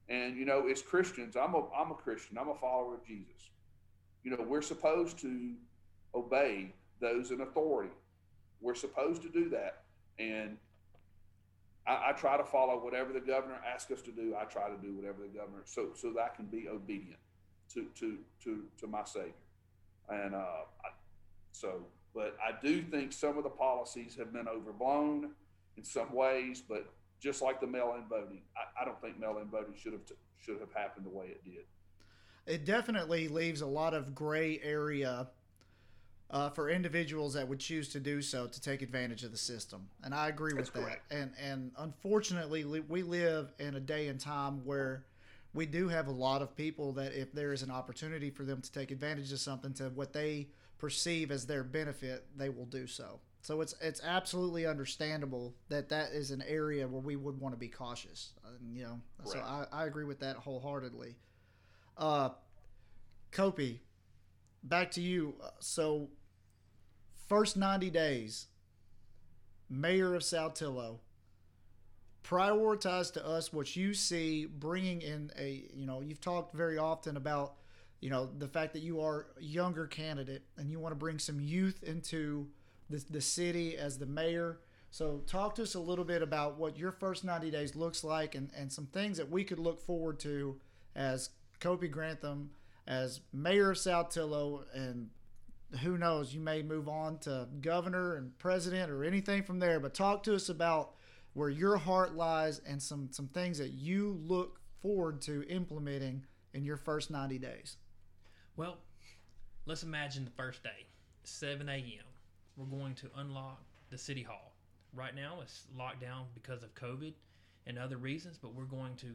and 0.09 0.37
you 0.37 0.45
know, 0.45 0.67
as 0.67 0.81
Christians, 0.81 1.35
I'm 1.35 1.55
a 1.55 1.67
I'm 1.75 1.91
a 1.91 1.95
Christian. 1.95 2.37
I'm 2.37 2.49
a 2.49 2.55
follower 2.55 2.95
of 2.95 3.05
Jesus 3.05 3.49
you 4.25 4.31
know, 4.31 4.43
we're 4.43 4.63
supposed 4.63 5.19
to 5.19 5.53
obey 6.15 6.73
those 6.99 7.31
in 7.31 7.41
authority. 7.41 7.93
We're 8.59 8.75
supposed 8.75 9.21
to 9.21 9.29
do 9.29 9.49
that. 9.49 9.83
And 10.17 10.57
I, 11.87 12.09
I, 12.09 12.11
try 12.13 12.37
to 12.37 12.43
follow 12.43 12.83
whatever 12.83 13.13
the 13.13 13.19
governor 13.19 13.59
asks 13.65 13.91
us 13.91 14.01
to 14.03 14.11
do. 14.11 14.35
I 14.39 14.45
try 14.45 14.69
to 14.69 14.77
do 14.77 14.93
whatever 14.93 15.21
the 15.21 15.37
governor 15.37 15.61
so 15.65 15.89
so 15.95 16.11
that 16.13 16.21
I 16.21 16.35
can 16.35 16.45
be 16.45 16.67
obedient 16.67 17.19
to 17.73 17.85
to 17.99 18.17
to 18.43 18.63
to 18.79 18.87
my 18.87 19.03
Savior. 19.03 19.33
And 20.09 20.35
uh, 20.35 20.65
I, 20.83 20.89
so, 21.51 21.85
but 22.13 22.37
I 22.43 22.59
do 22.61 22.81
think 22.81 23.13
some 23.13 23.37
of 23.37 23.43
the 23.43 23.49
policies 23.49 24.15
have 24.17 24.33
been 24.33 24.47
overblown 24.47 25.31
in 25.77 25.83
some 25.83 26.13
ways. 26.13 26.61
But 26.67 26.87
just 27.19 27.41
like 27.41 27.59
the 27.59 27.67
mail-in 27.67 28.03
voting, 28.09 28.41
I, 28.55 28.81
I 28.83 28.85
don't 28.85 28.99
think 29.01 29.19
mail-in 29.19 29.47
voting 29.47 29.73
should 29.75 29.93
have 29.93 30.05
t- 30.05 30.15
should 30.39 30.59
have 30.59 30.73
happened 30.73 31.05
the 31.05 31.17
way 31.17 31.25
it 31.27 31.43
did 31.43 31.65
it 32.45 32.65
definitely 32.65 33.27
leaves 33.27 33.61
a 33.61 33.65
lot 33.67 33.93
of 33.93 34.13
gray 34.13 34.59
area 34.63 35.27
uh, 36.31 36.49
for 36.49 36.69
individuals 36.69 37.33
that 37.33 37.47
would 37.47 37.59
choose 37.59 37.89
to 37.89 37.99
do 37.99 38.21
so 38.21 38.47
to 38.47 38.61
take 38.61 38.81
advantage 38.81 39.23
of 39.23 39.31
the 39.31 39.37
system. 39.37 39.87
And 40.03 40.13
I 40.13 40.27
agree 40.27 40.53
That's 40.53 40.73
with 40.73 40.83
correct. 40.83 41.09
that. 41.09 41.15
And 41.17 41.31
and 41.41 41.71
unfortunately, 41.77 42.65
we 42.65 43.03
live 43.03 43.53
in 43.59 43.75
a 43.75 43.79
day 43.79 44.07
and 44.07 44.19
time 44.19 44.65
where 44.65 45.05
we 45.53 45.65
do 45.65 45.87
have 45.87 46.07
a 46.07 46.11
lot 46.11 46.41
of 46.41 46.55
people 46.55 46.91
that 46.93 47.13
if 47.13 47.31
there 47.31 47.53
is 47.53 47.63
an 47.63 47.71
opportunity 47.71 48.29
for 48.29 48.43
them 48.43 48.61
to 48.61 48.71
take 48.71 48.91
advantage 48.91 49.31
of 49.31 49.39
something 49.39 49.73
to 49.73 49.85
what 49.89 50.11
they 50.13 50.49
perceive 50.77 51.31
as 51.31 51.45
their 51.45 51.63
benefit, 51.63 52.25
they 52.35 52.49
will 52.49 52.65
do 52.65 52.87
so. 52.87 53.19
So 53.41 53.61
it's 53.61 53.75
it's 53.79 54.01
absolutely 54.03 54.65
understandable 54.65 55.53
that 55.69 55.87
that 55.89 56.11
is 56.11 56.31
an 56.31 56.43
area 56.47 56.87
where 56.87 57.01
we 57.01 57.15
would 57.15 57.39
want 57.39 57.53
to 57.53 57.59
be 57.59 57.67
cautious. 57.67 58.33
And, 58.43 58.75
you 58.75 58.83
know, 58.83 58.99
so 59.23 59.39
I, 59.39 59.65
I 59.71 59.85
agree 59.85 60.03
with 60.03 60.19
that 60.21 60.35
wholeheartedly. 60.35 61.15
Uh, 61.97 62.29
Copey, 63.31 63.81
back 64.65 64.91
to 64.91 65.01
you. 65.01 65.35
Uh, 65.41 65.49
so, 65.59 66.09
first 67.27 67.55
90 67.55 67.89
days, 67.89 68.47
mayor 69.69 70.15
of 70.15 70.23
Saltillo, 70.23 70.99
prioritize 72.23 73.13
to 73.13 73.25
us 73.25 73.53
what 73.53 73.75
you 73.75 73.93
see 73.93 74.45
bringing 74.45 75.01
in 75.01 75.31
a, 75.37 75.65
you 75.73 75.85
know, 75.85 76.01
you've 76.01 76.21
talked 76.21 76.53
very 76.53 76.77
often 76.77 77.15
about, 77.15 77.53
you 78.01 78.09
know, 78.09 78.29
the 78.37 78.47
fact 78.47 78.73
that 78.73 78.81
you 78.81 78.99
are 78.99 79.27
a 79.39 79.43
younger 79.43 79.87
candidate 79.87 80.43
and 80.57 80.69
you 80.69 80.79
want 80.79 80.91
to 80.91 80.97
bring 80.97 81.19
some 81.19 81.39
youth 81.39 81.83
into 81.83 82.47
the, 82.89 83.03
the 83.09 83.21
city 83.21 83.77
as 83.77 83.97
the 83.97 84.05
mayor. 84.05 84.59
So, 84.89 85.21
talk 85.27 85.55
to 85.55 85.63
us 85.63 85.75
a 85.75 85.79
little 85.79 86.05
bit 86.05 86.21
about 86.21 86.57
what 86.57 86.77
your 86.77 86.91
first 86.91 87.23
90 87.23 87.51
days 87.51 87.75
looks 87.75 88.03
like 88.03 88.33
and, 88.33 88.49
and 88.57 88.71
some 88.71 88.87
things 88.87 89.17
that 89.17 89.29
we 89.29 89.43
could 89.43 89.59
look 89.59 89.81
forward 89.81 90.19
to 90.21 90.59
as 90.95 91.29
Copey 91.59 91.89
Grantham 91.89 92.49
as 92.87 93.21
mayor 93.33 93.71
of 93.71 93.77
Saltillo, 93.77 94.63
and 94.73 95.09
who 95.81 95.97
knows, 95.97 96.33
you 96.33 96.39
may 96.39 96.61
move 96.61 96.87
on 96.87 97.17
to 97.19 97.47
governor 97.61 98.15
and 98.15 98.37
president 98.37 98.91
or 98.91 99.03
anything 99.03 99.43
from 99.43 99.59
there. 99.59 99.79
But 99.79 99.93
talk 99.93 100.23
to 100.23 100.35
us 100.35 100.49
about 100.49 100.93
where 101.33 101.49
your 101.49 101.77
heart 101.77 102.15
lies 102.15 102.61
and 102.65 102.81
some 102.81 103.09
some 103.11 103.27
things 103.27 103.57
that 103.57 103.71
you 103.71 104.19
look 104.25 104.59
forward 104.81 105.21
to 105.23 105.43
implementing 105.49 106.23
in 106.53 106.63
your 106.63 106.77
first 106.77 107.11
90 107.11 107.39
days. 107.39 107.77
Well, 108.55 108.77
let's 109.65 109.83
imagine 109.83 110.23
the 110.23 110.31
first 110.31 110.63
day, 110.63 110.87
7 111.23 111.67
a.m. 111.67 112.05
We're 112.55 112.65
going 112.65 112.95
to 112.95 113.09
unlock 113.17 113.61
the 113.89 113.97
city 113.97 114.23
hall. 114.23 114.53
Right 114.93 115.13
now, 115.13 115.39
it's 115.41 115.65
locked 115.75 115.99
down 115.99 116.27
because 116.33 116.63
of 116.63 116.73
COVID 116.75 117.13
and 117.67 117.77
other 117.77 117.97
reasons, 117.97 118.37
but 118.37 118.53
we're 118.53 118.63
going 118.63 118.95
to 118.97 119.07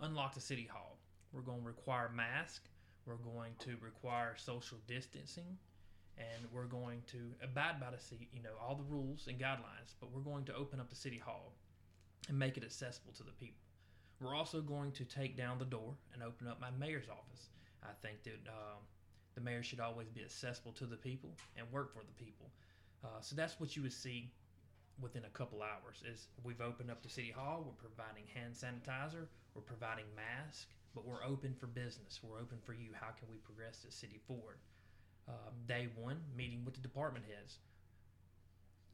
unlock 0.00 0.34
the 0.34 0.40
city 0.40 0.68
hall. 0.70 0.98
We're 1.32 1.40
going 1.40 1.60
to 1.62 1.66
require 1.66 2.10
masks. 2.14 2.68
We're 3.06 3.14
going 3.16 3.52
to 3.60 3.76
require 3.80 4.34
social 4.36 4.78
distancing, 4.88 5.56
and 6.18 6.50
we're 6.52 6.64
going 6.64 7.02
to 7.12 7.18
abide 7.42 7.80
by 7.80 7.90
the 7.90 8.02
city, 8.02 8.28
you 8.32 8.42
know, 8.42 8.50
all 8.60 8.74
the 8.74 8.82
rules 8.82 9.28
and 9.28 9.38
guidelines. 9.38 9.94
But 10.00 10.12
we're 10.12 10.20
going 10.20 10.44
to 10.46 10.54
open 10.54 10.80
up 10.80 10.90
the 10.90 10.96
city 10.96 11.18
hall 11.18 11.52
and 12.28 12.38
make 12.38 12.56
it 12.56 12.64
accessible 12.64 13.12
to 13.14 13.22
the 13.22 13.32
people. 13.32 13.62
We're 14.20 14.34
also 14.34 14.60
going 14.60 14.92
to 14.92 15.04
take 15.04 15.36
down 15.36 15.58
the 15.58 15.66
door 15.66 15.94
and 16.12 16.22
open 16.22 16.48
up 16.48 16.60
my 16.60 16.70
mayor's 16.78 17.08
office. 17.08 17.48
I 17.82 17.92
think 18.02 18.22
that 18.24 18.48
um, 18.48 18.82
the 19.34 19.40
mayor 19.40 19.62
should 19.62 19.80
always 19.80 20.08
be 20.08 20.22
accessible 20.22 20.72
to 20.72 20.86
the 20.86 20.96
people 20.96 21.30
and 21.56 21.70
work 21.70 21.92
for 21.92 22.00
the 22.00 22.24
people. 22.24 22.50
Uh, 23.04 23.20
so 23.20 23.36
that's 23.36 23.60
what 23.60 23.76
you 23.76 23.82
would 23.82 23.92
see 23.92 24.32
within 25.00 25.24
a 25.26 25.38
couple 25.38 25.62
hours. 25.62 26.02
Is 26.10 26.28
we've 26.42 26.60
opened 26.60 26.90
up 26.90 27.02
the 27.02 27.08
city 27.08 27.30
hall. 27.30 27.64
We're 27.64 27.88
providing 27.88 28.24
hand 28.34 28.54
sanitizer. 28.54 29.26
We're 29.54 29.62
providing 29.62 30.06
masks, 30.16 30.66
but 30.96 31.06
we're 31.06 31.22
open 31.22 31.54
for 31.60 31.66
business. 31.66 32.20
We're 32.22 32.40
open 32.40 32.56
for 32.64 32.72
you. 32.72 32.88
How 32.98 33.10
can 33.10 33.28
we 33.30 33.36
progress 33.36 33.80
the 33.84 33.92
city 33.92 34.18
forward? 34.26 34.56
Um, 35.28 35.52
day 35.68 35.88
one, 35.94 36.16
meeting 36.34 36.64
with 36.64 36.74
the 36.74 36.80
department 36.80 37.26
heads. 37.28 37.58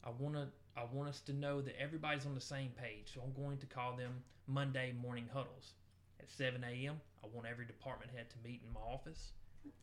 I 0.04 0.10
want 0.10 0.34
to 0.34 0.48
I 0.76 0.84
want 0.92 1.08
us 1.08 1.20
to 1.20 1.32
know 1.32 1.60
that 1.60 1.80
everybody's 1.80 2.26
on 2.26 2.34
the 2.34 2.40
same 2.40 2.70
page. 2.70 3.12
So 3.14 3.20
I'm 3.22 3.32
going 3.40 3.58
to 3.58 3.66
call 3.66 3.94
them 3.96 4.24
Monday 4.48 4.92
morning 5.00 5.28
huddles 5.32 5.74
at 6.18 6.28
7 6.28 6.64
a.m. 6.64 7.00
I 7.22 7.28
want 7.32 7.46
every 7.46 7.66
department 7.66 8.10
head 8.10 8.28
to 8.30 8.36
meet 8.42 8.62
in 8.66 8.72
my 8.72 8.80
office. 8.80 9.32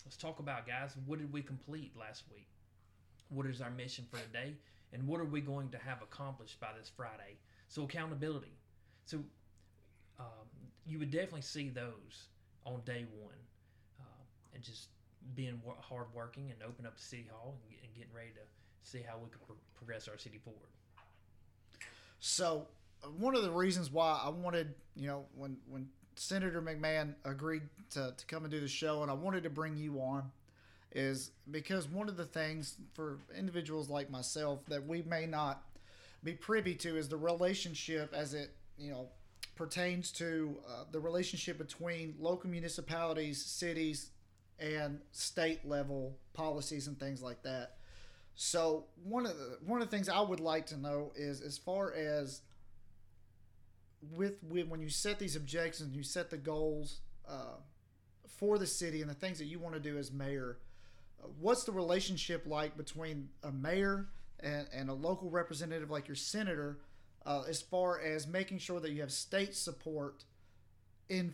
Let's 0.03 0.17
talk 0.17 0.39
about 0.39 0.67
guys. 0.67 0.95
What 1.05 1.19
did 1.19 1.31
we 1.31 1.41
complete 1.41 1.93
last 1.97 2.23
week? 2.33 2.49
What 3.29 3.45
is 3.45 3.61
our 3.61 3.71
mission 3.71 4.05
for 4.11 4.17
today? 4.17 4.55
And 4.91 5.07
what 5.07 5.21
are 5.21 5.25
we 5.25 5.39
going 5.39 5.69
to 5.69 5.77
have 5.77 6.01
accomplished 6.01 6.59
by 6.59 6.69
this 6.77 6.91
Friday? 6.93 7.37
So 7.69 7.83
accountability. 7.83 8.57
So 9.05 9.19
um, 10.19 10.49
you 10.89 10.99
would 10.99 11.11
definitely 11.11 11.41
see 11.41 11.69
those 11.69 12.27
on 12.65 12.81
day 12.85 13.05
one, 13.21 13.33
uh, 13.99 14.53
and 14.53 14.63
just 14.63 14.87
being 15.35 15.61
hardworking 15.81 16.49
and 16.51 16.61
open 16.67 16.85
up 16.85 16.95
the 16.95 17.01
city 17.01 17.27
hall 17.31 17.55
and, 17.67 17.77
and 17.83 17.93
getting 17.93 18.13
ready 18.13 18.31
to 18.31 18.89
see 18.89 19.03
how 19.07 19.17
we 19.17 19.29
can 19.29 19.39
pro- 19.45 19.55
progress 19.75 20.07
our 20.07 20.17
city 20.17 20.39
forward. 20.43 20.69
So 22.19 22.67
uh, 23.03 23.07
one 23.07 23.35
of 23.35 23.43
the 23.43 23.51
reasons 23.51 23.91
why 23.91 24.19
I 24.23 24.29
wanted, 24.29 24.73
you 24.95 25.07
know, 25.07 25.25
when 25.35 25.57
when 25.69 25.87
Senator 26.15 26.61
McMahan 26.61 27.13
agreed 27.23 27.61
to, 27.91 28.13
to 28.17 28.25
come 28.25 28.43
and 28.43 28.51
do 28.51 28.59
the 28.59 28.67
show, 28.67 29.03
and 29.03 29.11
I 29.11 29.13
wanted 29.13 29.43
to 29.43 29.49
bring 29.49 29.77
you 29.77 30.01
on, 30.01 30.31
is 30.91 31.31
because 31.51 31.87
one 31.87 32.09
of 32.09 32.17
the 32.17 32.25
things 32.25 32.75
for 32.93 33.19
individuals 33.37 33.89
like 33.89 34.09
myself 34.09 34.65
that 34.67 34.85
we 34.85 35.03
may 35.03 35.25
not 35.25 35.63
be 36.23 36.33
privy 36.33 36.75
to 36.75 36.97
is 36.97 37.07
the 37.07 37.17
relationship 37.17 38.13
as 38.13 38.33
it, 38.33 38.49
you 38.77 38.91
know, 38.91 39.07
pertains 39.59 40.13
to 40.13 40.55
uh, 40.65 40.85
the 40.89 41.01
relationship 41.01 41.57
between 41.57 42.15
local 42.17 42.49
municipalities, 42.49 43.43
cities, 43.43 44.11
and 44.57 45.01
state 45.11 45.67
level 45.67 46.17
policies 46.33 46.87
and 46.87 46.97
things 46.97 47.21
like 47.21 47.43
that. 47.43 47.75
So 48.35 48.85
one 49.03 49.25
of 49.25 49.37
the 49.37 49.57
one 49.65 49.81
of 49.81 49.89
the 49.89 49.95
things 49.95 50.07
I 50.07 50.21
would 50.21 50.39
like 50.39 50.67
to 50.67 50.77
know 50.77 51.11
is 51.13 51.41
as 51.41 51.57
far 51.57 51.93
as 51.93 52.39
with, 54.13 54.35
when 54.41 54.79
you 54.79 54.87
set 54.87 55.19
these 55.19 55.35
objectives 55.35 55.93
you 55.93 56.03
set 56.03 56.29
the 56.29 56.37
goals 56.37 57.01
uh, 57.27 57.57
for 58.37 58.57
the 58.57 58.65
city 58.65 59.01
and 59.01 59.09
the 59.09 59.13
things 59.13 59.39
that 59.39 59.45
you 59.45 59.59
want 59.59 59.75
to 59.75 59.81
do 59.81 59.97
as 59.97 60.09
mayor, 60.09 60.59
what's 61.37 61.65
the 61.65 61.73
relationship 61.73 62.45
like 62.47 62.77
between 62.77 63.27
a 63.43 63.51
mayor 63.51 64.07
and, 64.39 64.69
and 64.73 64.89
a 64.89 64.93
local 64.93 65.29
representative 65.29 65.91
like 65.91 66.07
your 66.07 66.15
senator 66.15 66.79
uh, 67.25 67.43
as 67.47 67.61
far 67.61 67.99
as 67.99 68.27
making 68.27 68.59
sure 68.59 68.79
that 68.79 68.91
you 68.91 69.01
have 69.01 69.11
state 69.11 69.55
support 69.55 70.23
in 71.09 71.33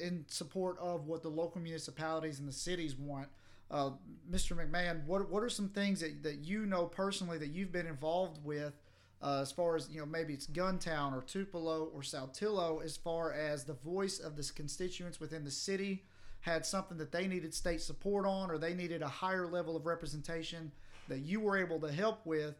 in 0.00 0.24
support 0.28 0.78
of 0.78 1.06
what 1.06 1.22
the 1.22 1.28
local 1.28 1.60
municipalities 1.60 2.38
and 2.38 2.48
the 2.48 2.52
cities 2.52 2.94
want 2.96 3.28
uh, 3.70 3.90
Mr. 4.30 4.56
McMahan, 4.56 5.04
what 5.06 5.28
what 5.30 5.42
are 5.42 5.48
some 5.48 5.68
things 5.68 6.00
that, 6.00 6.22
that 6.22 6.38
you 6.38 6.66
know 6.66 6.86
personally 6.86 7.38
that 7.38 7.48
you've 7.48 7.72
been 7.72 7.86
involved 7.86 8.44
with 8.44 8.74
uh, 9.22 9.40
as 9.40 9.50
far 9.52 9.74
as 9.74 9.88
you 9.90 9.98
know 9.98 10.06
maybe 10.06 10.34
it's 10.34 10.46
Guntown 10.46 11.12
or 11.12 11.22
Tupelo 11.22 11.90
or 11.94 12.02
Saltillo 12.02 12.84
as 12.84 12.96
far 12.96 13.32
as 13.32 13.64
the 13.64 13.74
voice 13.74 14.18
of 14.18 14.36
the 14.36 14.48
constituents 14.54 15.18
within 15.18 15.44
the 15.44 15.50
city 15.50 16.04
had 16.40 16.66
something 16.66 16.98
that 16.98 17.10
they 17.10 17.26
needed 17.26 17.54
state 17.54 17.80
support 17.80 18.26
on 18.26 18.50
or 18.50 18.58
they 18.58 18.74
needed 18.74 19.00
a 19.00 19.08
higher 19.08 19.46
level 19.46 19.76
of 19.76 19.86
representation 19.86 20.70
that 21.08 21.20
you 21.20 21.40
were 21.40 21.56
able 21.56 21.80
to 21.80 21.90
help 21.90 22.24
with 22.26 22.54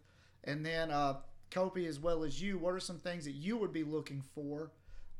and 0.45 0.64
then 0.64 0.91
uh, 0.91 1.14
Copey 1.55 1.86
as 1.86 2.00
well 2.00 2.24
as 2.24 2.42
you 2.42 2.59
what 2.59 2.74
are 2.74 2.80
some 2.80 2.98
things 2.98 3.24
that 3.24 3.32
you 3.32 3.57
would 3.57 3.72
be 3.72 3.84
looking 3.84 4.22
for 4.34 4.72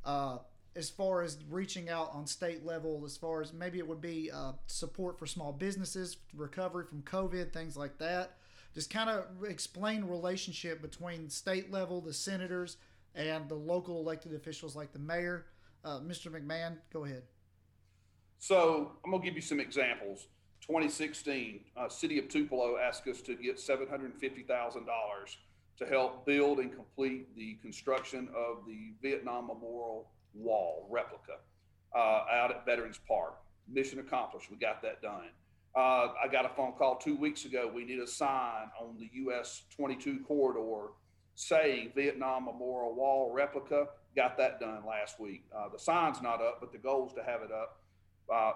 uh, 0.05 0.39
as 0.77 0.91
far 0.91 1.23
as 1.23 1.39
reaching 1.49 1.89
out 1.89 2.11
on 2.13 2.27
state 2.27 2.67
level, 2.67 3.03
as 3.05 3.17
far 3.17 3.41
as 3.41 3.53
maybe 3.53 3.79
it 3.79 3.87
would 3.87 4.01
be 4.01 4.31
uh, 4.33 4.53
support 4.67 5.19
for 5.19 5.27
small 5.27 5.53
businesses, 5.53 6.17
recovery 6.35 6.85
from 6.85 7.03
COVID, 7.03 7.53
things 7.53 7.77
like 7.77 7.99
that. 7.99 8.33
Just 8.75 8.91
kind 8.91 9.09
of 9.09 9.25
explain 9.49 10.05
relationship 10.05 10.83
between 10.83 11.31
state 11.31 11.71
level, 11.71 12.01
the 12.01 12.13
senators, 12.13 12.77
and 13.15 13.49
the 13.49 13.55
local 13.55 14.01
elected 14.01 14.35
officials 14.35 14.75
like 14.75 14.93
the 14.93 14.99
mayor. 14.99 15.47
Uh, 15.85 16.01
Mr. 16.01 16.27
McMahan, 16.27 16.79
go 16.93 17.05
ahead. 17.05 17.23
So 18.41 18.93
I'm 19.05 19.13
gonna 19.13 19.23
give 19.23 19.37
you 19.37 19.43
some 19.43 19.61
examples. 19.61 20.27
2016, 20.63 21.61
uh, 21.77 21.89
City 21.89 22.19
of 22.19 22.29
Tupelo 22.29 22.79
asked 22.79 23.07
us 23.07 23.21
to 23.23 23.37
get 23.37 23.59
$750,000 23.59 25.37
to 25.79 25.87
help 25.87 26.25
build 26.25 26.59
and 26.59 26.73
complete 26.73 27.35
the 27.37 27.55
construction 27.63 28.29
of 28.37 28.65
the 28.67 28.93
Vietnam 29.03 29.47
Memorial 29.47 30.09
wall 30.35 30.87
replica 30.91 31.39
uh, 31.95 32.25
out 32.31 32.51
at 32.51 32.65
Veterans 32.65 33.01
Park. 33.07 33.35
Mission 33.69 33.99
accomplished. 33.99 34.51
We 34.51 34.57
got 34.57 34.83
that 34.83 35.03
done. 35.03 35.31
Uh, 35.77 36.13
I 36.23 36.29
got 36.31 36.45
a 36.45 36.51
phone 36.51 36.73
call 36.73 36.97
two 36.97 37.17
weeks 37.17 37.45
ago. 37.45 37.71
We 37.73 37.85
need 37.85 37.99
a 37.99 38.07
sign 38.07 38.71
on 38.81 38.97
the 38.99 39.11
US 39.25 39.63
22 39.75 40.21
corridor 40.27 40.93
saying 41.35 41.93
Vietnam 41.97 42.45
Memorial 42.45 42.95
Wall 42.95 43.33
replica. 43.33 43.89
Got 44.15 44.37
that 44.39 44.61
done 44.61 44.85
last 44.87 45.19
week. 45.19 45.45
Uh, 45.57 45.69
the 45.73 45.79
sign's 45.79 46.23
not 46.23 46.41
up, 46.41 46.59
but 46.61 46.71
the 46.71 46.79
goal 46.79 47.09
is 47.09 47.13
to 47.15 47.25
have 47.25 47.43
it 47.43 47.51
up. 47.51 47.81
Uh, 48.33 48.53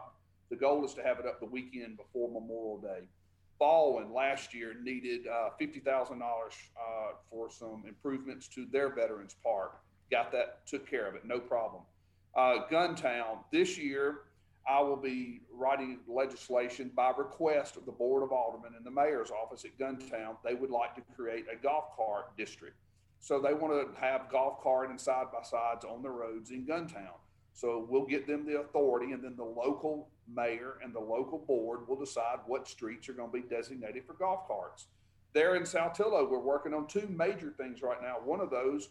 the 0.50 0.56
goal 0.56 0.84
is 0.84 0.94
to 0.94 1.02
have 1.02 1.18
it 1.18 1.26
up 1.26 1.40
the 1.40 1.46
weekend 1.46 1.96
before 1.96 2.28
Memorial 2.28 2.78
Day. 2.78 3.08
Baldwin 3.58 4.12
last 4.12 4.54
year 4.54 4.74
needed 4.82 5.26
uh, 5.26 5.50
$50,000 5.60 6.20
uh, 6.20 6.50
for 7.30 7.50
some 7.50 7.84
improvements 7.86 8.48
to 8.48 8.66
their 8.70 8.94
Veterans 8.94 9.36
Park 9.42 9.80
got 10.10 10.32
that, 10.32 10.66
took 10.66 10.88
care 10.88 11.06
of 11.06 11.14
it, 11.14 11.24
no 11.24 11.38
problem. 11.38 11.82
Uh, 12.34 12.66
Guntown, 12.70 13.38
this 13.52 13.76
year, 13.78 14.20
I 14.68 14.80
will 14.80 14.96
be 14.96 15.40
writing 15.52 16.00
legislation 16.06 16.90
by 16.94 17.10
request 17.16 17.76
of 17.76 17.86
the 17.86 17.92
Board 17.92 18.22
of 18.22 18.32
Aldermen 18.32 18.74
and 18.76 18.84
the 18.84 18.90
mayor's 18.90 19.30
office 19.30 19.64
at 19.64 19.78
Guntown. 19.78 20.36
They 20.44 20.54
would 20.54 20.70
like 20.70 20.94
to 20.96 21.02
create 21.16 21.46
a 21.52 21.56
golf 21.56 21.96
cart 21.96 22.36
district. 22.36 22.76
So 23.20 23.40
they 23.40 23.54
want 23.54 23.72
to 23.72 24.00
have 24.00 24.30
golf 24.30 24.62
cart 24.62 24.90
and 24.90 25.00
side 25.00 25.26
by 25.32 25.42
sides 25.42 25.84
on 25.84 26.02
the 26.02 26.10
roads 26.10 26.50
in 26.50 26.66
Guntown. 26.66 27.16
So 27.54 27.86
we'll 27.88 28.06
get 28.06 28.26
them 28.26 28.46
the 28.46 28.60
authority, 28.60 29.12
and 29.12 29.24
then 29.24 29.34
the 29.36 29.44
local 29.44 30.08
mayor 30.32 30.78
and 30.82 30.94
the 30.94 31.00
local 31.00 31.38
board 31.38 31.88
will 31.88 31.98
decide 31.98 32.38
what 32.46 32.68
streets 32.68 33.08
are 33.08 33.12
going 33.12 33.30
to 33.30 33.42
be 33.42 33.48
designated 33.48 34.04
for 34.06 34.14
golf 34.14 34.46
carts. 34.46 34.86
There 35.34 35.56
in 35.56 35.62
Saltillo, 35.62 36.28
we're 36.28 36.38
working 36.38 36.74
on 36.74 36.86
two 36.86 37.06
major 37.08 37.52
things 37.56 37.82
right 37.82 38.00
now. 38.02 38.16
One 38.24 38.40
of 38.40 38.50
those, 38.50 38.88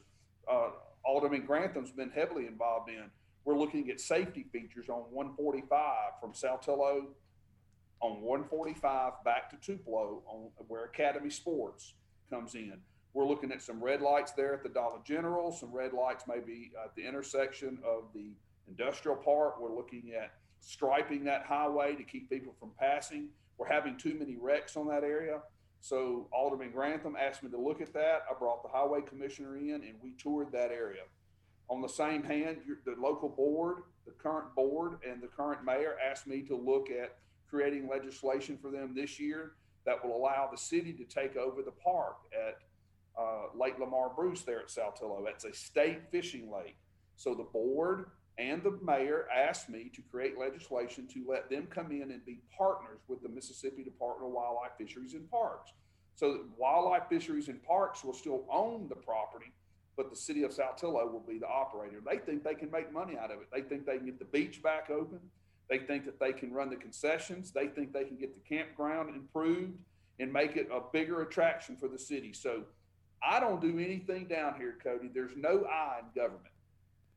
uh, 0.50 0.70
Alderman 1.04 1.46
Grantham's 1.46 1.92
been 1.92 2.12
heavily 2.12 2.48
involved 2.48 2.90
in. 2.90 3.06
We're 3.46 3.58
looking 3.58 3.90
at 3.90 4.00
safety 4.00 4.46
features 4.52 4.90
on 4.90 5.04
145 5.12 6.20
from 6.20 6.34
Saltillo 6.34 7.08
on 8.02 8.22
145 8.22 9.14
back 9.26 9.50
to 9.50 9.56
Tupelo 9.58 10.22
on 10.28 10.50
where 10.68 10.86
Academy 10.86 11.30
Sports 11.30 11.94
comes 12.30 12.56
in. 12.56 12.74
We're 13.14 13.26
looking 13.26 13.52
at 13.52 13.62
some 13.62 13.84
red 13.84 14.02
lights 14.02 14.34
there 14.34 14.54
at 14.54 14.64
the 14.64 14.70
Dollar 14.70 15.00
General, 15.04 15.52
some 15.52 15.72
red 15.72 15.94
lights 15.94 16.26
maybe 16.28 16.72
at 16.84 16.96
the 16.96 17.08
intersection 17.08 17.80
of 17.84 18.04
the 18.14 18.34
industrial 18.68 19.18
park. 19.18 19.60
We're 19.60 19.76
looking 19.76 20.12
at 20.16 20.34
striping 20.60 21.24
that 21.26 21.44
highway 21.44 21.96
to 21.96 22.04
keep 22.04 22.30
people 22.30 22.54
from 22.60 22.72
passing. 22.80 23.30
We're 23.58 23.68
having 23.68 23.98
too 23.98 24.16
many 24.18 24.38
wrecks 24.40 24.78
on 24.78 24.88
that 24.90 25.04
area. 25.04 25.42
So 25.80 26.28
Alderman 26.32 26.72
Grantham 26.72 27.16
asked 27.16 27.44
me 27.44 27.50
to 27.52 27.60
look 27.60 27.82
at 27.82 27.94
that. 27.94 28.24
I 28.30 28.38
brought 28.38 28.64
the 28.64 28.70
highway 28.70 29.02
commissioner 29.02 29.58
in 29.58 29.76
and 29.76 29.96
we 30.02 30.14
toured 30.18 30.52
that 30.52 30.72
area. 30.72 31.04
On 31.70 31.82
the 31.82 31.90
same 31.90 32.24
hand, 32.24 32.58
the 32.86 32.96
local 32.98 33.30
board, 33.30 33.84
the 34.06 34.12
current 34.12 34.56
board, 34.56 35.00
and 35.08 35.22
the 35.22 35.28
current 35.28 35.66
mayor 35.66 35.96
asked 36.10 36.26
me 36.26 36.42
to 36.44 36.56
look 36.56 36.90
at 36.90 37.18
creating 37.50 37.90
legislation 37.90 38.58
for 38.58 38.72
them 38.72 38.94
this 38.96 39.20
year 39.20 39.54
that 39.86 40.04
will 40.04 40.16
allow 40.16 40.50
the 40.52 40.58
city 40.58 40.94
to 40.94 41.04
take 41.06 41.36
over 41.36 41.62
the 41.62 41.72
park 41.72 42.18
at 42.34 42.58
uh, 43.20 43.48
Lake 43.58 43.80
Lamar 43.80 44.12
Bruce 44.16 44.44
there 44.44 44.60
at 44.60 44.68
Saltillo. 44.68 45.24
That's 45.26 45.46
a 45.46 45.54
state 45.54 46.02
fishing 46.12 46.52
lake. 46.52 46.78
So 47.16 47.34
the 47.34 47.44
board, 47.44 48.12
and 48.38 48.62
the 48.62 48.78
mayor 48.84 49.28
asked 49.36 49.70
me 49.70 49.90
to 49.96 50.02
create 50.12 50.38
legislation 50.38 51.08
to 51.08 51.26
let 51.28 51.50
them 51.50 51.68
come 51.68 51.92
in 51.92 52.12
and 52.12 52.26
be 52.26 52.40
partners 52.56 53.00
with 53.08 53.22
the 53.24 53.30
Mississippi 53.30 53.84
Department 53.84 54.30
of 54.30 54.36
Wildlife, 54.36 54.72
Fisheries, 54.78 55.14
and 55.14 55.30
Parks. 55.32 55.72
So 56.16 56.34
that 56.34 56.42
Wildlife, 56.58 57.04
Fisheries, 57.10 57.48
and 57.48 57.64
Parks 57.64 58.04
will 58.04 58.14
still 58.14 58.44
own 58.52 58.88
the 58.90 58.96
property, 58.96 59.52
but 59.96 60.10
the 60.10 60.16
city 60.16 60.44
of 60.44 60.52
Saltillo 60.52 61.12
will 61.12 61.24
be 61.28 61.40
the 61.40 61.48
operator. 61.48 62.02
They 62.06 62.18
think 62.18 62.44
they 62.44 62.56
can 62.56 62.70
make 62.70 62.92
money 62.92 63.18
out 63.18 63.32
of 63.32 63.42
it. 63.42 63.48
They 63.52 63.62
think 63.62 63.86
they 63.86 63.98
can 63.98 64.06
get 64.06 64.20
the 64.20 64.26
beach 64.26 64.62
back 64.62 64.90
open. 64.90 65.20
They 65.70 65.80
think 65.80 66.06
that 66.06 66.20
they 66.20 66.32
can 66.32 66.54
run 66.54 66.70
the 66.70 66.76
concessions. 66.76 67.52
They 67.52 67.68
think 67.68 67.92
they 67.92 68.06
can 68.06 68.18
get 68.18 68.34
the 68.34 68.40
campground 68.40 69.16
improved 69.16 69.78
and 70.20 70.32
make 70.32 70.56
it 70.56 70.70
a 70.72 70.82
bigger 70.92 71.22
attraction 71.22 71.76
for 71.76 71.88
the 71.88 72.00
city. 72.00 72.34
So 72.34 72.64
I 73.22 73.40
don't 73.40 73.62
do 73.62 73.80
anything 73.80 74.26
down 74.28 74.56
here, 74.58 74.78
Cody. 74.84 75.10
There's 75.14 75.36
no 75.36 75.66
I 75.66 76.00
in 76.00 76.06
government. 76.16 76.54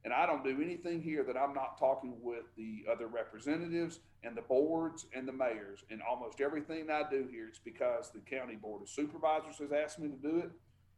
And 0.04 0.14
I 0.14 0.24
don't 0.24 0.42
do 0.42 0.62
anything 0.62 1.02
here 1.02 1.22
that 1.24 1.36
I'm 1.36 1.52
not 1.52 1.78
talking 1.78 2.14
with 2.22 2.44
the 2.56 2.84
other 2.90 3.06
representatives 3.06 4.00
and 4.24 4.34
the 4.34 4.42
boards 4.42 5.06
and 5.14 5.28
the 5.28 5.32
mayors. 5.32 5.84
And 5.90 6.00
almost 6.02 6.40
everything 6.40 6.90
I 6.90 7.02
do 7.10 7.28
here, 7.30 7.48
it's 7.48 7.58
because 7.58 8.10
the 8.10 8.20
county 8.20 8.56
board 8.56 8.82
of 8.82 8.88
supervisors 8.88 9.58
has 9.58 9.72
asked 9.72 9.98
me 9.98 10.08
to 10.08 10.16
do 10.16 10.38
it, 10.38 10.50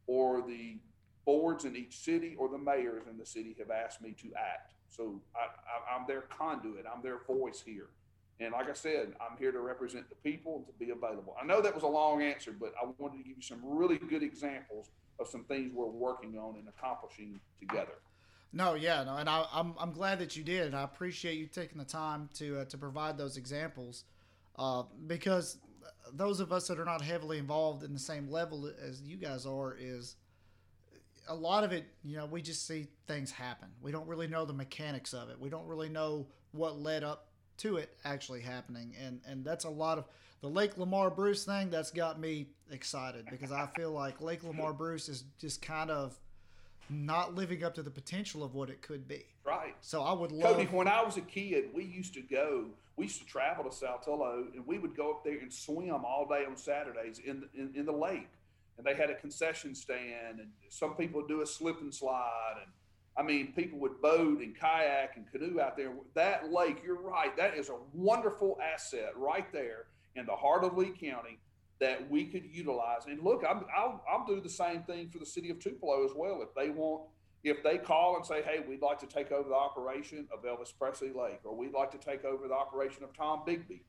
or 0.07 0.43
the 0.47 0.79
boards 1.25 1.65
in 1.65 1.77
each 1.77 1.99
city 1.99 2.35
or 2.39 2.49
the 2.49 2.59
mayors 2.59 3.05
in 3.11 3.17
the 3.17 3.27
city 3.27 3.55
have 3.59 3.71
asked 3.71 4.03
me 4.03 4.15
to 4.23 4.29
act. 4.37 4.75
So 4.89 5.21
I, 5.35 5.97
am 5.97 6.05
their 6.07 6.23
conduit. 6.23 6.85
I'm 6.93 7.03
their 7.03 7.19
voice 7.27 7.63
here. 7.65 7.89
And 8.41 8.53
like 8.53 8.69
I 8.69 8.73
said, 8.73 9.15
I'm 9.21 9.39
here 9.39 9.53
to 9.53 9.61
represent 9.61 10.09
the 10.09 10.17
people 10.17 10.57
and 10.57 10.67
to 10.67 10.73
be 10.73 10.91
available. 10.91 11.37
I 11.41 11.47
know 11.47 11.61
that 11.61 11.75
was 11.75 11.85
a 11.85 11.89
long 11.89 12.23
answer, 12.23 12.53
but 12.59 12.75
I 12.81 12.87
wanted 12.99 13.19
to 13.19 13.25
give 13.25 13.37
you 13.37 13.43
some 13.43 13.61
really 13.63 13.99
good 13.99 14.23
examples 14.23 14.91
of 15.21 15.29
some 15.29 15.45
things 15.45 15.73
we're 15.73 15.87
working 15.87 16.37
on 16.39 16.57
and 16.57 16.67
accomplishing 16.69 17.39
together. 17.61 17.95
No, 18.53 18.75
yeah, 18.75 19.03
no, 19.05 19.17
and 19.17 19.29
I, 19.29 19.41
am 19.41 19.47
I'm, 19.53 19.75
I'm 19.79 19.93
glad 19.93 20.19
that 20.19 20.37
you 20.37 20.45
did, 20.45 20.67
and 20.67 20.77
I 20.77 20.83
appreciate 20.83 21.39
you 21.39 21.47
taking 21.47 21.79
the 21.79 21.85
time 21.85 22.29
to 22.35 22.61
uh, 22.61 22.65
to 22.67 22.77
provide 22.77 23.17
those 23.17 23.37
examples, 23.39 24.05
uh, 24.59 24.83
because 25.07 25.57
those 26.13 26.41
of 26.41 26.53
us 26.53 26.69
that 26.69 26.79
are 26.79 26.85
not 26.85 27.01
heavily 27.01 27.39
involved 27.39 27.83
in 27.83 27.93
the 27.93 27.99
same 27.99 28.31
level 28.31 28.71
as 28.87 29.01
you 29.03 29.17
guys 29.17 29.47
are 29.47 29.77
is 29.79 30.17
a 31.29 31.35
lot 31.35 31.65
of 31.65 31.73
it. 31.73 31.85
You 32.05 32.19
know, 32.19 32.27
we 32.27 32.43
just 32.43 32.67
see 32.67 32.89
things 33.07 33.31
happen. 33.31 33.69
We 33.81 33.91
don't 33.91 34.07
really 34.07 34.27
know 34.27 34.45
the 34.45 34.53
mechanics 34.53 35.15
of 35.15 35.31
it. 35.31 35.41
We 35.41 35.49
don't 35.49 35.67
really 35.67 35.89
know 35.89 36.27
what 36.51 36.79
led 36.79 37.05
up 37.05 37.29
to 37.59 37.77
it 37.77 37.97
actually 38.05 38.43
happening, 38.43 38.95
and 39.03 39.21
and 39.27 39.45
that's 39.45 39.65
a 39.65 39.71
lot 39.71 39.97
of 39.97 40.05
the 40.43 40.49
Lake 40.49 40.77
Lamar 40.77 41.09
Bruce 41.09 41.45
thing. 41.45 41.71
That's 41.71 41.91
got 41.91 42.21
me 42.21 42.49
excited 42.71 43.27
because 43.31 43.53
I 43.53 43.67
feel 43.77 43.93
like 43.93 44.21
Lake 44.21 44.45
Lamar 44.45 44.73
Bruce 44.73 45.09
is 45.09 45.25
just 45.39 45.63
kind 45.63 45.91
of 45.91 46.19
not 46.91 47.35
living 47.35 47.65
up 47.65 47.75
to 47.75 47.83
the 47.83 47.91
potential 47.91 48.43
of 48.43 48.55
what 48.55 48.71
it 48.71 48.83
could 48.83 49.09
be. 49.09 49.25
Right. 49.45 49.75
So 49.81 50.03
I 50.03 50.13
would 50.13 50.33
love. 50.33 50.57
Cody, 50.57 50.67
when 50.67 50.89
I 50.89 51.03
was 51.03 51.17
a 51.17 51.23
kid, 51.23 51.67
we 51.75 51.85
used 51.85 52.15
to 52.15 52.23
go. 52.23 52.67
We 52.97 53.05
used 53.05 53.21
to 53.21 53.27
travel 53.27 53.65
to 53.65 53.71
Saltillo, 53.71 54.53
and 54.55 54.67
we 54.67 54.79
would 54.79 54.97
go 54.97 55.11
up 55.11 55.25
there 55.25 55.39
and 55.39 55.53
swim 55.53 56.05
all 56.05 56.27
day 56.29 56.45
on 56.47 56.57
Saturdays 56.57 57.21
in 57.25 57.41
the, 57.41 57.61
in, 57.61 57.73
in 57.75 57.87
the 57.87 57.93
lake. 57.93 58.29
And 58.77 58.87
they 58.87 58.95
had 58.95 59.11
a 59.11 59.15
concession 59.15 59.75
stand, 59.75 60.41
and 60.41 60.49
some 60.69 60.95
people 60.95 61.21
would 61.21 61.29
do 61.29 61.43
a 61.43 61.47
slip 61.47 61.81
and 61.81 61.93
slide, 61.95 62.55
and 62.61 62.71
I 63.17 63.23
mean, 63.23 63.53
people 63.53 63.79
would 63.81 64.01
boat 64.01 64.41
and 64.41 64.59
kayak 64.59 65.17
and 65.17 65.31
canoe 65.31 65.61
out 65.61 65.77
there. 65.77 65.93
That 66.15 66.51
lake, 66.51 66.79
you're 66.85 67.01
right, 67.01 67.37
that 67.37 67.57
is 67.57 67.69
a 67.69 67.77
wonderful 67.93 68.59
asset 68.63 69.13
right 69.17 69.51
there 69.53 69.87
in 70.17 70.27
the 70.27 70.35
heart 70.35 70.65
of 70.65 70.77
Lee 70.77 70.93
County 70.99 71.39
that 71.83 72.09
we 72.09 72.25
could 72.27 72.45
utilize. 72.47 73.07
And 73.09 73.21
look, 73.25 73.43
I'm, 73.49 73.65
I'll, 73.77 74.05
I'll 74.09 74.25
do 74.25 74.41
the 74.41 74.49
same 74.49 74.85
thing 74.85 75.11
for 75.11 75.19
the 75.19 75.27
city 75.27 75.51
of 75.51 75.59
Tupelo 75.59 76.05
as 76.05 76.13
well. 76.15 76.41
If 76.41 76.55
they 76.55 76.71
want, 76.71 77.09
if 77.43 77.61
they 77.65 77.77
call 77.77 78.15
and 78.15 78.25
say, 78.25 78.41
hey, 78.41 78.61
we'd 78.69 78.81
like 78.81 79.01
to 79.01 79.07
take 79.07 79.33
over 79.33 79.49
the 79.49 79.57
operation 79.57 80.29
of 80.33 80.45
Elvis 80.45 80.73
Presley 80.79 81.11
Lake, 81.11 81.41
or 81.43 81.57
we'd 81.57 81.73
like 81.73 81.91
to 81.91 81.99
take 81.99 82.25
over 82.25 82.47
the 82.47 82.55
operation 82.55 83.03
of 83.03 83.13
Tombigbee, 83.13 83.81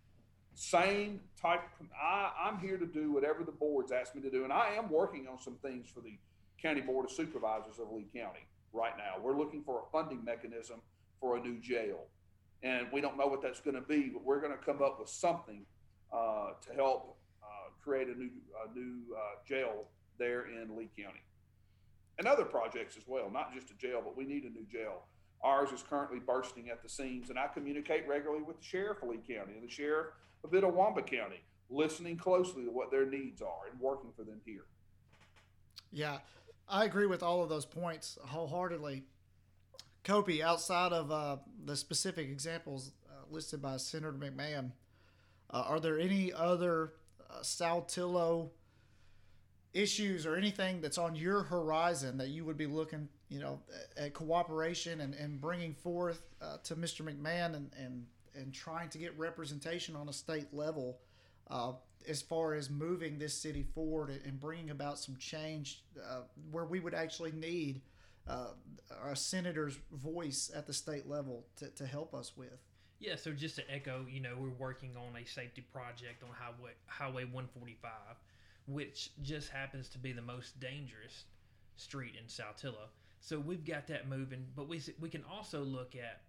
same 0.56 1.20
type. 1.40 1.62
I, 1.96 2.32
I'm 2.44 2.58
here 2.58 2.78
to 2.78 2.88
do 2.88 3.12
whatever 3.12 3.44
the 3.44 3.52
boards 3.52 3.92
ask 3.92 4.16
me 4.16 4.24
to 4.24 4.32
do. 4.32 4.44
And 4.44 4.52
I 4.52 4.74
am 4.76 4.90
working 4.90 5.28
on 5.28 5.40
some 5.40 5.58
things 5.62 5.88
for 5.88 6.02
the 6.02 6.18
County 6.60 6.82
Board 6.82 7.06
of 7.06 7.12
Supervisors 7.12 7.78
of 7.80 7.92
Lee 7.92 8.08
County 8.16 8.48
right 8.72 8.98
now. 8.98 9.22
We're 9.22 9.38
looking 9.38 9.62
for 9.62 9.84
a 9.84 9.92
funding 9.92 10.26
mechanism 10.26 10.82
for 11.20 11.38
a 11.38 11.40
new 11.40 11.60
jail. 11.60 12.08
And 12.64 12.88
we 12.92 13.02
don't 13.02 13.20
know 13.20 13.28
what 13.28 13.44
that's 13.44 13.60
going 13.60 13.76
to 13.76 13.82
be, 13.82 14.10
but 14.10 14.24
we're 14.24 14.42
going 14.42 14.58
to 14.58 14.66
come 14.66 14.82
up 14.82 15.00
with 15.00 15.10
something 15.10 15.64
uh, 16.12 16.54
to 16.66 16.74
help 16.74 17.18
create 17.84 18.08
a 18.08 18.18
new 18.18 18.30
a 18.66 18.78
new 18.78 19.16
uh, 19.16 19.36
jail 19.48 19.86
there 20.18 20.48
in 20.48 20.76
Lee 20.78 20.90
County, 20.98 21.24
and 22.18 22.28
other 22.28 22.46
projects 22.46 22.98
as 22.98 23.04
well. 23.08 23.30
Not 23.32 23.54
just 23.54 23.72
a 23.72 23.76
jail, 23.76 24.02
but 24.04 24.18
we 24.18 24.26
need 24.26 24.44
a 24.44 24.50
new 24.50 24.66
jail. 24.72 25.04
Ours 25.44 25.72
is 25.72 25.84
currently 25.84 26.20
bursting 26.20 26.70
at 26.70 26.82
the 26.82 26.90
seams, 26.90 27.30
and 27.30 27.38
I 27.38 27.48
communicate 27.48 28.08
regularly 28.08 28.44
with 28.44 28.60
the 28.60 28.66
sheriff 28.66 29.02
of 29.02 29.10
Lee 29.10 29.18
County 29.18 29.54
and 29.56 29.68
the 29.68 29.72
sheriff 29.72 30.08
of 30.44 30.52
Itawamba 30.52 31.06
County, 31.06 31.42
listening 31.70 32.16
closely 32.18 32.64
to 32.64 32.72
what 32.72 32.92
their 32.92 33.06
needs 33.06 33.42
are 33.42 33.68
and 33.70 33.80
working 33.80 34.12
for 34.16 34.24
them 34.24 34.40
here. 34.46 34.66
Yeah, 35.92 36.20
I 36.70 36.86
agree 36.86 37.08
with 37.08 37.22
all 37.22 37.44
of 37.44 37.50
those 37.50 37.66
points 37.66 38.18
wholeheartedly. 38.24 39.04
Copey, 40.04 40.42
outside 40.42 40.92
of 40.92 41.12
uh, 41.12 41.38
the 41.66 41.76
specific 41.76 42.30
examples 42.30 42.92
uh, 43.10 43.24
listed 43.30 43.62
by 43.62 43.78
Senator 43.78 44.14
McMahan, 44.14 44.72
uh, 45.50 45.64
are 45.68 45.80
there 45.80 46.00
any 46.00 46.34
other 46.34 46.94
uh, 47.34 47.42
Saltillo 47.42 48.50
issues 49.74 50.26
or 50.26 50.36
anything 50.36 50.82
that's 50.82 50.98
on 50.98 51.16
your 51.16 51.44
horizon 51.44 52.18
that 52.18 52.30
you 52.30 52.46
would 52.46 52.58
be 52.58 52.68
looking, 52.68 53.10
you 53.30 53.40
know, 53.40 53.60
at 53.98 54.14
cooperation 54.14 55.02
and, 55.02 55.16
and 55.16 55.42
bringing 55.42 55.74
forth 55.74 56.22
uh, 56.42 56.58
to 56.64 56.76
Mr. 56.76 57.02
McMahan 57.02 57.56
and, 57.56 57.72
and, 57.78 58.06
and 58.36 58.54
trying 58.54 58.90
to 58.90 58.98
get 58.98 59.18
representation 59.18 59.96
on 59.96 60.10
a 60.10 60.14
state 60.14 60.54
level 60.54 61.00
uh, 61.50 61.74
as 62.08 62.22
far 62.22 62.54
as 62.54 62.70
moving 62.70 63.18
this 63.18 63.34
city 63.34 63.64
forward 63.74 64.12
and 64.26 64.40
bringing 64.40 64.70
about 64.70 65.00
some 65.00 65.16
change 65.18 65.84
uh, 66.00 66.22
where 66.52 66.66
we 66.66 66.80
would 66.80 66.94
actually 66.94 67.32
need 67.32 67.82
uh, 68.28 68.48
a 69.06 69.16
senator's 69.16 69.80
voice 69.92 70.52
at 70.56 70.68
the 70.68 70.74
state 70.74 71.08
level 71.10 71.46
to, 71.58 71.68
to 71.70 71.86
help 71.86 72.14
us 72.14 72.38
with. 72.38 72.60
Yeah, 73.00 73.16
so 73.18 73.32
just 73.34 73.56
to 73.58 73.70
echo, 73.72 74.06
you 74.10 74.22
know, 74.22 74.36
we're 74.40 74.50
working 74.50 74.96
on 74.96 75.16
a 75.22 75.26
safety 75.26 75.62
project 75.62 76.24
on 76.24 76.30
Highway 76.30 76.72
Highway 76.88 77.26
145, 77.26 77.92
which 78.68 79.12
just 79.22 79.50
happens 79.50 79.90
to 79.90 79.98
be 80.00 80.14
the 80.14 80.22
most 80.22 80.60
dangerous 80.60 81.26
street 81.76 82.16
in 82.18 82.26
Saltillo. 82.28 82.88
So 83.20 83.40
we've 83.40 83.66
got 83.66 83.88
that 83.88 84.08
moving, 84.08 84.46
but 84.56 84.68
we 84.70 84.82
we 85.00 85.10
can 85.10 85.24
also 85.26 85.62
look 85.64 85.96
at, 85.96 86.22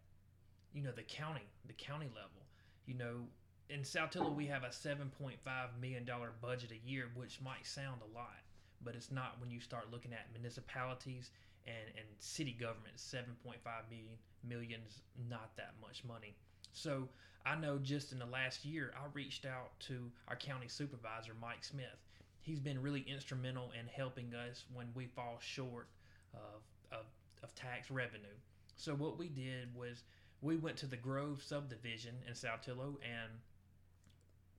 you 0.72 0.82
know, 0.82 0.92
the 0.92 1.02
county, 1.04 1.46
the 1.66 1.74
county 1.74 2.08
level. 2.08 2.46
You 2.86 2.94
know, 2.94 3.28
in 3.70 3.82
Saltillo 3.82 4.34
we 4.34 4.46
have 4.46 4.64
a 4.64 4.68
7.5 4.70 5.38
million 5.80 6.04
dollar 6.04 6.32
budget 6.42 6.72
a 6.72 6.88
year, 6.88 7.10
which 7.14 7.40
might 7.40 7.66
sound 7.66 8.00
a 8.02 8.14
lot, 8.14 8.42
but 8.82 8.96
it's 8.96 9.12
not 9.12 9.40
when 9.40 9.50
you 9.50 9.60
start 9.60 9.92
looking 9.92 10.12
at 10.12 10.32
municipalities 10.32 11.30
and 11.66 11.88
and 11.96 12.06
city 12.18 12.52
government. 12.52 12.96
7.5 12.96 13.62
million 13.90 14.18
millions 14.42 15.02
not 15.30 15.56
that 15.56 15.74
much 15.80 16.04
money. 16.04 16.36
So 16.74 17.08
I 17.46 17.54
know 17.54 17.78
just 17.78 18.12
in 18.12 18.18
the 18.18 18.26
last 18.26 18.64
year, 18.64 18.92
I 18.96 19.06
reached 19.14 19.46
out 19.46 19.78
to 19.86 20.10
our 20.28 20.36
county 20.36 20.68
supervisor, 20.68 21.32
Mike 21.40 21.64
Smith. 21.64 22.02
He's 22.42 22.60
been 22.60 22.82
really 22.82 23.04
instrumental 23.08 23.70
in 23.78 23.86
helping 23.86 24.34
us 24.34 24.64
when 24.74 24.88
we 24.94 25.06
fall 25.06 25.38
short 25.40 25.88
of, 26.34 26.62
of, 26.92 27.06
of 27.42 27.54
tax 27.54 27.90
revenue. 27.90 28.36
So 28.76 28.94
what 28.94 29.18
we 29.18 29.28
did 29.28 29.74
was 29.74 30.02
we 30.42 30.56
went 30.56 30.76
to 30.78 30.86
the 30.86 30.96
Grove 30.96 31.42
subdivision 31.42 32.16
in 32.26 32.34
Saltillo 32.34 32.96
and 33.02 33.30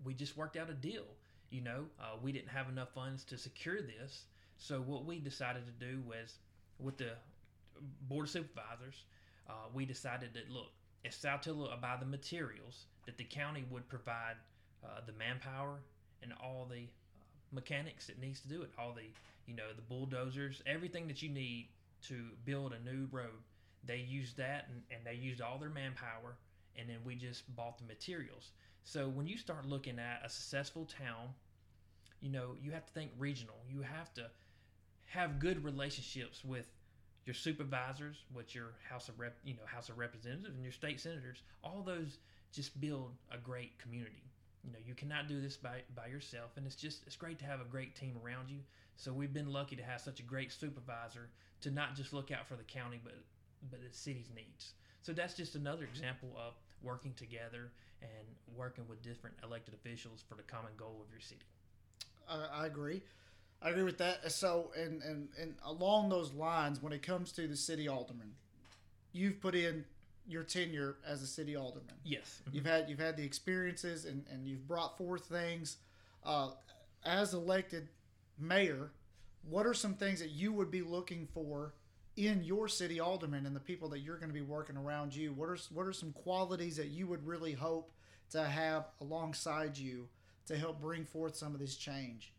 we 0.03 0.13
just 0.13 0.37
worked 0.37 0.57
out 0.57 0.69
a 0.69 0.73
deal. 0.73 1.05
You 1.51 1.61
know, 1.61 1.85
uh, 1.99 2.15
we 2.21 2.31
didn't 2.31 2.49
have 2.49 2.69
enough 2.69 2.93
funds 2.95 3.23
to 3.25 3.37
secure 3.37 3.81
this. 3.81 4.23
So 4.57 4.79
what 4.79 5.05
we 5.05 5.19
decided 5.19 5.63
to 5.65 5.85
do 5.85 6.01
was 6.07 6.39
with 6.79 6.97
the 6.97 7.11
board 8.07 8.25
of 8.25 8.31
supervisors, 8.31 9.03
uh, 9.49 9.67
we 9.73 9.85
decided 9.85 10.33
that 10.33 10.49
look, 10.49 10.71
if 11.05 11.13
Saltillo 11.13 11.69
buy 11.79 11.97
the 11.99 12.05
materials 12.05 12.87
that 13.05 13.17
the 13.17 13.23
county 13.23 13.63
would 13.69 13.87
provide 13.87 14.35
uh, 14.83 15.01
the 15.05 15.13
manpower 15.13 15.79
and 16.23 16.33
all 16.41 16.67
the 16.69 16.83
uh, 16.83 17.23
mechanics 17.51 18.07
that 18.07 18.19
needs 18.19 18.39
to 18.39 18.47
do 18.47 18.63
it, 18.63 18.71
all 18.79 18.91
the 18.93 19.03
you 19.45 19.55
know 19.55 19.71
the 19.75 19.81
bulldozers, 19.83 20.61
everything 20.65 21.07
that 21.07 21.21
you 21.21 21.29
need 21.29 21.67
to 22.07 22.29
build 22.43 22.73
a 22.73 22.83
new 22.83 23.07
road. 23.11 23.43
They 23.85 23.97
used 23.97 24.37
that 24.37 24.67
and, 24.67 24.81
and 24.89 25.05
they 25.05 25.13
used 25.13 25.41
all 25.41 25.59
their 25.59 25.69
manpower, 25.69 26.37
and 26.75 26.89
then 26.89 26.97
we 27.05 27.15
just 27.15 27.55
bought 27.55 27.77
the 27.77 27.85
materials. 27.85 28.51
So 28.83 29.07
when 29.07 29.27
you 29.27 29.37
start 29.37 29.67
looking 29.67 29.99
at 29.99 30.21
a 30.25 30.29
successful 30.29 30.85
town, 30.85 31.29
you 32.19 32.31
know 32.31 32.55
you 32.59 32.71
have 32.71 32.85
to 32.87 32.93
think 32.93 33.11
regional. 33.19 33.57
You 33.69 33.81
have 33.81 34.11
to 34.15 34.31
have 35.05 35.37
good 35.37 35.63
relationships 35.63 36.43
with 36.43 36.67
your 37.25 37.33
supervisors, 37.33 38.17
what 38.31 38.53
your 38.53 38.73
House 38.87 39.09
of 39.09 39.19
Rep, 39.19 39.35
you 39.43 39.55
know, 39.55 39.65
House 39.65 39.89
of 39.89 39.97
Representatives, 39.97 40.55
and 40.55 40.63
your 40.63 40.71
state 40.71 40.99
senators, 40.99 41.41
all 41.63 41.81
those 41.83 42.19
just 42.51 42.79
build 42.79 43.11
a 43.31 43.37
great 43.37 43.77
community. 43.79 44.23
You 44.63 44.71
know, 44.71 44.79
you 44.85 44.93
cannot 44.95 45.27
do 45.27 45.41
this 45.41 45.57
by 45.57 45.81
by 45.95 46.07
yourself, 46.07 46.51
and 46.57 46.65
it's 46.65 46.75
just 46.75 47.03
it's 47.05 47.15
great 47.15 47.39
to 47.39 47.45
have 47.45 47.61
a 47.61 47.65
great 47.65 47.95
team 47.95 48.15
around 48.23 48.49
you. 48.49 48.59
So 48.95 49.11
we've 49.11 49.33
been 49.33 49.51
lucky 49.51 49.75
to 49.75 49.83
have 49.83 50.01
such 50.01 50.19
a 50.19 50.23
great 50.23 50.51
supervisor 50.51 51.29
to 51.61 51.71
not 51.71 51.95
just 51.95 52.13
look 52.13 52.31
out 52.31 52.47
for 52.47 52.55
the 52.55 52.63
county, 52.63 52.99
but 53.03 53.15
but 53.69 53.79
the 53.81 53.95
city's 53.95 54.29
needs. 54.35 54.73
So 55.01 55.13
that's 55.13 55.35
just 55.35 55.55
another 55.55 55.83
example 55.83 56.29
of 56.35 56.53
working 56.81 57.13
together 57.13 57.71
and 58.01 58.27
working 58.55 58.85
with 58.87 59.01
different 59.01 59.35
elected 59.43 59.73
officials 59.73 60.23
for 60.27 60.35
the 60.35 60.43
common 60.43 60.71
goal 60.77 61.01
of 61.03 61.11
your 61.11 61.21
city. 61.21 61.45
I, 62.27 62.63
I 62.63 62.65
agree. 62.67 63.01
I 63.61 63.69
agree 63.69 63.83
with 63.83 63.97
that. 63.97 64.31
So, 64.31 64.71
and, 64.77 65.01
and 65.01 65.29
and 65.39 65.55
along 65.65 66.09
those 66.09 66.33
lines, 66.33 66.81
when 66.81 66.93
it 66.93 67.01
comes 67.01 67.31
to 67.33 67.47
the 67.47 67.55
city 67.55 67.87
alderman, 67.87 68.33
you've 69.11 69.41
put 69.41 69.55
in 69.55 69.85
your 70.27 70.43
tenure 70.43 70.97
as 71.07 71.21
a 71.21 71.27
city 71.27 71.55
alderman. 71.55 71.95
Yes, 72.03 72.41
You've 72.51 72.65
had 72.65 72.89
you've 72.89 72.99
had 72.99 73.17
the 73.17 73.23
experiences 73.23 74.05
and, 74.05 74.23
and 74.31 74.47
you've 74.47 74.67
brought 74.67 74.97
forth 74.97 75.25
things. 75.25 75.77
Uh, 76.23 76.51
as 77.03 77.33
elected 77.33 77.87
mayor, 78.39 78.91
what 79.47 79.65
are 79.65 79.73
some 79.73 79.93
things 79.93 80.19
that 80.19 80.31
you 80.31 80.51
would 80.51 80.71
be 80.71 80.81
looking 80.81 81.27
for 81.33 81.73
in 82.17 82.43
your 82.43 82.67
city 82.67 82.99
alderman 82.99 83.45
and 83.45 83.55
the 83.55 83.59
people 83.59 83.89
that 83.89 83.99
you're 83.99 84.17
going 84.17 84.29
to 84.29 84.33
be 84.33 84.41
working 84.41 84.77
around 84.77 85.15
you? 85.15 85.31
What 85.33 85.49
are 85.49 85.57
what 85.73 85.85
are 85.85 85.93
some 85.93 86.11
qualities 86.11 86.77
that 86.77 86.87
you 86.87 87.07
would 87.07 87.25
really 87.25 87.53
hope 87.53 87.91
to 88.31 88.43
have 88.43 88.85
alongside 89.01 89.77
you 89.77 90.07
to 90.47 90.57
help 90.57 90.81
bring 90.81 91.05
forth 91.05 91.35
some 91.35 91.53
of 91.53 91.59
this 91.59 91.75
change 91.75 92.31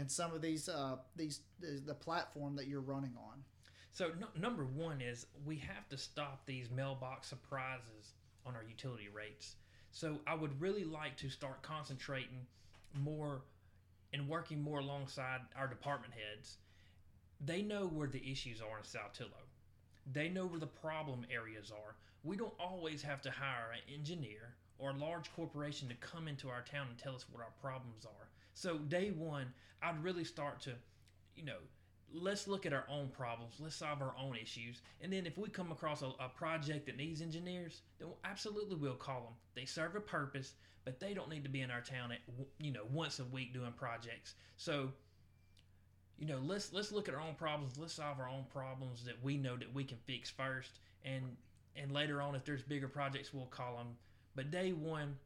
and 0.00 0.10
some 0.10 0.32
of 0.32 0.40
these 0.40 0.68
uh, 0.68 0.96
these 1.14 1.40
the 1.60 1.94
platform 1.94 2.56
that 2.56 2.66
you're 2.66 2.80
running 2.80 3.12
on? 3.18 3.44
So 3.92 4.12
number 4.38 4.64
one 4.64 5.02
is 5.02 5.26
we 5.44 5.56
have 5.56 5.88
to 5.90 5.98
stop 5.98 6.46
these 6.46 6.70
mailbox 6.70 7.28
surprises 7.28 8.14
on 8.46 8.56
our 8.56 8.64
utility 8.64 9.08
rates. 9.12 9.56
So 9.92 10.18
I 10.26 10.34
would 10.34 10.58
really 10.60 10.84
like 10.84 11.16
to 11.18 11.28
start 11.28 11.62
concentrating 11.62 12.46
more 12.94 13.42
and 14.14 14.26
working 14.26 14.62
more 14.62 14.78
alongside 14.78 15.40
our 15.54 15.68
department 15.68 16.14
heads. 16.14 16.56
They 17.44 17.60
know 17.60 17.86
where 17.86 18.08
the 18.08 18.24
issues 18.30 18.62
are 18.62 18.78
in 18.78 18.84
Saltillo. 18.84 19.42
They 20.10 20.28
know 20.28 20.46
where 20.46 20.60
the 20.60 20.66
problem 20.66 21.26
areas 21.30 21.70
are. 21.70 21.96
We 22.24 22.36
don't 22.36 22.54
always 22.58 23.02
have 23.02 23.20
to 23.22 23.30
hire 23.30 23.72
an 23.72 23.94
engineer 23.94 24.54
or 24.78 24.90
a 24.90 24.96
large 24.96 25.30
corporation 25.34 25.88
to 25.88 25.94
come 25.96 26.26
into 26.26 26.48
our 26.48 26.62
town 26.62 26.86
and 26.88 26.98
tell 26.98 27.14
us 27.14 27.26
what 27.30 27.42
our 27.42 27.52
problems 27.60 28.06
are. 28.06 28.29
So 28.60 28.76
day 28.76 29.10
one, 29.16 29.46
I'd 29.82 30.04
really 30.04 30.22
start 30.22 30.60
to, 30.62 30.72
you 31.34 31.46
know, 31.46 31.56
let's 32.12 32.46
look 32.46 32.66
at 32.66 32.74
our 32.74 32.84
own 32.90 33.08
problems. 33.08 33.54
Let's 33.58 33.74
solve 33.74 34.02
our 34.02 34.14
own 34.20 34.36
issues. 34.36 34.82
And 35.00 35.10
then 35.10 35.24
if 35.24 35.38
we 35.38 35.48
come 35.48 35.72
across 35.72 36.02
a, 36.02 36.10
a, 36.20 36.28
project 36.28 36.84
that 36.84 36.98
needs 36.98 37.22
engineers 37.22 37.80
then 37.98 38.08
absolutely 38.22 38.76
we'll 38.76 38.96
call 38.96 39.22
them 39.22 39.32
they 39.54 39.64
serve 39.64 39.96
a 39.96 40.00
purpose 40.00 40.52
but 40.84 41.00
they 41.00 41.14
don't 41.14 41.30
need 41.30 41.42
to 41.44 41.48
be 41.48 41.62
in 41.62 41.70
our 41.70 41.80
town 41.80 42.12
at 42.12 42.18
you 42.58 42.70
know 42.70 42.82
once 42.92 43.18
a 43.18 43.24
week 43.24 43.54
doing 43.54 43.72
projects. 43.72 44.34
So 44.58 44.90
you 46.18 46.26
know 46.26 46.38
let's 46.44 46.70
let's 46.70 46.92
look 46.92 47.08
at 47.08 47.14
our 47.14 47.22
own 47.22 47.36
problems. 47.36 47.78
Let's 47.78 47.94
solve 47.94 48.20
our 48.20 48.28
own 48.28 48.44
problems 48.52 49.06
that 49.06 49.22
we 49.22 49.38
know 49.38 49.56
that 49.56 49.72
we 49.72 49.84
can 49.84 49.96
fix 50.06 50.28
first. 50.28 50.80
And 51.02 51.24
and 51.76 51.92
later 51.92 52.20
on 52.20 52.34
if 52.34 52.44
there's 52.44 52.62
bigger 52.62 52.88
projects 52.88 53.32
we'll 53.32 53.46
call 53.46 53.78
them 53.78 53.96
but 54.34 54.50
day 54.50 54.72
one 54.72 55.16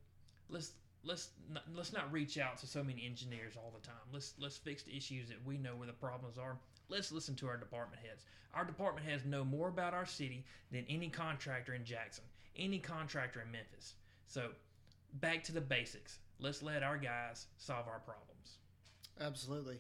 let's 0.49 0.71
let's 1.05 1.31
not, 1.53 1.65
let's 1.75 1.93
not 1.93 2.11
reach 2.13 2.39
out 2.39 2.59
to 2.59 2.67
so 2.67 2.83
many 2.83 3.05
engineers 3.05 3.55
all 3.57 3.73
the 3.75 3.87
time. 3.87 3.97
Let's 4.13 4.35
let's 4.39 4.57
fix 4.57 4.83
the 4.83 4.97
issues 4.97 5.29
that 5.29 5.45
we 5.45 5.59
know 5.59 5.77
where 5.77 5.87
the 5.87 5.93
problems 5.93 6.39
are. 6.39 6.57
Let's 6.89 7.13
listen 7.13 7.35
to 7.37 7.49
our 7.49 7.57
department 7.57 8.03
heads. 8.07 8.25
Our 8.55 8.65
department 8.65 9.07
heads 9.07 9.25
know 9.25 9.45
more 9.45 9.69
about 9.69 9.95
our 9.95 10.07
city 10.07 10.45
than 10.71 10.85
any 10.89 11.09
contractor 11.09 11.75
in 11.75 11.85
Jackson, 11.85 12.25
any 12.57 12.79
contractor 12.79 13.43
in 13.43 13.51
Memphis. 13.51 13.95
So, 14.27 14.49
back 15.15 15.43
to 15.45 15.53
the 15.53 15.61
basics. 15.61 16.19
Let's 16.39 16.63
let 16.63 16.83
our 16.83 16.97
guys 16.97 17.47
solve 17.59 17.87
our 17.89 18.01
problems. 18.01 18.59
Absolutely. 19.21 19.79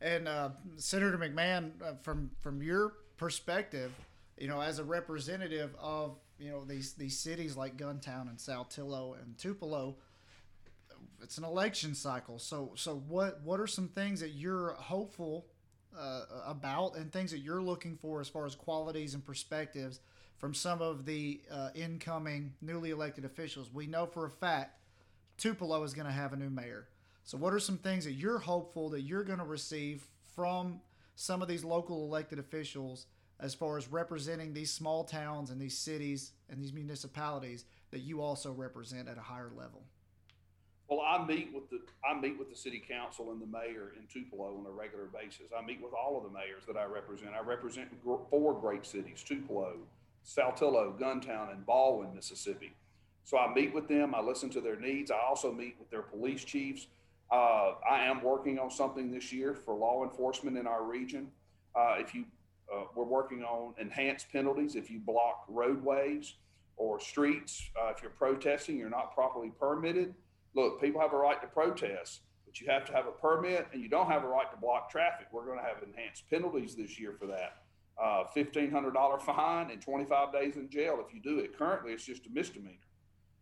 And 0.00 0.28
uh, 0.28 0.50
Senator 0.76 1.18
McMahan, 1.18 1.70
uh, 1.82 1.94
from 2.02 2.30
from 2.40 2.62
your 2.62 2.94
perspective, 3.16 3.92
you 4.38 4.48
know, 4.48 4.60
as 4.60 4.78
a 4.78 4.84
representative 4.84 5.74
of 5.78 6.18
you 6.38 6.50
know 6.50 6.64
these 6.64 6.94
these 6.94 7.18
cities 7.18 7.56
like 7.56 7.76
Guntown 7.76 8.28
and 8.28 8.38
Saltillo 8.38 9.20
and 9.22 9.36
Tupelo, 9.36 9.96
it's 11.22 11.38
an 11.38 11.44
election 11.44 11.94
cycle. 11.94 12.38
So 12.38 12.72
so 12.76 13.02
what 13.08 13.40
what 13.42 13.60
are 13.60 13.66
some 13.66 13.88
things 13.88 14.20
that 14.20 14.30
you're 14.30 14.72
hopeful 14.72 15.46
uh, 15.98 16.22
about 16.46 16.96
and 16.96 17.12
things 17.12 17.30
that 17.30 17.38
you're 17.38 17.62
looking 17.62 17.96
for 17.96 18.20
as 18.20 18.28
far 18.28 18.46
as 18.46 18.54
qualities 18.54 19.14
and 19.14 19.24
perspectives 19.24 20.00
from 20.38 20.54
some 20.54 20.80
of 20.80 21.04
the 21.04 21.40
uh, 21.50 21.70
incoming 21.74 22.54
newly 22.60 22.90
elected 22.90 23.24
officials? 23.24 23.70
We 23.72 23.86
know 23.86 24.06
for 24.06 24.26
a 24.26 24.30
fact 24.30 24.80
Tupelo 25.36 25.82
is 25.84 25.94
going 25.94 26.06
to 26.06 26.12
have 26.12 26.32
a 26.32 26.36
new 26.36 26.50
mayor. 26.50 26.88
So 27.24 27.38
what 27.38 27.52
are 27.52 27.60
some 27.60 27.78
things 27.78 28.04
that 28.04 28.12
you're 28.12 28.38
hopeful 28.38 28.90
that 28.90 29.02
you're 29.02 29.24
going 29.24 29.38
to 29.38 29.44
receive 29.44 30.06
from 30.34 30.80
some 31.16 31.42
of 31.42 31.48
these 31.48 31.64
local 31.64 32.04
elected 32.04 32.38
officials 32.38 33.06
as 33.38 33.54
far 33.54 33.78
as 33.78 33.88
representing 33.88 34.52
these 34.52 34.70
small 34.70 35.04
towns 35.04 35.50
and 35.50 35.60
these 35.60 35.76
cities 35.76 36.32
and 36.48 36.60
these 36.60 36.72
municipalities 36.72 37.64
that 37.90 38.00
you 38.00 38.20
also 38.20 38.52
represent 38.52 39.08
at 39.08 39.16
a 39.16 39.22
higher 39.22 39.50
level? 39.56 39.82
Well, 40.90 41.02
I 41.06 41.24
meet 41.24 41.54
with 41.54 41.70
the 41.70 41.80
I 42.04 42.18
meet 42.18 42.36
with 42.36 42.50
the 42.50 42.56
city 42.56 42.82
council 42.86 43.30
and 43.30 43.40
the 43.40 43.46
mayor 43.46 43.92
in 43.96 44.08
Tupelo 44.12 44.56
on 44.58 44.66
a 44.66 44.70
regular 44.70 45.04
basis. 45.04 45.52
I 45.56 45.64
meet 45.64 45.80
with 45.80 45.92
all 45.94 46.16
of 46.16 46.24
the 46.24 46.36
mayors 46.36 46.64
that 46.66 46.76
I 46.76 46.84
represent. 46.84 47.30
I 47.32 47.46
represent 47.46 47.88
four 48.28 48.60
great 48.60 48.84
cities: 48.84 49.22
Tupelo, 49.22 49.74
Saltillo, 50.26 50.98
Guntown, 50.98 51.52
and 51.52 51.64
Baldwin, 51.64 52.12
Mississippi. 52.12 52.72
So 53.22 53.38
I 53.38 53.54
meet 53.54 53.72
with 53.72 53.86
them. 53.86 54.16
I 54.16 54.20
listen 54.20 54.50
to 54.50 54.60
their 54.60 54.80
needs. 54.80 55.12
I 55.12 55.20
also 55.28 55.52
meet 55.52 55.76
with 55.78 55.90
their 55.90 56.02
police 56.02 56.42
chiefs. 56.42 56.88
Uh, 57.30 57.74
I 57.88 58.04
am 58.06 58.20
working 58.24 58.58
on 58.58 58.68
something 58.68 59.12
this 59.12 59.32
year 59.32 59.54
for 59.54 59.76
law 59.76 60.02
enforcement 60.02 60.58
in 60.58 60.66
our 60.66 60.82
region. 60.82 61.30
Uh, 61.72 61.94
if 61.98 62.16
you, 62.16 62.24
uh, 62.74 62.86
we're 62.96 63.04
working 63.04 63.44
on 63.44 63.74
enhanced 63.78 64.32
penalties 64.32 64.74
if 64.74 64.90
you 64.90 64.98
block 64.98 65.44
roadways 65.46 66.34
or 66.76 66.98
streets. 66.98 67.70
Uh, 67.80 67.92
if 67.94 68.02
you're 68.02 68.10
protesting, 68.10 68.76
you're 68.76 68.90
not 68.90 69.14
properly 69.14 69.52
permitted 69.60 70.16
look, 70.54 70.80
people 70.80 71.00
have 71.00 71.12
a 71.12 71.16
right 71.16 71.40
to 71.40 71.46
protest, 71.46 72.20
but 72.44 72.60
you 72.60 72.68
have 72.68 72.84
to 72.86 72.92
have 72.92 73.06
a 73.06 73.12
permit 73.12 73.68
and 73.72 73.82
you 73.82 73.88
don't 73.88 74.10
have 74.10 74.24
a 74.24 74.28
right 74.28 74.50
to 74.50 74.56
block 74.56 74.90
traffic. 74.90 75.28
We're 75.32 75.46
going 75.46 75.58
to 75.58 75.64
have 75.64 75.82
enhanced 75.82 76.28
penalties 76.30 76.74
this 76.74 76.98
year 76.98 77.14
for 77.18 77.26
that. 77.26 77.62
Uh, 78.02 78.24
$1,500 78.34 79.22
fine 79.22 79.70
and 79.70 79.80
25 79.80 80.32
days 80.32 80.56
in 80.56 80.70
jail 80.70 81.04
if 81.06 81.14
you 81.14 81.20
do 81.20 81.38
it. 81.38 81.56
Currently, 81.56 81.92
it's 81.92 82.04
just 82.04 82.26
a 82.26 82.30
misdemeanor. 82.30 82.76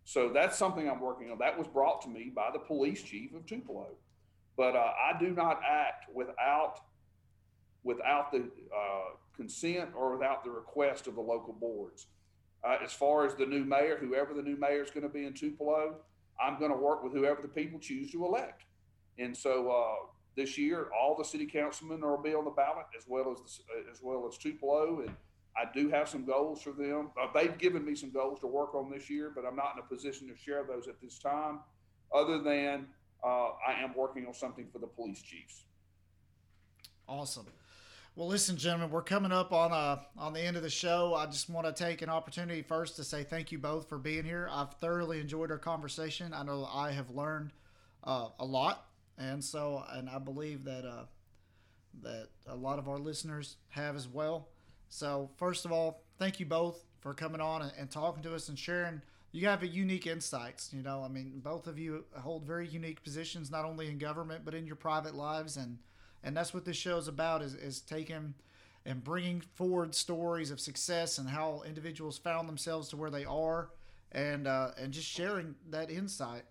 So 0.04 0.30
that's 0.30 0.56
something 0.56 0.88
I'm 0.88 1.00
working 1.00 1.30
on. 1.30 1.38
That 1.38 1.58
was 1.58 1.68
brought 1.68 2.00
to 2.02 2.08
me 2.08 2.32
by 2.34 2.50
the 2.52 2.58
police 2.58 3.02
chief 3.02 3.34
of 3.34 3.46
Tupelo. 3.46 3.88
But 4.56 4.74
uh, 4.74 4.78
I 4.78 5.18
do 5.20 5.30
not 5.30 5.60
act 5.68 6.06
without 6.12 6.80
without 7.84 8.32
the 8.32 8.38
uh, 8.38 9.16
consent 9.36 9.90
or 9.94 10.12
without 10.12 10.44
the 10.44 10.50
request 10.50 11.06
of 11.06 11.14
the 11.14 11.20
local 11.20 11.52
boards. 11.52 12.06
Uh, 12.64 12.76
as 12.82 12.92
far 12.92 13.24
as 13.24 13.34
the 13.34 13.46
new 13.46 13.64
mayor, 13.64 13.96
whoever 13.98 14.34
the 14.34 14.42
new 14.42 14.56
mayor 14.56 14.82
is 14.82 14.90
going 14.90 15.04
to 15.04 15.08
be 15.08 15.24
in 15.24 15.32
Tupelo, 15.32 15.96
I'm 16.40 16.58
going 16.58 16.70
to 16.70 16.76
work 16.76 17.02
with 17.02 17.12
whoever 17.12 17.42
the 17.42 17.48
people 17.48 17.78
choose 17.78 18.10
to 18.12 18.24
elect. 18.24 18.64
And 19.18 19.36
so 19.36 19.70
uh, 19.70 20.06
this 20.36 20.56
year, 20.56 20.88
all 20.98 21.16
the 21.16 21.24
city 21.24 21.46
councilmen 21.46 22.00
will 22.00 22.22
be 22.22 22.34
on 22.34 22.44
the 22.44 22.50
ballot, 22.50 22.86
as 22.96 23.04
well 23.08 23.32
as 23.32 23.38
the, 23.40 23.90
as 23.90 24.00
well 24.02 24.26
as 24.28 24.38
Tupelo, 24.38 25.00
and 25.00 25.14
I 25.56 25.64
do 25.74 25.88
have 25.88 26.08
some 26.08 26.24
goals 26.24 26.62
for 26.62 26.70
them. 26.70 27.10
Uh, 27.20 27.26
they've 27.34 27.58
given 27.58 27.84
me 27.84 27.96
some 27.96 28.10
goals 28.10 28.38
to 28.40 28.46
work 28.46 28.74
on 28.74 28.90
this 28.90 29.10
year, 29.10 29.32
but 29.34 29.44
I'm 29.44 29.56
not 29.56 29.72
in 29.74 29.80
a 29.80 29.86
position 29.86 30.28
to 30.28 30.36
share 30.36 30.64
those 30.64 30.86
at 30.86 31.00
this 31.00 31.18
time. 31.18 31.60
Other 32.14 32.40
than 32.40 32.86
uh, 33.24 33.50
I 33.66 33.82
am 33.82 33.92
working 33.96 34.26
on 34.26 34.34
something 34.34 34.68
for 34.72 34.78
the 34.78 34.86
police 34.86 35.20
chiefs. 35.20 35.64
Awesome. 37.08 37.46
Well, 38.18 38.26
listen, 38.26 38.56
gentlemen, 38.56 38.90
we're 38.90 39.02
coming 39.02 39.30
up 39.30 39.52
on 39.52 39.70
uh, 39.70 40.00
on 40.16 40.32
the 40.32 40.40
end 40.40 40.56
of 40.56 40.64
the 40.64 40.70
show. 40.70 41.14
I 41.14 41.26
just 41.26 41.48
want 41.48 41.68
to 41.68 41.72
take 41.72 42.02
an 42.02 42.08
opportunity 42.08 42.62
first 42.62 42.96
to 42.96 43.04
say 43.04 43.22
thank 43.22 43.52
you 43.52 43.58
both 43.58 43.88
for 43.88 43.96
being 43.96 44.24
here. 44.24 44.48
I've 44.50 44.74
thoroughly 44.80 45.20
enjoyed 45.20 45.52
our 45.52 45.58
conversation. 45.58 46.34
I 46.34 46.42
know 46.42 46.68
I 46.68 46.90
have 46.90 47.10
learned 47.10 47.52
uh, 48.02 48.30
a 48.40 48.44
lot, 48.44 48.88
and 49.18 49.44
so 49.44 49.84
and 49.92 50.10
I 50.10 50.18
believe 50.18 50.64
that 50.64 50.84
uh, 50.84 51.04
that 52.02 52.30
a 52.48 52.56
lot 52.56 52.80
of 52.80 52.88
our 52.88 52.98
listeners 52.98 53.54
have 53.68 53.94
as 53.94 54.08
well. 54.08 54.48
So, 54.88 55.30
first 55.36 55.64
of 55.64 55.70
all, 55.70 56.02
thank 56.18 56.40
you 56.40 56.46
both 56.46 56.86
for 56.98 57.14
coming 57.14 57.40
on 57.40 57.62
and, 57.62 57.72
and 57.78 57.88
talking 57.88 58.24
to 58.24 58.34
us 58.34 58.48
and 58.48 58.58
sharing. 58.58 59.00
You 59.30 59.46
have 59.46 59.62
a 59.62 59.68
unique 59.68 60.08
insights. 60.08 60.72
You 60.74 60.82
know, 60.82 61.04
I 61.04 61.08
mean, 61.08 61.34
both 61.36 61.68
of 61.68 61.78
you 61.78 62.04
hold 62.16 62.44
very 62.44 62.66
unique 62.66 63.00
positions, 63.04 63.48
not 63.48 63.64
only 63.64 63.86
in 63.86 63.96
government 63.96 64.44
but 64.44 64.54
in 64.54 64.66
your 64.66 64.74
private 64.74 65.14
lives 65.14 65.56
and 65.56 65.78
and 66.22 66.36
that's 66.36 66.52
what 66.52 66.64
this 66.64 66.76
show 66.76 66.96
is 66.98 67.08
about 67.08 67.42
is, 67.42 67.54
is 67.54 67.80
taking 67.80 68.34
and 68.84 69.04
bringing 69.04 69.40
forward 69.40 69.94
stories 69.94 70.50
of 70.50 70.60
success 70.60 71.18
and 71.18 71.28
how 71.28 71.62
individuals 71.66 72.16
found 72.18 72.48
themselves 72.48 72.88
to 72.88 72.96
where 72.96 73.10
they 73.10 73.24
are 73.24 73.70
and 74.12 74.46
uh, 74.46 74.70
and 74.78 74.92
just 74.92 75.08
sharing 75.08 75.54
that 75.70 75.90
insight 75.90 76.44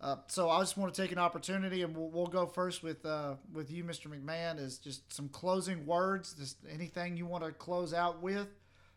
uh, 0.00 0.16
so 0.28 0.48
I 0.48 0.60
just 0.60 0.78
want 0.78 0.94
to 0.94 1.02
take 1.02 1.12
an 1.12 1.18
opportunity, 1.18 1.82
and 1.82 1.94
we'll, 1.94 2.08
we'll 2.08 2.26
go 2.26 2.46
first 2.46 2.82
with 2.82 3.04
uh, 3.04 3.34
with 3.52 3.70
you, 3.70 3.84
Mr. 3.84 4.06
McMahan, 4.06 4.58
is 4.58 4.78
just 4.78 5.12
some 5.12 5.28
closing 5.28 5.84
words, 5.84 6.32
just 6.32 6.56
anything 6.70 7.18
you 7.18 7.26
want 7.26 7.44
to 7.44 7.52
close 7.52 7.92
out 7.92 8.22
with, 8.22 8.48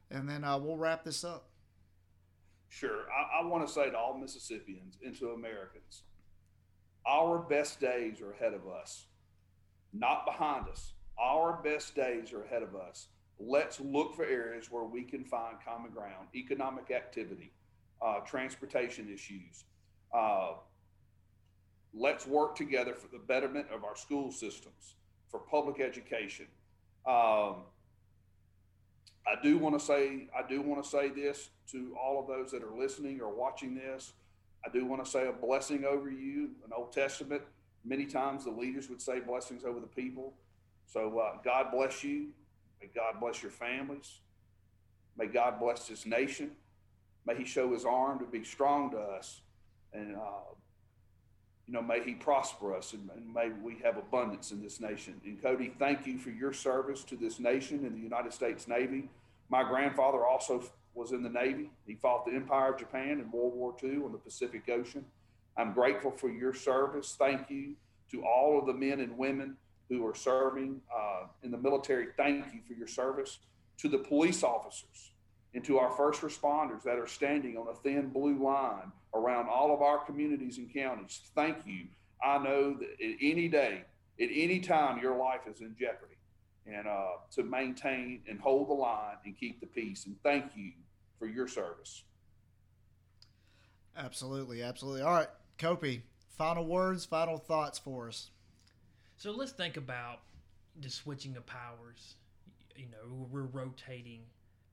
and 0.09 0.29
then 0.29 0.45
uh, 0.45 0.57
we'll 0.57 0.77
wrap 0.77 1.03
this 1.03 1.25
up. 1.25 1.49
Sure, 2.69 3.01
I, 3.11 3.41
I 3.41 3.45
want 3.45 3.67
to 3.67 3.71
say 3.71 3.89
to 3.89 3.97
all 3.97 4.17
Mississippians 4.17 4.97
and 5.05 5.13
to 5.19 5.31
Americans, 5.31 6.03
our 7.05 7.37
best 7.37 7.81
days 7.81 8.21
are 8.21 8.31
ahead 8.31 8.53
of 8.53 8.65
us 8.65 9.07
not 9.93 10.25
behind 10.25 10.67
us. 10.67 10.93
Our 11.19 11.61
best 11.63 11.95
days 11.95 12.33
are 12.33 12.43
ahead 12.43 12.63
of 12.63 12.75
us. 12.75 13.07
let's 13.39 13.79
look 13.81 14.15
for 14.15 14.23
areas 14.23 14.71
where 14.71 14.83
we 14.83 15.03
can 15.03 15.23
find 15.25 15.57
common 15.65 15.91
ground, 15.91 16.27
economic 16.35 16.91
activity, 16.91 17.51
uh, 18.01 18.19
transportation 18.19 19.11
issues. 19.11 19.65
Uh, 20.13 20.53
let's 21.93 22.25
work 22.27 22.55
together 22.55 22.93
for 22.93 23.07
the 23.07 23.17
betterment 23.19 23.65
of 23.73 23.83
our 23.83 23.95
school 23.95 24.31
systems, 24.31 24.95
for 25.29 25.39
public 25.39 25.81
education. 25.81 26.45
Um, 27.05 27.63
I 29.25 29.35
do 29.41 29.57
want 29.57 29.77
to 29.77 29.83
say, 29.83 30.27
I 30.37 30.47
do 30.47 30.61
want 30.61 30.83
to 30.83 30.89
say 30.89 31.09
this 31.09 31.49
to 31.71 31.95
all 32.01 32.19
of 32.19 32.27
those 32.27 32.51
that 32.51 32.63
are 32.63 32.75
listening 32.75 33.21
or 33.21 33.33
watching 33.33 33.73
this. 33.75 34.13
I 34.65 34.69
do 34.69 34.85
want 34.85 35.03
to 35.03 35.09
say 35.09 35.27
a 35.27 35.33
blessing 35.33 35.85
over 35.85 36.09
you, 36.09 36.51
an 36.65 36.71
Old 36.75 36.93
Testament. 36.93 37.41
Many 37.85 38.05
times 38.05 38.45
the 38.45 38.51
leaders 38.51 38.89
would 38.89 39.01
say 39.01 39.19
blessings 39.19 39.65
over 39.65 39.79
the 39.79 39.87
people. 39.87 40.33
So 40.85 41.19
uh, 41.19 41.37
God 41.43 41.67
bless 41.71 42.03
you. 42.03 42.27
May 42.81 42.89
God 42.93 43.19
bless 43.19 43.41
your 43.41 43.51
families. 43.51 44.19
May 45.17 45.27
God 45.27 45.59
bless 45.59 45.87
this 45.87 46.05
nation. 46.05 46.51
May 47.25 47.35
He 47.35 47.45
show 47.45 47.73
His 47.73 47.85
arm 47.85 48.19
to 48.19 48.25
be 48.25 48.43
strong 48.43 48.91
to 48.91 48.97
us. 48.97 49.41
And, 49.93 50.15
uh, 50.15 50.53
you 51.67 51.73
know, 51.73 51.81
may 51.81 52.03
He 52.03 52.13
prosper 52.13 52.75
us 52.75 52.93
and, 52.93 53.09
and, 53.15 53.33
may 53.33 53.49
we 53.49 53.77
have 53.83 53.97
abundance 53.97 54.51
in 54.51 54.61
this 54.61 54.79
nation. 54.79 55.19
And 55.25 55.41
Cody, 55.41 55.73
thank 55.77 56.07
you 56.07 56.17
for 56.17 56.29
your 56.29 56.53
service 56.53 57.03
to 57.05 57.15
this 57.15 57.39
nation 57.39 57.85
in 57.85 57.93
the 57.93 58.01
United 58.01 58.33
States 58.33 58.67
Navy. 58.67 59.09
My 59.49 59.63
grandfather 59.63 60.25
also 60.25 60.63
was 60.95 61.11
in 61.11 61.23
the 61.23 61.29
Navy. 61.29 61.69
He 61.85 61.95
fought 61.95 62.25
the 62.25 62.33
Empire 62.33 62.73
of 62.73 62.79
Japan 62.79 63.19
in 63.19 63.31
World 63.31 63.53
War 63.53 63.75
II 63.83 64.03
on 64.05 64.11
the 64.11 64.17
Pacific 64.17 64.63
Ocean. 64.69 65.05
I'm 65.57 65.73
grateful 65.73 66.11
for 66.11 66.29
your 66.29 66.53
service. 66.53 67.15
Thank 67.17 67.49
you 67.49 67.75
to 68.11 68.23
all 68.23 68.59
of 68.59 68.65
the 68.65 68.73
men 68.73 68.99
and 68.99 69.17
women 69.17 69.57
who 69.89 70.05
are 70.07 70.15
serving 70.15 70.81
uh, 70.95 71.27
in 71.43 71.51
the 71.51 71.57
military, 71.57 72.07
thank 72.17 72.45
you 72.53 72.61
for 72.67 72.73
your 72.73 72.87
service. 72.87 73.39
To 73.79 73.89
the 73.89 73.97
police 73.97 74.43
officers 74.43 75.11
and 75.53 75.63
to 75.65 75.77
our 75.77 75.91
first 75.91 76.21
responders 76.21 76.83
that 76.83 76.97
are 76.97 77.07
standing 77.07 77.57
on 77.57 77.67
a 77.67 77.75
thin 77.75 78.09
blue 78.09 78.41
line 78.41 78.91
around 79.13 79.49
all 79.49 79.73
of 79.73 79.81
our 79.81 79.97
communities 79.97 80.57
and 80.57 80.73
counties, 80.73 81.21
thank 81.35 81.57
you. 81.65 81.85
I 82.23 82.37
know 82.37 82.75
that 82.75 82.89
at 83.03 83.15
any 83.21 83.47
day, 83.47 83.83
at 84.21 84.29
any 84.31 84.59
time, 84.59 85.01
your 85.01 85.17
life 85.17 85.41
is 85.51 85.61
in 85.61 85.75
jeopardy. 85.77 86.13
And 86.65 86.87
uh, 86.87 87.17
to 87.35 87.43
maintain 87.43 88.21
and 88.29 88.39
hold 88.39 88.69
the 88.69 88.73
line 88.73 89.17
and 89.25 89.37
keep 89.37 89.59
the 89.59 89.65
peace. 89.65 90.05
And 90.05 90.15
thank 90.23 90.55
you 90.55 90.71
for 91.19 91.27
your 91.27 91.47
service. 91.47 92.03
Absolutely, 93.97 94.63
absolutely. 94.63 95.01
All 95.01 95.11
right, 95.11 95.27
Copey, 95.63 96.01
final 96.27 96.65
words, 96.65 97.05
final 97.05 97.37
thoughts 97.37 97.79
for 97.79 98.09
us. 98.09 98.31
So 99.15 99.31
let's 99.31 99.53
think 99.53 99.77
about 99.77 100.19
the 100.81 100.89
switching 100.89 101.37
of 101.37 101.45
powers. 101.45 102.15
You 102.75 102.87
know, 102.87 103.27
we're 103.31 103.43
rotating 103.43 104.23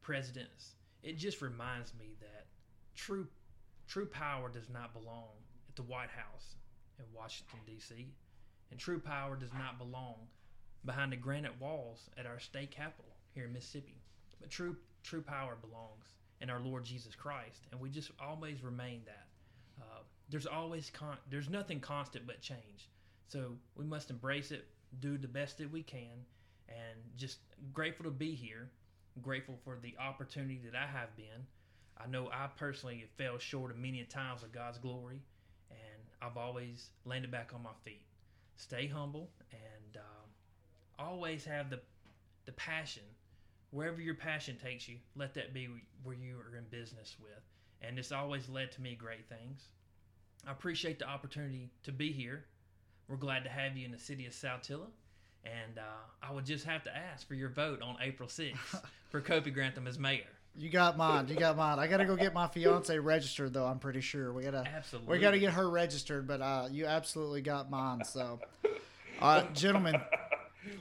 presidents. 0.03 0.74
It 1.05 1.16
just 1.16 1.43
reminds 1.43 1.95
me 1.95 2.16
that 2.18 2.47
true 2.97 3.28
true 3.86 4.07
power 4.07 4.49
does 4.49 4.68
not 4.68 4.93
belong 4.93 5.28
at 5.68 5.76
the 5.76 5.82
White 5.82 6.11
House 6.11 6.57
in 6.99 7.05
Washington 7.14 7.61
D.C. 7.68 8.09
and 8.72 8.80
true 8.80 8.99
power 8.99 9.36
does 9.36 9.53
not 9.53 9.78
belong 9.78 10.16
behind 10.84 11.12
the 11.12 11.16
granite 11.16 11.55
walls 11.61 12.11
at 12.18 12.26
our 12.26 12.41
state 12.41 12.72
capitol 12.72 13.14
here 13.32 13.45
in 13.45 13.53
Mississippi. 13.53 14.03
But 14.41 14.51
true 14.51 14.74
true 15.05 15.22
power 15.22 15.57
belongs 15.61 16.16
in 16.41 16.51
our 16.51 16.59
Lord 16.59 16.82
Jesus 16.82 17.14
Christ, 17.14 17.68
and 17.70 17.80
we 17.80 17.91
just 17.91 18.11
always 18.20 18.64
remain 18.64 19.03
that. 19.07 19.30
Uh, 20.31 20.33
there's 20.33 20.47
always 20.47 20.91
con- 20.91 21.18
there's 21.31 21.49
nothing 21.49 21.81
constant 21.81 22.26
but 22.26 22.41
change. 22.41 22.89
So 23.28 23.53
we 23.76 23.85
must 23.85 24.11
embrace 24.11 24.51
it, 24.51 24.66
do 25.01 25.18
the 25.18 25.28
best 25.28 25.59
that 25.59 25.70
we 25.70 25.83
can, 25.83 26.24
and 26.68 26.99
just 27.16 27.39
grateful 27.72 28.05
to 28.05 28.11
be 28.11 28.35
here. 28.35 28.70
Grateful 29.22 29.59
for 29.64 29.78
the 29.83 29.97
opportunity 29.99 30.61
that 30.64 30.74
I 30.76 30.87
have 30.87 31.14
been. 31.16 31.47
I 31.99 32.07
know 32.07 32.28
I 32.33 32.49
personally 32.57 33.05
fell 33.18 33.39
short 33.39 33.70
of 33.70 33.76
many 33.76 34.03
times 34.05 34.43
of 34.43 34.53
God's 34.53 34.78
glory, 34.78 35.20
and 35.70 36.03
I've 36.22 36.37
always 36.37 36.91
landed 37.05 37.31
back 37.31 37.51
on 37.55 37.62
my 37.62 37.70
feet. 37.83 38.07
Stay 38.57 38.87
humble 38.87 39.31
and 39.53 39.97
um, 39.97 40.28
always 40.99 41.45
have 41.45 41.70
the 41.70 41.81
the 42.47 42.53
passion. 42.53 43.03
Wherever 43.70 44.01
your 44.01 44.14
passion 44.14 44.57
takes 44.57 44.89
you, 44.89 44.97
let 45.14 45.35
that 45.35 45.55
be 45.55 45.68
where 46.03 46.16
you 46.16 46.37
are 46.39 46.57
in 46.57 46.64
business 46.70 47.16
with. 47.20 47.43
And 47.83 47.99
it's 47.99 48.12
always 48.12 48.49
led 48.49 48.72
to 48.72 48.83
me 48.83 48.97
great 48.97 49.28
things. 49.28 49.68
I 50.47 50.53
appreciate 50.53 50.99
the 50.99 51.09
opportunity 51.09 51.70
to 51.84 51.93
be 51.93 52.12
here 52.12 52.45
we're 53.11 53.16
glad 53.16 53.43
to 53.43 53.51
have 53.51 53.76
you 53.76 53.84
in 53.84 53.91
the 53.91 53.99
city 53.99 54.24
of 54.26 54.32
Saltillo. 54.32 54.86
And 55.45 55.78
uh, 55.78 55.82
I 56.22 56.32
would 56.32 56.47
just 56.47 56.64
have 56.64 56.84
to 56.84 56.97
ask 56.97 57.26
for 57.26 57.34
your 57.34 57.49
vote 57.49 57.82
on 57.82 57.97
April 58.01 58.28
6th 58.28 58.82
for 59.11 59.20
Copey 59.20 59.53
Grantham 59.53 59.86
as 59.88 59.99
mayor. 59.99 60.26
You 60.57 60.70
got 60.70 60.97
mine. 60.97 61.26
You 61.28 61.34
got 61.34 61.57
mine. 61.57 61.78
I 61.78 61.86
gotta 61.86 62.05
go 62.05 62.16
get 62.16 62.34
my 62.34 62.47
fiance 62.49 62.97
registered 62.99 63.53
though. 63.53 63.66
I'm 63.66 63.78
pretty 63.78 64.01
sure 64.01 64.32
we 64.32 64.43
gotta. 64.43 64.64
Absolutely. 64.66 65.12
We 65.12 65.18
gotta 65.20 65.38
get 65.38 65.53
her 65.53 65.70
registered, 65.70 66.26
but 66.26 66.41
uh, 66.41 66.68
you 66.70 66.86
absolutely 66.86 67.41
got 67.41 67.70
mine. 67.70 68.05
So, 68.05 68.41
all 69.20 69.36
right, 69.36 69.55
gentlemen. 69.55 70.01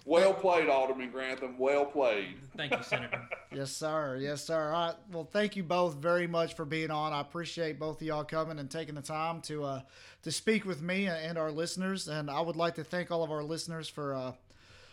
Well 0.05 0.33
played, 0.33 0.69
Alderman 0.69 1.11
Grantham. 1.11 1.57
Well 1.57 1.85
played. 1.85 2.37
Thank 2.57 2.71
you, 2.71 2.83
Senator. 2.83 3.27
yes, 3.53 3.71
sir. 3.71 4.17
Yes, 4.19 4.43
sir. 4.43 4.71
All 4.71 4.87
right. 4.87 4.95
Well, 5.11 5.29
thank 5.31 5.55
you 5.55 5.63
both 5.63 5.95
very 5.95 6.27
much 6.27 6.55
for 6.55 6.65
being 6.65 6.91
on. 6.91 7.13
I 7.13 7.21
appreciate 7.21 7.79
both 7.79 8.01
of 8.01 8.07
y'all 8.07 8.23
coming 8.23 8.59
and 8.59 8.69
taking 8.69 8.95
the 8.95 9.01
time 9.01 9.41
to 9.41 9.63
uh, 9.63 9.81
to 10.23 10.31
speak 10.31 10.65
with 10.65 10.81
me 10.81 11.07
and 11.07 11.37
our 11.37 11.51
listeners. 11.51 12.07
And 12.07 12.29
I 12.29 12.41
would 12.41 12.55
like 12.55 12.75
to 12.75 12.83
thank 12.83 13.11
all 13.11 13.23
of 13.23 13.31
our 13.31 13.43
listeners 13.43 13.87
for 13.87 14.13
uh, 14.13 14.31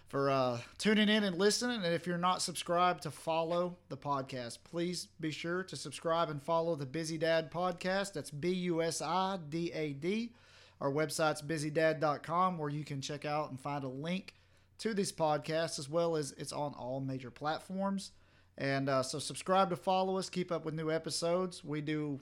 for 0.08 0.30
uh, 0.30 0.60
tuning 0.78 1.08
in 1.08 1.24
and 1.24 1.36
listening. 1.38 1.84
And 1.84 1.94
if 1.94 2.06
you're 2.06 2.18
not 2.18 2.42
subscribed 2.42 3.02
to 3.02 3.10
follow 3.10 3.76
the 3.88 3.96
podcast, 3.96 4.58
please 4.64 5.08
be 5.20 5.30
sure 5.30 5.62
to 5.64 5.76
subscribe 5.76 6.30
and 6.30 6.42
follow 6.42 6.76
the 6.76 6.86
Busy 6.86 7.18
Dad 7.18 7.50
podcast. 7.50 8.12
That's 8.12 8.30
B 8.30 8.50
U 8.50 8.82
S 8.82 9.02
I 9.02 9.38
D 9.48 9.72
A 9.72 9.92
D. 9.92 10.32
Our 10.80 10.90
website's 10.90 11.42
busidad.com 11.42 12.58
where 12.58 12.68
you 12.68 12.84
can 12.84 13.00
check 13.00 13.24
out 13.24 13.50
and 13.50 13.58
find 13.58 13.82
a 13.82 13.88
link 13.88 14.34
to 14.78 14.94
these 14.94 15.12
podcasts 15.12 15.78
as 15.78 15.88
well 15.88 16.16
as 16.16 16.32
it's 16.32 16.52
on 16.52 16.74
all 16.74 17.00
major 17.00 17.30
platforms. 17.30 18.12
And 18.58 18.88
uh, 18.88 19.02
so 19.02 19.18
subscribe 19.18 19.70
to 19.70 19.76
follow 19.76 20.18
us, 20.18 20.30
keep 20.30 20.50
up 20.50 20.64
with 20.64 20.74
new 20.74 20.90
episodes. 20.90 21.62
We 21.62 21.80
do 21.80 22.20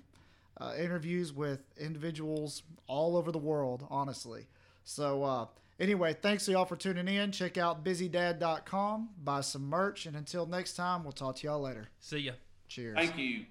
uh, 0.60 0.74
interviews 0.78 1.32
with 1.32 1.60
individuals 1.78 2.62
all 2.86 3.16
over 3.16 3.32
the 3.32 3.38
world, 3.38 3.86
honestly. 3.90 4.46
So, 4.84 5.22
uh, 5.22 5.46
anyway, 5.78 6.16
thanks 6.20 6.44
to 6.46 6.52
y'all 6.52 6.64
for 6.64 6.76
tuning 6.76 7.08
in. 7.08 7.32
Check 7.32 7.56
out 7.56 7.84
busidad.com, 7.84 9.10
buy 9.22 9.40
some 9.40 9.68
merch, 9.68 10.06
and 10.06 10.16
until 10.16 10.46
next 10.46 10.74
time, 10.74 11.02
we'll 11.02 11.12
talk 11.12 11.36
to 11.36 11.46
y'all 11.46 11.60
later. 11.60 11.88
See 12.00 12.18
ya. 12.18 12.32
Cheers. 12.68 12.96
Thank 12.96 13.18
you. 13.18 13.46